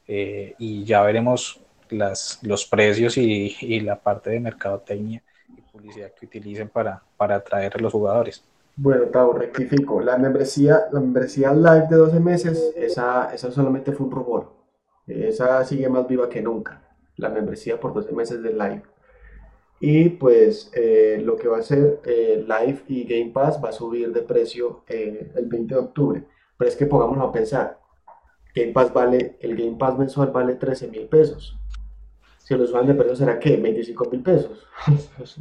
eh, 0.06 0.54
y 0.58 0.84
ya 0.84 1.02
veremos 1.02 1.60
las, 1.90 2.38
los 2.42 2.64
precios 2.66 3.16
y, 3.18 3.54
y 3.60 3.80
la 3.80 3.96
parte 3.96 4.30
de 4.30 4.40
mercadotecnia 4.40 5.22
publicidad 5.78 6.12
que 6.12 6.26
utilicen 6.26 6.68
para, 6.68 7.02
para 7.16 7.36
atraer 7.36 7.72
a 7.76 7.78
los 7.78 7.92
jugadores. 7.92 8.42
Bueno, 8.76 9.06
Tavo, 9.06 9.32
rectifico. 9.32 10.00
La 10.00 10.16
membresía, 10.18 10.86
la 10.92 11.00
membresía 11.00 11.52
live 11.52 11.86
de 11.90 11.96
12 11.96 12.20
meses, 12.20 12.72
esa, 12.76 13.32
esa 13.34 13.50
solamente 13.50 13.92
fue 13.92 14.06
un 14.06 14.12
rumor. 14.12 14.52
Esa 15.06 15.64
sigue 15.64 15.88
más 15.88 16.06
viva 16.06 16.28
que 16.28 16.42
nunca. 16.42 16.80
La 17.18 17.28
membresía 17.28 17.78
por 17.78 17.92
12 17.92 18.12
meses 18.12 18.42
de 18.42 18.52
live. 18.52 18.82
Y 19.80 20.08
pues 20.08 20.70
eh, 20.74 21.20
lo 21.22 21.36
que 21.36 21.46
va 21.46 21.58
a 21.58 21.62
ser 21.62 22.00
eh, 22.04 22.44
Live 22.46 22.82
y 22.88 23.04
Game 23.04 23.30
Pass 23.32 23.62
va 23.62 23.68
a 23.68 23.72
subir 23.72 24.12
de 24.12 24.22
precio 24.22 24.82
eh, 24.88 25.30
el 25.36 25.46
20 25.46 25.74
de 25.74 25.80
octubre. 25.80 26.24
Pero 26.56 26.68
es 26.68 26.76
que 26.76 26.86
pongámonos 26.86 27.28
a 27.28 27.32
pensar, 27.32 27.78
Game 28.54 28.72
Pass 28.72 28.92
vale, 28.92 29.36
el 29.40 29.56
Game 29.56 29.76
Pass 29.78 29.96
mensual 29.96 30.30
vale 30.32 30.56
13 30.56 30.88
mil 30.88 31.06
pesos. 31.06 31.56
Si 32.38 32.54
lo 32.54 32.66
suban 32.66 32.86
de 32.86 32.94
precio 32.94 33.14
será 33.14 33.38
qué, 33.38 33.56
25 33.56 34.10
mil 34.10 34.22
pesos. 34.22 34.66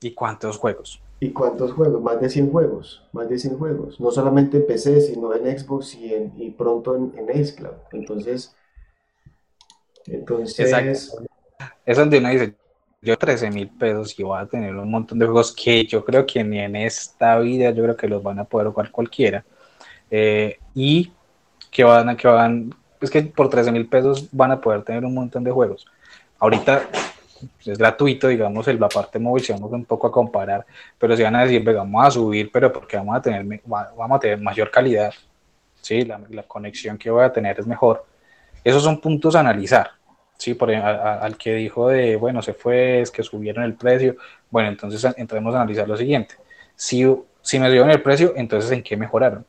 ¿Y 0.00 0.14
cuántos 0.14 0.56
juegos? 0.56 1.02
¿Y 1.20 1.30
cuántos 1.30 1.72
juegos? 1.72 2.02
Más 2.02 2.20
de 2.20 2.28
100 2.28 2.50
juegos, 2.50 3.06
más 3.12 3.28
de 3.28 3.38
100 3.38 3.58
juegos. 3.58 4.00
No 4.00 4.10
solamente 4.10 4.56
en 4.56 4.66
PC, 4.66 5.00
sino 5.02 5.34
en 5.34 5.56
Xbox 5.56 5.94
y, 5.94 6.14
en, 6.14 6.32
y 6.36 6.50
pronto 6.50 6.96
en, 6.96 7.12
en 7.16 7.44
Xcloud. 7.44 7.74
Entonces, 7.92 8.56
entonces... 10.06 10.70
Exacto. 10.70 11.26
Es 11.84 11.96
donde 11.96 12.18
uno 12.18 12.28
dice, 12.28 12.54
yo 13.00 13.18
13 13.18 13.50
mil 13.50 13.68
pesos 13.68 14.18
y 14.18 14.22
voy 14.22 14.40
a 14.40 14.46
tener 14.46 14.74
un 14.76 14.90
montón 14.90 15.18
de 15.18 15.26
juegos 15.26 15.52
que 15.52 15.84
yo 15.84 16.04
creo 16.04 16.24
que 16.24 16.44
ni 16.44 16.60
en 16.60 16.76
esta 16.76 17.38
vida 17.40 17.70
yo 17.70 17.82
creo 17.82 17.96
que 17.96 18.06
los 18.06 18.22
van 18.22 18.38
a 18.38 18.44
poder 18.44 18.68
jugar 18.68 18.90
cualquiera. 18.92 19.44
Eh, 20.10 20.58
y 20.74 21.12
que 21.70 21.82
van, 21.82 22.16
que 22.16 22.28
van, 22.28 22.72
es 23.00 23.10
que 23.10 23.22
por 23.22 23.48
13 23.48 23.72
mil 23.72 23.88
pesos 23.88 24.28
van 24.30 24.52
a 24.52 24.60
poder 24.60 24.82
tener 24.82 25.04
un 25.04 25.14
montón 25.14 25.42
de 25.42 25.50
juegos. 25.50 25.86
Ahorita 26.38 26.88
es 27.64 27.78
gratuito, 27.78 28.28
digamos, 28.28 28.68
el, 28.68 28.78
la 28.78 28.88
parte 28.88 29.18
móvil, 29.18 29.42
si 29.42 29.52
vamos 29.52 29.72
un 29.72 29.84
poco 29.84 30.06
a 30.06 30.12
comparar, 30.12 30.64
pero 30.98 31.16
si 31.16 31.22
van 31.24 31.34
a 31.34 31.42
decir, 31.42 31.64
vamos 31.64 32.06
a 32.06 32.10
subir, 32.10 32.50
pero 32.52 32.72
porque 32.72 32.96
vamos 32.96 33.16
a 33.16 33.22
tener, 33.22 33.44
vamos 33.64 34.16
a 34.16 34.20
tener 34.20 34.40
mayor 34.40 34.70
calidad, 34.70 35.12
¿sí? 35.80 36.04
La, 36.04 36.20
la 36.30 36.44
conexión 36.44 36.96
que 36.96 37.10
voy 37.10 37.24
a 37.24 37.32
tener 37.32 37.58
es 37.58 37.66
mejor. 37.66 38.04
Esos 38.64 38.82
son 38.82 39.00
puntos 39.00 39.34
a 39.34 39.40
analizar, 39.40 39.90
¿sí? 40.38 40.54
Por, 40.54 40.72
al 40.72 41.36
que 41.36 41.54
dijo 41.54 41.88
de, 41.88 42.16
bueno, 42.16 42.42
se 42.42 42.54
fue, 42.54 43.00
es 43.00 43.10
que 43.10 43.22
subieron 43.22 43.64
el 43.64 43.74
precio, 43.74 44.16
bueno, 44.50 44.68
entonces 44.68 45.06
entremos 45.16 45.54
a 45.54 45.58
analizar 45.62 45.88
lo 45.88 45.96
siguiente. 45.96 46.36
Si, 46.74 47.04
si 47.40 47.58
me 47.58 47.66
subieron 47.66 47.90
el 47.90 48.02
precio, 48.02 48.32
entonces 48.36 48.70
¿en 48.70 48.82
qué 48.82 48.96
mejoraron? 48.96 49.44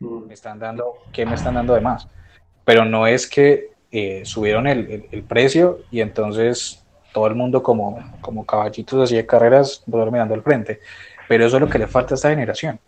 Mm. 0.00 0.26
Me 0.26 0.34
están 0.34 0.58
dando, 0.58 0.98
¿qué 1.12 1.24
me 1.26 1.34
están 1.34 1.54
dando 1.54 1.74
de 1.74 1.80
más? 1.80 2.08
Pero 2.64 2.84
no 2.84 3.06
es 3.06 3.26
que 3.28 3.70
eh, 3.92 4.22
subieron 4.24 4.66
el, 4.66 5.08
el, 5.10 5.22
precio 5.24 5.80
y 5.90 6.00
entonces 6.00 6.84
todo 7.12 7.26
el 7.26 7.34
mundo 7.34 7.62
como, 7.62 7.98
como 8.20 8.46
caballitos 8.46 9.00
así 9.02 9.16
de 9.16 9.26
carreras 9.26 9.82
mirando 9.86 10.34
al 10.34 10.42
frente. 10.42 10.80
Pero 11.28 11.46
eso 11.46 11.56
es 11.56 11.60
lo 11.60 11.68
que 11.68 11.78
le 11.78 11.86
falta 11.86 12.14
a 12.14 12.16
esta 12.16 12.30
generación. 12.30 12.78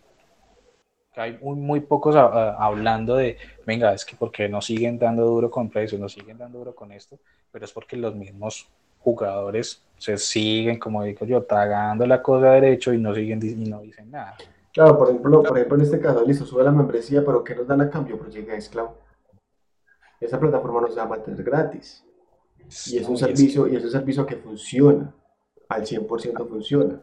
Hay 1.15 1.37
muy, 1.41 1.55
muy 1.55 1.79
pocos 1.81 2.15
hablando 2.15 3.15
de, 3.15 3.37
venga, 3.65 3.93
es 3.93 4.03
que 4.05 4.15
porque 4.15 4.49
no 4.49 4.61
siguen 4.61 4.97
dando 4.97 5.25
duro 5.25 5.51
con 5.51 5.69
precios, 5.69 6.01
no 6.01 6.09
siguen 6.09 6.37
dando 6.37 6.59
duro 6.59 6.75
con 6.75 6.91
esto, 6.91 7.19
pero 7.51 7.65
es 7.65 7.71
porque 7.71 7.95
los 7.97 8.15
mismos 8.15 8.67
jugadores 8.99 9.83
se 9.97 10.17
siguen, 10.17 10.79
como 10.79 11.03
digo 11.03 11.25
yo, 11.25 11.43
tragando 11.43 12.05
la 12.07 12.21
cosa 12.21 12.51
derecho 12.51 12.93
y 12.93 12.97
no 12.97 13.13
siguen 13.13 13.39
y 13.43 13.69
no 13.69 13.81
dicen 13.81 14.09
nada. 14.11 14.35
Claro, 14.71 14.97
por 14.97 15.09
ejemplo, 15.09 15.43
por 15.43 15.57
ejemplo 15.57 15.77
en 15.77 15.83
este 15.83 15.99
caso, 15.99 16.25
listo, 16.25 16.45
sube 16.45 16.63
la 16.63 16.71
membresía, 16.71 17.23
pero 17.23 17.43
¿qué 17.43 17.53
nos 17.53 17.67
dan 17.67 17.81
a 17.81 17.89
cambio? 17.89 18.17
Pues 18.17 18.33
llega 18.33 18.55
esclavo 18.55 18.97
esa 20.23 20.39
plataforma 20.39 20.81
no 20.81 20.87
se 20.87 20.95
va 20.95 21.03
a 21.03 21.07
mantener 21.07 21.43
gratis. 21.43 22.03
Y 22.87 22.97
es 22.97 23.07
un 23.07 23.17
servicio, 23.17 23.67
y 23.67 23.75
es 23.75 23.83
un 23.83 23.91
servicio 23.91 24.25
que 24.25 24.37
funciona, 24.37 25.13
al 25.67 25.83
100% 25.83 26.47
funciona. 26.47 27.01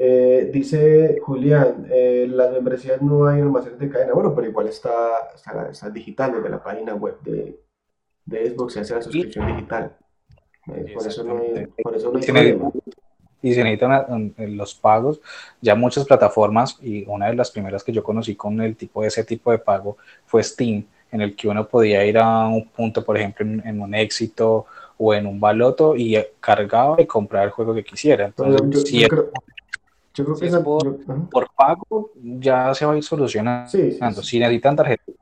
Eh, 0.00 0.48
dice 0.52 1.18
Julián, 1.20 1.88
eh, 1.90 2.28
las 2.30 2.52
membresías 2.52 3.02
no 3.02 3.26
hay 3.26 3.40
almacenes 3.40 3.80
de 3.80 3.88
cadena. 3.88 4.12
Bueno, 4.12 4.32
pero 4.32 4.48
igual 4.48 4.68
está, 4.68 5.28
está, 5.34 5.90
digital 5.90 6.34
desde 6.34 6.48
la 6.48 6.62
página 6.62 6.94
web 6.94 7.20
de, 7.22 7.58
de 8.24 8.50
Xbox, 8.50 8.74
se 8.74 8.80
hace 8.80 8.94
la 8.94 9.02
suscripción 9.02 9.48
digital. 9.48 9.96
Eh, 10.68 10.92
por, 10.94 11.04
eso 11.04 11.24
no 11.24 11.38
hay, 11.38 11.66
por 11.82 11.96
eso 11.96 12.12
no 12.12 12.18
hay 12.18 12.24
problema. 12.24 12.70
y 13.42 13.54
se 13.54 13.64
necesitan 13.64 14.34
los 14.36 14.74
pagos. 14.76 15.20
Ya 15.60 15.74
muchas 15.74 16.04
plataformas, 16.04 16.78
y 16.80 17.04
una 17.08 17.26
de 17.26 17.34
las 17.34 17.50
primeras 17.50 17.82
que 17.82 17.92
yo 17.92 18.04
conocí 18.04 18.36
con 18.36 18.60
el 18.60 18.76
tipo 18.76 19.02
de 19.02 19.08
ese 19.08 19.24
tipo 19.24 19.50
de 19.50 19.58
pago 19.58 19.96
fue 20.26 20.44
Steam, 20.44 20.86
en 21.10 21.22
el 21.22 21.34
que 21.34 21.48
uno 21.48 21.66
podía 21.66 22.04
ir 22.04 22.18
a 22.18 22.46
un 22.46 22.68
punto, 22.68 23.04
por 23.04 23.16
ejemplo, 23.16 23.44
en, 23.44 23.80
un 23.80 23.94
éxito 23.96 24.66
o 24.96 25.12
en 25.12 25.26
un 25.26 25.40
baloto 25.40 25.96
y 25.96 26.16
cargaba 26.38 27.02
y 27.02 27.06
comprar 27.06 27.46
el 27.46 27.50
juego 27.50 27.74
que 27.74 27.82
quisiera. 27.82 28.26
Entonces, 28.26 28.84
si 30.24 30.46
es, 30.46 30.56
por, 30.56 31.48
pago, 31.54 32.10
ya 32.14 32.74
se 32.74 32.84
va 32.84 32.92
a 32.92 32.96
ir 32.96 33.02
solucionando. 33.02 33.70
Si 34.22 34.38
necesitan 34.38 34.76
tarjeta 34.76 35.12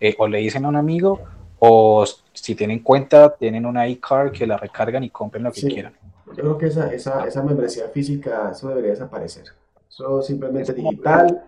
eh, 0.00 0.14
o 0.18 0.28
le 0.28 0.38
dicen 0.38 0.64
a 0.64 0.68
un 0.68 0.76
amigo, 0.76 1.20
o 1.58 2.04
si 2.32 2.54
tienen 2.54 2.80
cuenta, 2.80 3.34
tienen 3.34 3.66
una 3.66 3.88
iCard 3.88 4.32
que 4.32 4.46
la 4.46 4.56
recargan 4.56 5.04
y 5.04 5.10
compren 5.10 5.44
lo 5.44 5.52
que 5.52 5.62
quieran. 5.62 5.92
Yo 6.26 6.34
creo 6.34 6.58
que 6.58 6.66
esa, 6.66 6.92
esa, 6.92 7.26
esa 7.26 7.42
membresía 7.42 7.88
física, 7.88 8.50
eso 8.52 8.68
debería 8.68 8.90
desaparecer. 8.90 9.44
Eso 9.88 10.22
simplemente 10.22 10.72
digital. 10.72 11.42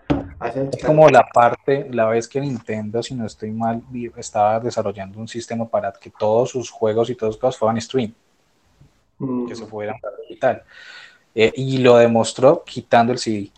Es 0.75 0.85
como 0.85 1.09
la 1.09 1.27
parte, 1.33 1.87
la 1.91 2.07
vez 2.07 2.27
que 2.27 2.41
Nintendo, 2.41 3.03
si 3.03 3.15
no 3.15 3.27
estoy 3.27 3.51
mal, 3.51 3.83
estaba 4.17 4.59
desarrollando 4.59 5.21
un 5.21 5.29
sistema 5.29 5.69
para 5.69 5.93
que 5.93 6.11
todos 6.11 6.51
sus 6.51 6.71
juegos 6.71 7.11
y 7.11 7.15
todos 7.15 7.39
los 7.41 7.59
fueran 7.59 7.81
stream, 7.81 8.15
mm. 9.19 9.47
que 9.47 9.55
se 9.55 9.67
fueran 9.67 9.97
digital. 10.23 10.65
Eh, 11.35 11.53
y 11.55 11.79
lo 11.79 11.97
demostró 11.97 12.65
quitando 12.65 13.13
el 13.13 13.19
CD. 13.19 13.51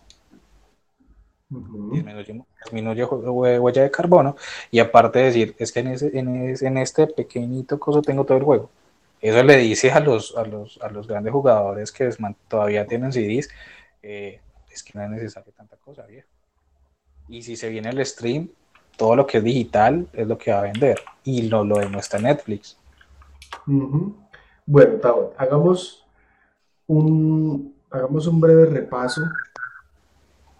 disminuye, 2.65 3.05
huella 3.05 3.83
de 3.83 3.91
carbono 3.91 4.37
y 4.71 4.79
aparte 4.79 5.19
de 5.19 5.25
decir, 5.27 5.57
es 5.59 5.73
que 5.73 5.81
en, 5.81 5.89
ese, 5.89 6.19
en, 6.19 6.79
este 6.79 7.07
pequeñito 7.07 7.79
coso 7.79 8.03
tengo 8.03 8.25
todo 8.25 8.39
el 8.39 8.45
juego. 8.45 8.71
Eso 9.21 9.43
le 9.43 9.57
dice 9.59 9.91
a 9.93 10.01
los, 10.01 10.37
a 10.37 10.45
los, 10.45 10.79
a 10.83 10.89
los 10.89 11.07
grandes 11.07 11.33
jugadores 11.33 11.93
que 11.93 12.11
todavía 12.49 12.87
tienen 12.87 13.13
CDs, 13.13 13.49
eh, 14.03 14.41
es 14.71 14.83
que 14.83 14.99
no 14.99 15.05
es 15.05 15.11
necesario 15.11 15.53
tanta 15.53 15.77
cosa, 15.77 16.05
viejo. 16.07 16.29
Y 17.29 17.43
si 17.43 17.57
se 17.57 17.69
viene 17.69 17.91
el 17.91 18.05
stream, 18.05 18.49
todo 18.97 19.17
lo 19.17 19.27
que 19.27 19.39
es 19.39 19.45
digital 19.45 20.07
es 20.13 20.27
lo 20.27 20.37
que 20.37 20.53
va 20.53 20.61
a 20.61 20.63
vender. 20.63 21.01
Y 21.25 21.43
lo, 21.43 21.65
lo 21.65 21.79
demuestra 21.79 22.19
Netflix. 22.19 22.77
Bueno, 24.67 24.95
Tavo, 25.01 25.35
hagamos 25.37 26.02
un, 26.87 27.75
hagamos 27.91 28.27
un 28.27 28.41
breve 28.41 28.67
repaso. 28.67 29.23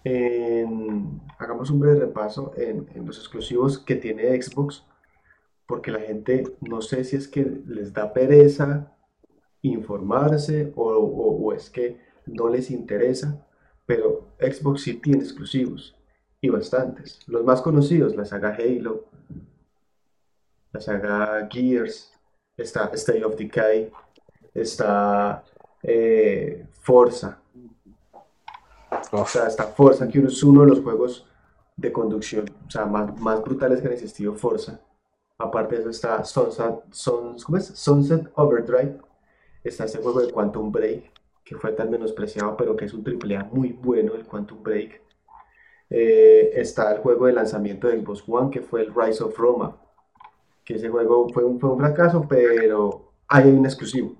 En, 0.03 1.21
hagamos 1.39 1.69
un 1.69 1.79
breve 1.79 1.99
repaso 2.01 2.51
en, 2.57 2.87
los 3.05 3.17
exclusivos 3.17 3.77
que 3.79 3.95
tiene 3.95 4.41
Xbox. 4.41 4.85
Porque 5.65 5.91
la 5.91 5.99
gente, 5.99 6.43
no 6.61 6.81
sé 6.81 7.03
si 7.03 7.15
es 7.15 7.27
que 7.27 7.43
les 7.67 7.93
da 7.93 8.11
pereza 8.13 8.91
informarse 9.61 10.73
o, 10.75 10.83
o 10.83 11.53
es 11.53 11.69
que 11.69 11.99
no 12.25 12.49
les 12.49 12.69
interesa 12.69 13.45
pero 13.85 14.33
Xbox 14.39 14.81
sí 14.81 14.95
tiene 14.95 15.23
exclusivos 15.23 15.95
y 16.41 16.49
bastantes. 16.49 17.19
Los 17.27 17.43
más 17.43 17.61
conocidos, 17.61 18.15
la 18.15 18.25
saga 18.25 18.55
Halo, 18.57 19.05
la 20.71 20.79
saga 20.79 21.47
Gears, 21.51 22.11
está 22.57 22.89
State 22.93 23.23
of 23.23 23.35
Decay, 23.35 23.91
está 24.53 25.43
eh, 25.83 26.65
Forza. 26.81 27.39
O 29.11 29.25
sea, 29.25 29.47
está 29.47 29.65
Forza, 29.65 30.07
que 30.07 30.19
es 30.19 30.43
uno 30.43 30.61
de 30.61 30.67
los 30.67 30.81
juegos 30.81 31.27
de 31.75 31.91
conducción, 31.91 32.45
o 32.67 32.69
sea, 32.69 32.85
más, 32.85 33.19
más 33.19 33.41
brutales 33.41 33.81
que 33.81 33.87
han 33.87 33.93
existido 33.93 34.33
Forza. 34.35 34.79
Aparte 35.37 35.75
de 35.75 35.81
eso 35.81 35.89
está 35.89 36.23
Sunset, 36.23 37.73
Sunset 37.73 38.31
Overdrive, 38.35 38.99
está 39.63 39.85
ese 39.85 39.99
juego 39.99 40.21
de 40.21 40.31
Quantum 40.31 40.71
Break, 40.71 41.11
que 41.43 41.55
fue 41.55 41.71
tan 41.73 41.89
menospreciado, 41.89 42.55
pero 42.55 42.75
que 42.75 42.85
es 42.85 42.93
un 42.93 43.03
AAA 43.05 43.45
muy 43.51 43.73
bueno, 43.73 44.13
el 44.13 44.25
Quantum 44.25 44.61
Break. 44.63 45.01
Eh, 45.89 46.51
está 46.53 46.93
el 46.93 46.99
juego 46.99 47.25
de 47.25 47.33
lanzamiento 47.33 47.87
de 47.87 48.01
Xbox 48.01 48.23
One, 48.27 48.49
que 48.49 48.61
fue 48.61 48.81
el 48.81 48.93
Rise 48.93 49.23
of 49.23 49.37
Roma, 49.37 49.77
que 50.63 50.75
ese 50.75 50.89
juego 50.89 51.27
fue 51.29 51.43
un, 51.43 51.59
fue 51.59 51.69
un 51.69 51.79
fracaso, 51.79 52.25
pero 52.27 53.11
hay 53.27 53.49
un 53.49 53.65
exclusivo. 53.65 54.15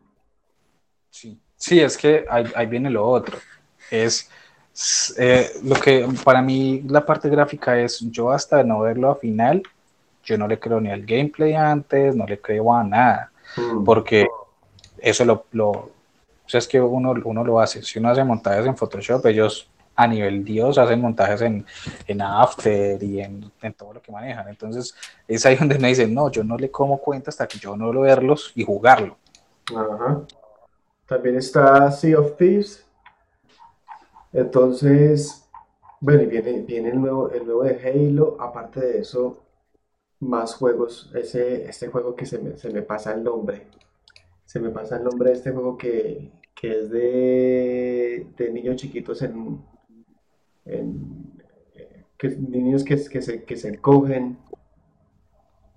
Sí, 1.09 1.43
sí 1.64 1.80
es 1.80 1.97
que 1.97 2.26
ahí, 2.30 2.66
viene 2.66 2.89
lo 2.89 3.07
otro. 3.07 3.38
Es 3.89 4.30
eh, 5.18 5.49
lo 5.64 5.76
que 5.76 6.05
para 6.22 6.41
mí 6.41 6.82
la 6.89 7.05
parte 7.05 7.30
gráfica 7.30 7.80
es, 7.80 7.99
yo 8.11 8.32
hasta 8.32 8.64
no 8.64 8.82
verlo 8.82 9.09
a 9.09 9.16
final, 9.16 9.64
yo 10.26 10.38
no 10.38 10.45
le 10.45 10.59
creo 10.59 10.82
ni 10.82 10.91
al 10.91 11.05
gameplay 11.05 11.53
antes, 11.53 12.18
no 12.18 12.26
le 12.26 12.41
creo 12.41 12.74
a 12.74 12.84
nada, 12.84 13.32
mm. 13.55 13.86
porque 13.86 14.28
eso 14.97 15.24
lo, 15.24 15.45
lo, 15.53 15.70
o 15.70 15.91
sea, 16.47 16.57
es 16.57 16.68
que 16.68 16.82
uno, 16.82 17.14
uno 17.24 17.43
lo 17.45 17.61
hace. 17.61 17.82
Si 17.82 17.97
uno 17.97 18.09
hace 18.09 18.26
montajes 18.26 18.66
en 18.66 18.76
Photoshop, 18.76 19.26
ellos 19.28 19.70
a 19.95 20.05
nivel 20.05 20.43
Dios 20.43 20.78
hacen 20.78 20.99
montajes 20.99 21.43
en, 21.43 21.66
en 22.07 22.22
After 22.22 23.01
y 23.01 23.22
en, 23.22 23.49
en, 23.61 23.74
todo 23.74 23.93
lo 23.93 24.01
que 24.01 24.11
manejan. 24.11 24.49
Entonces, 24.49 24.93
es 25.30 25.45
ahí 25.45 25.55
donde 25.59 25.80
me 25.80 25.88
dicen, 25.88 26.14
no, 26.14 26.30
yo 26.30 26.43
no 26.43 26.57
le 26.57 26.70
como 26.70 26.97
cuenta 26.97 27.30
hasta 27.30 27.47
que 27.47 27.57
yo 27.57 27.78
no 27.78 27.93
lo 27.93 28.01
verlos 28.01 28.51
y 28.53 28.66
jugarlo. 28.66 29.16
Ajá. 29.74 30.26
También 31.08 31.36
está 31.36 31.91
Sea 31.91 32.20
of 32.20 32.38
Thieves. 32.38 32.86
Entonces, 34.32 35.47
bueno, 35.99 36.24
y 36.24 36.26
viene, 36.28 36.62
viene 36.62 36.89
el, 36.89 36.99
nuevo, 36.99 37.30
el 37.30 37.45
nuevo 37.45 37.64
de 37.64 37.80
Halo. 37.82 38.38
Aparte 38.39 38.80
de 38.80 38.99
eso, 38.99 39.43
más 40.20 40.56
juegos. 40.56 41.12
Ese, 41.14 41.66
este 41.66 41.88
juego 41.88 42.16
que 42.16 42.26
se 42.26 42.39
me, 42.39 42.58
se 42.58 42.70
me 42.70 42.82
pasa 42.82 43.14
el 43.14 43.24
nombre 43.24 43.68
se 44.54 44.60
me 44.60 44.70
pasa 44.70 44.97
el 44.97 45.04
nombre 45.04 45.32
de 45.32 45.36
este 45.36 45.49
juego 45.49 45.76
que, 45.80 46.32
es 46.62 46.91
de, 46.91 48.28
niños 48.54 48.76
chiquitos 48.76 49.24
en, 49.24 49.64
niños 52.38 52.84
que, 52.84 52.97
se, 52.97 53.43
que 53.43 53.56
se 53.56 53.70
encogen 53.70 54.38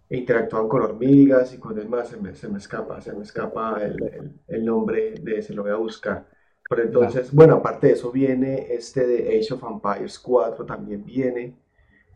e 0.08 0.16
interactúan 0.16 0.68
con 0.68 0.82
hormigas 0.82 1.52
y 1.54 1.58
con 1.58 1.74
demás, 1.74 2.08
se 2.08 2.16
me, 2.16 2.34
se 2.34 2.48
me 2.48 2.58
escapa, 2.58 3.00
se 3.00 3.12
me 3.12 3.22
escapa 3.22 3.80
el, 3.82 4.64
nombre 4.64 5.14
de 5.20 5.38
ese, 5.38 5.52
lo 5.52 5.62
voy 5.62 5.72
a 5.72 5.76
buscar. 5.76 6.26
Pero 6.68 6.82
entonces, 6.82 7.32
bueno, 7.32 7.56
aparte 7.56 7.88
de 7.88 7.92
eso 7.94 8.10
viene 8.10 8.66
este 8.70 9.06
de 9.06 9.38
Age 9.38 9.54
of 9.54 9.62
Empires 9.62 10.18
4, 10.18 10.64
también 10.64 11.04
viene, 11.04 11.54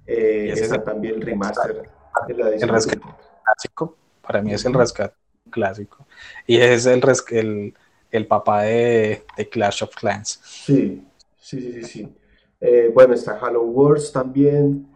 eh, 0.06 0.52
está 0.52 0.82
también 0.82 1.16
el 1.16 1.22
remaster 1.22 1.88
de 2.26 2.34
la 2.34 2.48
edición. 2.48 2.70
El 2.70 3.00
clásico, 3.44 3.96
para 4.22 4.42
mí 4.42 4.52
es 4.52 4.64
el 4.64 4.74
rescate 4.74 5.14
clásico. 5.50 6.06
Y 6.46 6.56
es 6.58 6.86
el, 6.86 7.02
el, 7.30 7.74
el 8.10 8.26
papá 8.26 8.62
de, 8.62 9.24
Clash 9.50 9.84
of 9.84 9.94
Clans. 9.94 10.40
Sí, 10.42 11.06
sí, 11.36 11.60
sí, 11.60 11.82
sí. 11.82 12.16
Eh, 12.60 12.90
bueno, 12.92 13.14
está 13.14 13.38
Halo 13.38 13.62
Wars 13.62 14.12
también. 14.12 14.86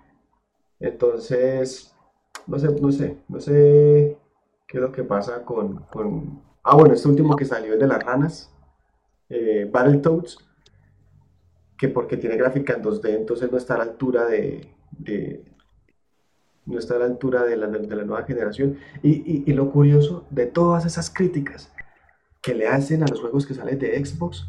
Entonces, 0.80 1.93
no 2.47 2.59
sé, 2.59 2.80
no 2.80 2.92
sé, 2.92 3.18
no 3.28 3.40
sé 3.40 4.18
qué 4.66 4.78
es 4.78 4.82
lo 4.82 4.92
que 4.92 5.05
pasa 5.05 5.45
con, 5.45 5.84
Ah, 6.62 6.76
bueno, 6.76 6.95
este 6.95 7.09
último 7.09 7.36
que 7.36 7.45
salió 7.45 7.74
es 7.74 7.78
de 7.78 7.86
las 7.86 8.03
ranas, 8.03 8.51
eh, 9.28 9.68
Battletoads, 9.70 10.38
que 11.76 11.88
porque 11.88 12.16
tiene 12.16 12.36
gráfica 12.36 12.72
en 12.72 12.82
2D, 12.82 13.16
entonces 13.16 13.53
no 13.53 13.59
está 13.59 13.74
a 13.74 13.78
la 13.78 13.84
altura 13.84 14.24
de, 14.26 14.72
no 16.64 16.78
está 16.78 16.97
a 16.97 17.01
la 17.01 17.05
altura 17.05 17.45
de 17.45 17.57
la, 17.59 17.66
de 17.66 17.97
la 17.97 18.05
nueva 18.05 18.24
generación. 18.24 18.78
Y, 19.03 19.51
y, 19.51 19.53
lo 19.53 19.70
curioso 19.70 20.24
de 20.30 20.47
todas 20.47 20.86
esas 20.86 21.11
críticas 21.11 21.70
que 22.40 22.55
le 22.55 22.66
hacen 22.66 23.03
a 23.03 23.07
los 23.07 23.20
juegos 23.20 23.47
que 23.47 23.55
salen 23.55 23.78
de 23.78 24.03
Xbox 24.03 24.47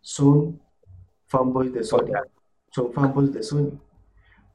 son 0.00 0.60
fanboys 1.26 1.72
de 1.72 1.84
Sony. 1.84 2.12
Son 2.70 2.92
fanboys 2.92 3.32
de 3.32 3.42
Sony. 3.42 3.78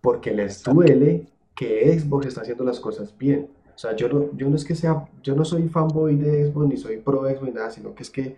Porque 0.01 0.31
les 0.31 0.63
duele 0.63 1.27
que 1.59 1.99
Xbox 1.99 2.27
está 2.27 2.39
haciendo 2.39 2.63
las 2.63 2.79
cosas 2.79 3.17
bien. 3.17 3.49
O 3.75 3.77
sea, 3.77 3.93
yo 3.93 4.07
no, 4.07 4.31
yo 4.37 4.49
no 4.49 4.55
es 4.55 4.63
que 4.63 4.75
sea, 4.75 5.09
yo 5.21 5.35
no 5.35 5.43
soy 5.43 5.67
fanboy 5.67 6.15
de 6.15 6.49
Xbox, 6.49 6.67
ni 6.69 6.77
soy 6.77 6.97
pro 6.99 7.25
Xbox, 7.25 7.41
ni 7.41 7.51
nada, 7.51 7.69
sino 7.69 7.93
que 7.93 8.03
es 8.03 8.09
que 8.09 8.37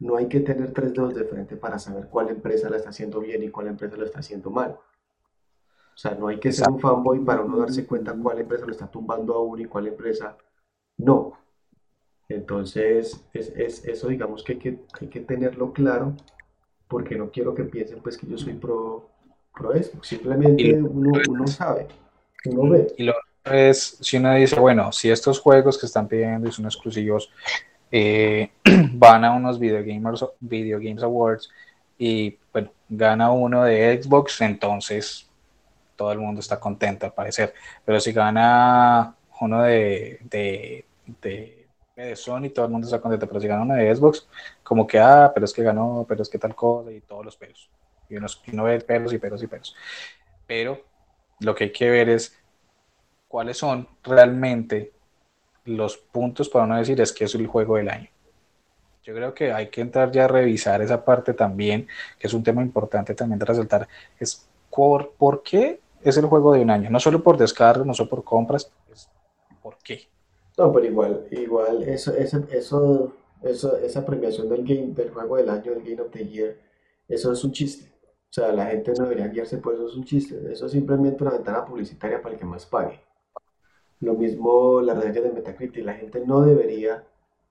no 0.00 0.16
hay 0.16 0.28
que 0.28 0.40
tener 0.40 0.74
tres 0.74 0.92
dedos 0.92 1.14
de 1.14 1.24
frente 1.24 1.56
para 1.56 1.78
saber 1.78 2.08
cuál 2.10 2.28
empresa 2.28 2.68
la 2.68 2.76
está 2.76 2.90
haciendo 2.90 3.20
bien 3.20 3.42
y 3.42 3.48
cuál 3.48 3.68
empresa 3.68 3.96
lo 3.96 4.04
está 4.04 4.18
haciendo 4.18 4.50
mal. 4.50 4.72
O 4.72 5.96
sea, 5.96 6.14
no 6.14 6.28
hay 6.28 6.38
que 6.38 6.52
ser 6.52 6.68
un 6.68 6.78
fanboy 6.78 7.20
para 7.20 7.40
uno 7.40 7.56
darse 7.56 7.86
cuenta 7.86 8.14
cuál 8.14 8.40
empresa 8.40 8.66
lo 8.66 8.72
está 8.72 8.90
tumbando 8.90 9.32
a 9.32 9.42
uno 9.42 9.62
y 9.62 9.64
cuál 9.64 9.86
empresa 9.86 10.36
no. 10.98 11.38
Entonces, 12.28 13.26
es, 13.32 13.82
eso 13.86 14.08
digamos 14.08 14.44
que 14.44 14.52
hay, 14.52 14.58
que 14.58 14.78
hay 15.00 15.08
que 15.08 15.20
tenerlo 15.20 15.72
claro 15.72 16.12
porque 16.86 17.16
no 17.16 17.30
quiero 17.30 17.54
que 17.54 17.64
piensen 17.64 18.02
pues 18.02 18.18
que 18.18 18.26
yo 18.26 18.36
soy 18.36 18.52
pro, 18.52 19.08
pro 19.54 19.72
eso. 19.72 19.98
Simplemente 20.02 20.74
uno, 20.74 21.12
uno 21.30 21.46
sabe, 21.46 21.88
uno. 22.44 22.78
Y 22.96 23.04
lo 23.04 23.14
es, 23.44 23.98
si 24.00 24.16
uno 24.16 24.34
dice, 24.34 24.58
bueno, 24.58 24.92
si 24.92 25.10
estos 25.10 25.40
juegos 25.40 25.78
que 25.78 25.86
están 25.86 26.08
pidiendo 26.08 26.48
y 26.48 26.52
son 26.52 26.66
exclusivos 26.66 27.30
eh, 27.90 28.50
van 28.92 29.24
a 29.24 29.32
unos 29.32 29.58
Video, 29.58 29.82
Gamers, 29.84 30.24
Video 30.40 30.78
Games 30.78 31.02
Awards 31.02 31.50
y 31.96 32.36
bueno, 32.52 32.70
gana 32.88 33.30
uno 33.30 33.64
de 33.64 34.00
Xbox, 34.00 34.40
entonces 34.40 35.28
todo 35.96 36.12
el 36.12 36.18
mundo 36.18 36.40
está 36.40 36.60
contento 36.60 37.06
al 37.06 37.12
parecer. 37.12 37.54
Pero 37.84 37.98
si 37.98 38.12
gana 38.12 39.16
uno 39.40 39.62
de, 39.62 40.20
de, 40.30 40.84
de 41.96 42.16
Sony, 42.16 42.50
todo 42.54 42.66
el 42.66 42.70
mundo 42.70 42.86
está 42.86 43.00
contento, 43.00 43.26
pero 43.26 43.40
si 43.40 43.48
gana 43.48 43.62
una 43.62 43.74
de 43.74 43.94
Xbox, 43.94 44.28
como 44.62 44.86
que, 44.86 44.98
ah, 45.00 45.32
pero 45.34 45.44
es 45.44 45.52
que 45.52 45.62
ganó, 45.62 46.04
pero 46.08 46.22
es 46.22 46.28
que 46.28 46.38
tal 46.38 46.54
cosa, 46.54 46.92
y 46.92 47.00
todos 47.00 47.24
los 47.24 47.36
pelos. 47.36 47.68
Y 48.08 48.16
uno, 48.16 48.26
uno 48.52 48.64
ve 48.64 48.80
pelos 48.80 49.12
y 49.12 49.18
pelos 49.18 49.42
y 49.42 49.48
pelos. 49.48 49.74
Pero 50.46 50.87
lo 51.40 51.54
que 51.54 51.64
hay 51.64 51.72
que 51.72 51.90
ver 51.90 52.08
es 52.08 52.36
cuáles 53.28 53.58
son 53.58 53.88
realmente 54.02 54.92
los 55.64 55.96
puntos 55.96 56.48
para 56.48 56.66
no 56.66 56.76
decir 56.76 57.00
es 57.00 57.12
que 57.12 57.24
es 57.24 57.34
el 57.34 57.46
juego 57.46 57.76
del 57.76 57.90
año. 57.90 58.08
Yo 59.04 59.14
creo 59.14 59.32
que 59.32 59.52
hay 59.52 59.68
que 59.68 59.80
entrar 59.80 60.10
ya 60.10 60.24
a 60.24 60.28
revisar 60.28 60.82
esa 60.82 61.04
parte 61.04 61.32
también, 61.32 61.86
que 62.18 62.26
es 62.26 62.34
un 62.34 62.42
tema 62.42 62.62
importante 62.62 63.14
también 63.14 63.38
de 63.38 63.46
resaltar, 63.46 63.88
es 64.18 64.48
por, 65.18 65.42
qué 65.42 65.80
es 66.02 66.16
el 66.16 66.26
juego 66.26 66.52
de 66.52 66.60
un 66.60 66.70
año, 66.70 66.88
no 66.90 67.00
solo 67.00 67.22
por 67.22 67.36
descargas, 67.36 67.84
no 67.84 67.94
solo 67.94 68.08
por 68.08 68.22
compras, 68.22 68.70
es 68.92 69.08
por 69.60 69.76
qué. 69.78 70.08
No, 70.56 70.72
pero 70.72 70.86
igual, 70.86 71.26
igual, 71.30 71.82
eso, 71.82 72.14
eso, 72.14 72.44
eso, 72.50 73.12
eso, 73.42 73.76
esa 73.78 74.04
premiación 74.04 74.48
del 74.48 74.62
game, 74.62 74.92
del 74.94 75.10
juego 75.10 75.36
del 75.36 75.50
año, 75.50 75.72
del 75.72 75.82
Game 75.82 76.00
of 76.00 76.10
the 76.10 76.26
Year, 76.26 76.56
eso 77.08 77.32
es 77.32 77.42
un 77.42 77.52
chiste. 77.52 77.90
O 78.30 78.32
sea, 78.32 78.52
la 78.52 78.66
gente 78.66 78.92
no 78.96 79.04
debería 79.04 79.28
guiarse 79.28 79.58
por 79.58 79.74
eso, 79.74 79.88
es 79.88 79.94
un 79.94 80.04
chiste. 80.04 80.52
Eso 80.52 80.66
es 80.66 80.72
simplemente 80.72 81.22
una 81.24 81.32
ventana 81.32 81.64
publicitaria 81.64 82.20
para 82.20 82.34
el 82.34 82.40
que 82.40 82.46
más 82.46 82.66
pague. 82.66 83.00
Lo 84.00 84.14
mismo 84.14 84.80
las 84.80 84.96
reseñas 84.96 85.24
de 85.24 85.32
Metacritic. 85.32 85.84
La 85.84 85.94
gente 85.94 86.24
no 86.24 86.42
debería 86.42 87.04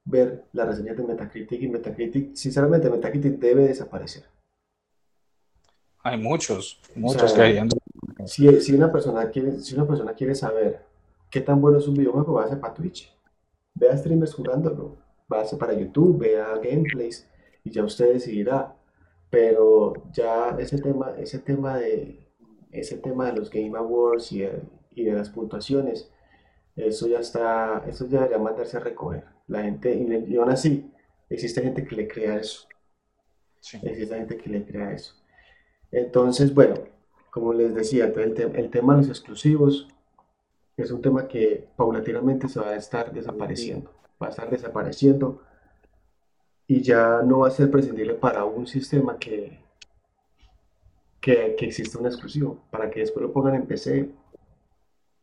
ver 0.08 0.46
las 0.54 0.68
reseñas 0.68 0.98
de 0.98 1.04
Metacritic 1.04 1.62
y 1.62 1.68
Metacritic, 1.68 2.36
sinceramente, 2.36 2.90
Metacritic 2.90 3.34
debe 3.40 3.68
desaparecer. 3.68 4.24
Hay 6.04 6.18
muchos, 6.18 6.80
muchos 6.96 7.34
que 7.34 7.42
harían. 7.42 7.70
Si, 8.26 8.62
si, 8.62 8.74
una 8.74 8.92
persona 8.92 9.30
quiere, 9.30 9.60
si 9.60 9.76
una 9.76 9.86
persona 9.86 10.14
quiere 10.14 10.34
saber 10.34 10.86
qué 11.30 11.42
tan 11.42 11.60
bueno 11.60 11.80
es 11.80 11.88
un 11.88 11.96
videojuego, 11.96 12.34
va 12.34 12.44
a 12.44 12.46
hacer 12.46 12.60
para 12.60 12.74
Twitch. 12.74 13.14
Vea 13.76 13.98
streamers 13.98 14.34
jugándolo, 14.34 14.98
va 15.32 15.40
a 15.40 15.42
hacer 15.42 15.60
para 15.60 15.74
YouTube, 15.74 16.20
vea 16.20 16.56
gameplays 16.56 17.28
y 17.64 17.72
ya 17.72 17.84
usted 17.84 18.14
decidirá. 18.14 18.77
Pero 19.30 19.94
ya 20.12 20.56
ese 20.60 20.80
tema, 20.82 21.16
ese 21.18 21.40
tema 21.40 21.78
de 21.78 22.28
ese 22.72 22.98
tema 22.98 23.28
de 23.32 23.40
los 23.40 23.50
Game 23.50 23.78
Awards 23.78 24.32
y 24.32 24.48
y 24.92 25.04
de 25.04 25.14
las 25.14 25.30
puntuaciones 25.30 26.12
eso 26.78 27.08
ya 27.08 27.20
está, 27.20 27.84
eso 27.88 28.06
ya 28.06 28.20
debería 28.20 28.38
mandarse 28.38 28.78
a 28.78 28.80
recoger. 28.80 29.24
La 29.48 29.64
gente, 29.64 29.96
y, 29.96 30.36
aún 30.38 30.50
así, 30.50 30.92
existe 31.28 31.62
gente 31.62 31.84
que 31.84 31.96
le 31.96 32.08
crea 32.08 32.38
eso. 32.38 32.68
Existe 33.60 34.16
gente 34.16 34.38
que 34.38 34.50
le 34.50 34.64
crea 34.64 34.92
eso. 34.92 35.16
Entonces, 35.92 36.54
bueno, 36.54 36.76
como 37.32 37.52
les 37.52 37.74
decía, 37.74 38.06
el, 38.06 38.40
el 38.56 38.70
tema 38.70 38.94
de 38.94 39.02
los 39.02 39.10
exclusivos 39.10 39.88
es 40.78 40.92
un 40.92 41.02
tema 41.02 41.28
que 41.28 41.68
paulatinamente 41.76 42.48
se 42.48 42.60
va 42.60 42.70
a 42.70 42.76
estar 42.76 43.12
desapareciendo. 43.12 43.92
Va 44.22 44.28
a 44.28 44.30
estar 44.30 44.50
desapareciendo 44.50 45.42
y 46.68 46.82
ya 46.82 47.22
no 47.24 47.40
va 47.40 47.48
a 47.48 47.52
ser 47.52 47.72
prescindible 47.72 48.14
para 48.14 48.44
un 48.44 48.68
sistema 48.68 49.18
que, 49.18 49.60
que, 51.22 51.56
que 51.58 51.66
exista 51.66 51.98
un 52.00 52.06
exclusivo, 52.06 52.60
para 52.70 52.90
que 52.90 53.00
después 53.00 53.24
lo 53.24 53.32
pongan 53.32 53.56
en 53.56 53.66
PC 53.66 54.10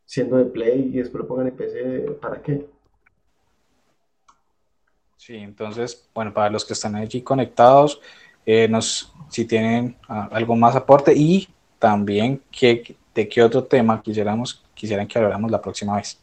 siendo 0.07 0.37
de 0.37 0.45
Play 0.45 0.91
y 0.93 0.99
después 0.99 1.23
lo 1.23 1.29
pongan 1.29 1.49
en 1.49 1.57
PC, 1.57 2.01
¿para 2.21 2.41
qué? 2.43 2.67
Sí, 5.17 5.37
entonces, 5.37 6.09
bueno, 6.15 6.35
para 6.35 6.51
los 6.51 6.65
que 6.65 6.75
están 6.75 6.95
allí 6.97 7.23
conectados, 7.23 8.01
eh, 8.45 8.69
nos, 8.69 9.13
si 9.31 9.47
tienen 9.47 9.97
ah, 10.09 10.29
algo 10.31 10.55
más 10.55 10.77
aporte 10.77 11.15
y 11.17 11.49
también 11.79 12.43
qué, 12.51 12.97
de 13.15 13.29
qué 13.29 13.43
otro 13.43 13.65
tema 13.65 14.03
quisiéramos, 14.03 14.63
quisieran 14.75 15.07
que 15.07 15.19
habláramos 15.19 15.51
la 15.51 15.61
próxima 15.61 15.97
vez. 15.97 16.21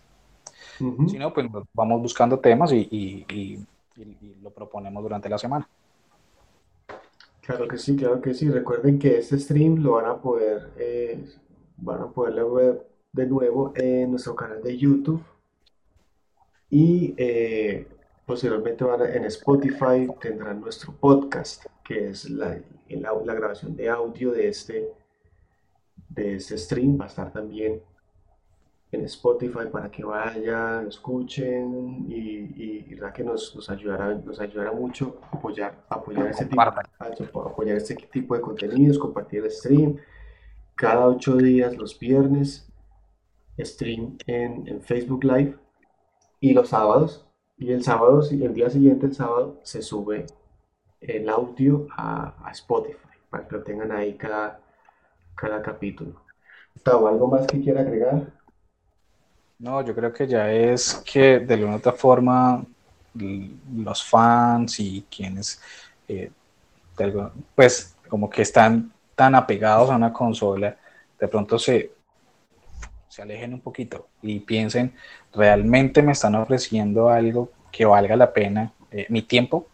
Si 1.07 1.17
no, 1.19 1.31
pues 1.31 1.47
vamos 1.73 2.01
buscando 2.01 2.39
temas 2.39 2.71
y, 2.73 3.59
lo 3.95 4.49
proponemos 4.51 5.03
durante 5.03 5.29
la 5.29 5.37
semana. 5.37 5.67
Claro 7.41 7.67
que 7.67 7.77
sí, 7.77 7.95
claro 7.95 8.21
que 8.21 8.33
sí. 8.33 8.49
Recuerden 8.49 8.99
que 8.99 9.17
este 9.17 9.37
stream 9.39 9.77
lo 9.77 9.93
van 9.93 10.05
a 10.05 10.21
poder, 10.21 10.71
eh, 10.77 11.25
van 11.77 12.01
a 12.01 12.07
poder 12.07 12.43
ver 12.45 12.87
de 13.11 13.25
nuevo 13.27 13.73
en 13.75 14.11
nuestro 14.11 14.35
canal 14.35 14.61
de 14.61 14.77
YouTube 14.77 15.23
y 16.69 17.13
eh, 17.17 17.85
posteriormente 18.25 18.83
van 18.85 19.01
en 19.01 19.25
Spotify 19.25 20.07
tendrán 20.21 20.61
nuestro 20.61 20.93
podcast 20.93 21.65
que 21.83 22.09
es 22.09 22.29
la, 22.29 22.57
la, 22.87 23.33
grabación 23.33 23.75
de 23.75 23.89
audio 23.89 24.31
de 24.31 24.47
este, 24.47 24.93
de 26.07 26.35
este 26.35 26.57
stream 26.57 26.97
va 26.99 27.05
a 27.05 27.07
estar 27.09 27.33
también 27.33 27.81
en 28.91 29.05
Spotify 29.05 29.67
para 29.71 29.89
que 29.89 30.03
vayan, 30.03 30.87
escuchen 30.87 32.05
y, 32.09 32.83
y, 32.91 32.99
que 33.13 33.23
nos, 33.23 33.55
nos, 33.55 33.69
ayudará, 33.69 34.13
nos 34.15 34.39
ayudará 34.39 34.71
mucho 34.71 35.19
apoyar, 35.31 35.85
apoyar, 35.89 36.27
este 36.27 36.45
tipo, 36.45 37.41
apoyar 37.41 37.77
este 37.77 37.95
tipo 37.95 38.35
de 38.35 38.41
contenidos, 38.41 38.99
compartir 38.99 39.43
el 39.43 39.51
stream 39.51 39.97
cada 40.75 41.07
ocho 41.07 41.35
días 41.35 41.77
los 41.77 41.97
viernes 41.99 42.67
stream 43.59 44.17
en, 44.25 44.81
Facebook 44.81 45.23
Live 45.23 45.55
y 46.39 46.53
los 46.53 46.69
sábados. 46.69 47.27
Y 47.57 47.71
el 47.71 47.83
sábado, 47.83 48.21
el 48.29 48.53
día 48.53 48.69
siguiente, 48.69 49.05
el 49.05 49.13
sábado, 49.13 49.59
se 49.61 49.83
sube 49.83 50.25
el 50.99 51.29
audio 51.29 51.87
a, 51.95 52.49
Spotify 52.51 52.97
para 53.29 53.47
que 53.47 53.55
lo 53.55 53.63
tengan 53.63 53.91
ahí 53.91 54.15
cada, 54.15 54.59
cada 55.35 55.61
capítulo. 55.61 56.23
Gustavo, 56.73 57.07
¿algo 57.07 57.27
más 57.27 57.45
que 57.45 57.61
quiera 57.61 57.81
agregar? 57.81 58.33
No, 59.61 59.85
yo 59.85 59.93
creo 59.93 60.11
que 60.11 60.27
ya 60.27 60.51
es 60.51 61.03
que 61.05 61.39
de 61.39 61.53
alguna 61.53 61.75
otra 61.75 61.91
forma 61.93 62.63
los 63.13 64.03
fans 64.03 64.79
y 64.79 65.05
quienes, 65.09 65.61
eh, 66.07 66.31
pues 67.55 67.95
como 68.07 68.29
que 68.29 68.41
están 68.41 68.91
tan 69.15 69.35
apegados 69.35 69.89
a 69.89 69.95
una 69.95 70.11
consola, 70.11 70.75
de 71.19 71.27
pronto 71.27 71.59
se 71.59 71.91
se 73.11 73.21
alejen 73.21 73.53
un 73.53 73.59
poquito 73.59 74.07
y 74.21 74.39
piensen, 74.39 74.93
¿realmente 75.33 76.01
me 76.01 76.13
están 76.13 76.33
ofreciendo 76.35 77.09
algo 77.09 77.51
que 77.69 77.83
valga 77.83 78.15
la 78.15 78.31
pena 78.31 78.71
eh, 78.89 79.05
mi 79.09 79.21
tiempo? 79.21 79.67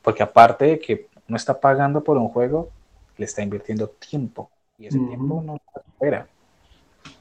Porque 0.00 0.22
aparte 0.22 0.64
de 0.64 0.78
que 0.78 1.08
no 1.26 1.36
está 1.36 1.60
pagando 1.60 2.02
por 2.02 2.16
un 2.16 2.30
juego, 2.30 2.70
le 3.18 3.26
está 3.26 3.42
invirtiendo 3.42 3.88
tiempo 3.88 4.50
y 4.78 4.86
ese 4.86 4.98
tiempo 5.00 5.42
no 5.44 5.58
se 5.74 5.80
espera. 5.80 6.28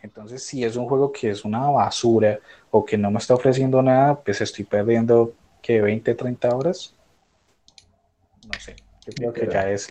Entonces, 0.02 0.44
si 0.44 0.64
es 0.64 0.76
un 0.76 0.88
juego 0.88 1.12
que 1.12 1.30
es 1.30 1.44
una 1.46 1.70
basura 1.70 2.40
o 2.72 2.86
que 2.86 2.98
no 2.98 3.12
me 3.12 3.20
está 3.20 3.34
ofreciendo 3.34 3.82
nada, 3.82 4.20
pues 4.20 4.42
estoy 4.42 4.66
perdiendo 4.66 5.34
que 5.62 5.82
20, 5.82 6.16
30 6.16 6.56
horas. 6.56 6.94
No 8.46 8.60
sé, 8.60 8.76
yo 9.06 9.14
creo 9.14 9.34
que 9.34 9.48
ya 9.52 9.70
es, 9.70 9.90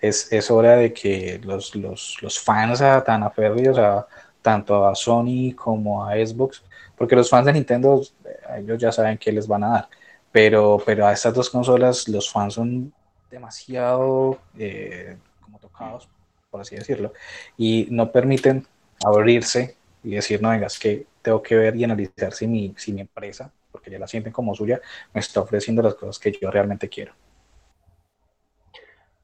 es, 0.00 0.32
es 0.32 0.50
hora 0.50 0.76
de 0.76 0.92
que 0.92 1.40
los, 1.44 1.74
los, 1.76 2.16
los 2.20 2.38
fans 2.38 2.80
tan 3.04 3.22
aferridos 3.22 3.78
a, 3.78 4.06
tanto 4.42 4.86
a 4.86 4.94
Sony 4.94 5.54
como 5.54 6.04
a 6.04 6.14
Xbox, 6.14 6.62
porque 6.96 7.16
los 7.16 7.30
fans 7.30 7.46
de 7.46 7.52
Nintendo, 7.52 8.02
eh, 8.24 8.40
ellos 8.58 8.78
ya 8.78 8.92
saben 8.92 9.16
qué 9.16 9.32
les 9.32 9.46
van 9.46 9.64
a 9.64 9.68
dar, 9.68 9.88
pero, 10.30 10.82
pero 10.84 11.06
a 11.06 11.12
estas 11.12 11.32
dos 11.32 11.48
consolas 11.48 12.08
los 12.08 12.30
fans 12.30 12.54
son 12.54 12.92
demasiado 13.30 14.38
eh, 14.58 15.16
como 15.40 15.58
tocados, 15.58 16.08
por 16.50 16.60
así 16.60 16.74
decirlo, 16.74 17.12
y 17.56 17.86
no 17.90 18.10
permiten 18.10 18.66
abrirse 19.04 19.76
y 20.02 20.14
decir, 20.14 20.42
no, 20.42 20.50
vengas, 20.50 20.78
que 20.78 21.06
tengo 21.22 21.42
que 21.42 21.54
ver 21.54 21.76
y 21.76 21.84
analizar 21.84 22.32
si 22.32 22.46
mi, 22.46 22.74
si 22.76 22.92
mi 22.92 23.02
empresa, 23.02 23.52
porque 23.70 23.90
ya 23.90 23.98
la 23.98 24.06
sienten 24.06 24.32
como 24.32 24.54
suya, 24.54 24.80
me 25.14 25.20
está 25.20 25.40
ofreciendo 25.40 25.82
las 25.82 25.94
cosas 25.94 26.18
que 26.18 26.32
yo 26.32 26.50
realmente 26.50 26.88
quiero. 26.88 27.12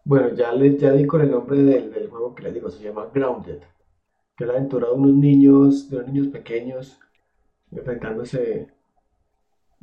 Bueno, 0.04 0.34
ya, 0.34 0.52
le, 0.52 0.76
ya 0.76 0.92
di 0.92 1.06
con 1.06 1.20
el 1.20 1.30
nombre 1.30 1.58
del, 1.58 1.92
del 1.92 2.08
juego 2.08 2.34
que 2.34 2.44
les 2.44 2.54
digo, 2.54 2.70
se 2.70 2.82
llama 2.82 3.08
Grounded 3.12 3.60
que 4.38 4.44
es 4.44 4.48
la 4.48 4.54
aventura 4.54 4.86
de 4.86 4.94
unos 4.94 5.14
niños, 5.14 5.90
de 5.90 5.96
unos 5.96 6.12
niños 6.12 6.28
pequeños, 6.28 7.00
enfrentándose 7.72 8.68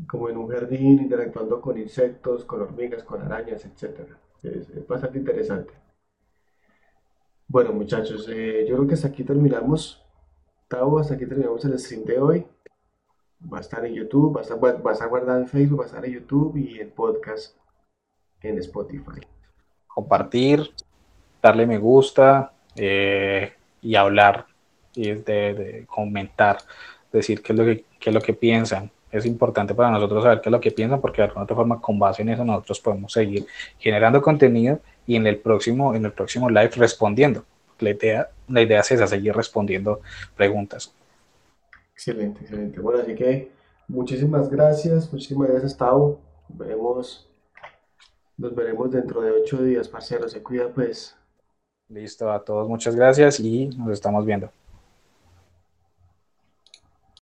como 0.07 0.29
en 0.29 0.37
un 0.37 0.47
jardín, 0.47 1.01
interactuando 1.01 1.59
con 1.59 1.77
insectos, 1.77 2.45
con 2.45 2.61
hormigas, 2.61 3.03
con 3.03 3.21
arañas, 3.21 3.65
etc. 3.65 4.11
Es, 4.43 4.87
bastante 4.87 5.19
interesante. 5.19 5.73
Bueno, 7.47 7.71
muchachos, 7.73 8.27
eh, 8.29 8.65
yo 8.67 8.75
creo 8.75 8.87
que 8.87 8.95
hasta 8.95 9.09
aquí 9.09 9.23
terminamos. 9.23 10.03
Tavo, 10.67 10.99
hasta 10.99 11.13
aquí 11.13 11.25
terminamos 11.25 11.63
el 11.65 11.77
stream 11.79 12.03
de 12.03 12.19
hoy. 12.19 12.45
Va 13.51 13.59
a 13.59 13.61
estar 13.61 13.85
en 13.85 13.93
YouTube, 13.93 14.35
va 14.35 14.39
a 14.39 14.43
estar, 14.43 14.57
va 14.63 14.89
a 14.89 14.93
estar 14.93 15.09
guardado 15.09 15.39
en 15.39 15.47
Facebook, 15.47 15.79
va 15.79 15.83
a 15.83 15.87
estar 15.87 16.05
en 16.05 16.13
YouTube 16.13 16.57
y 16.57 16.79
el 16.79 16.87
podcast 16.89 17.55
en 18.41 18.57
Spotify. 18.57 19.21
Compartir, 19.87 20.71
darle 21.41 21.67
me 21.67 21.77
gusta, 21.77 22.51
eh, 22.75 23.53
y 23.81 23.95
hablar 23.95 24.47
y 24.95 25.11
de, 25.11 25.85
comentar, 25.87 26.57
decir 27.11 27.41
qué 27.41 27.53
es, 27.53 27.59
lo 27.59 27.65
que, 27.65 27.85
qué 27.99 28.09
es 28.09 28.13
lo 28.13 28.21
que 28.21 28.33
piensan. 28.33 28.91
Es 29.15 29.25
importante 29.25 29.73
para 29.73 29.91
nosotros 29.91 30.23
saber 30.23 30.41
qué 30.41 30.49
es 30.49 30.51
lo 30.51 30.59
que 30.59 30.71
piensan 30.71 31.01
porque 31.01 31.21
de 31.21 31.27
alguna 31.27 31.43
otra 31.43 31.55
forma 31.55 31.81
con 31.81 31.97
base 31.97 32.21
en 32.21 32.29
eso 32.29 32.43
nosotros 32.43 32.79
podemos 32.79 33.11
seguir 33.11 33.45
generando 33.77 34.21
contenido 34.21 34.79
y 35.07 35.15
en 35.15 35.27
el 35.27 35.37
próximo, 35.37 35.95
en 35.95 36.05
el 36.05 36.11
próximo 36.11 36.49
live 36.49 36.71
respondiendo. 36.75 37.45
La 37.79 37.89
idea, 37.89 38.29
la 38.47 38.61
idea 38.61 38.79
es 38.79 38.91
esa, 38.91 39.07
seguir 39.07 39.35
respondiendo 39.35 40.01
preguntas. 40.35 40.93
Excelente, 41.93 42.41
excelente. 42.41 42.79
Bueno, 42.79 43.01
así 43.01 43.15
que 43.15 43.55
Muchísimas 43.87 44.49
gracias, 44.49 45.11
muchísimas 45.11 45.49
gracias, 45.49 45.77
Tavo. 45.77 46.19
Veremos, 46.49 47.27
nos 48.37 48.55
veremos 48.55 48.91
dentro 48.91 49.21
de 49.21 49.31
ocho 49.31 49.61
días, 49.61 49.87
parcero. 49.87 50.27
Se 50.27 50.41
cuida, 50.41 50.69
pues. 50.73 51.15
Listo, 51.89 52.31
a 52.31 52.43
todos 52.43 52.67
muchas 52.67 52.95
gracias 52.95 53.39
y 53.39 53.67
nos 53.67 53.91
estamos 53.91 54.25
viendo. 54.25 54.49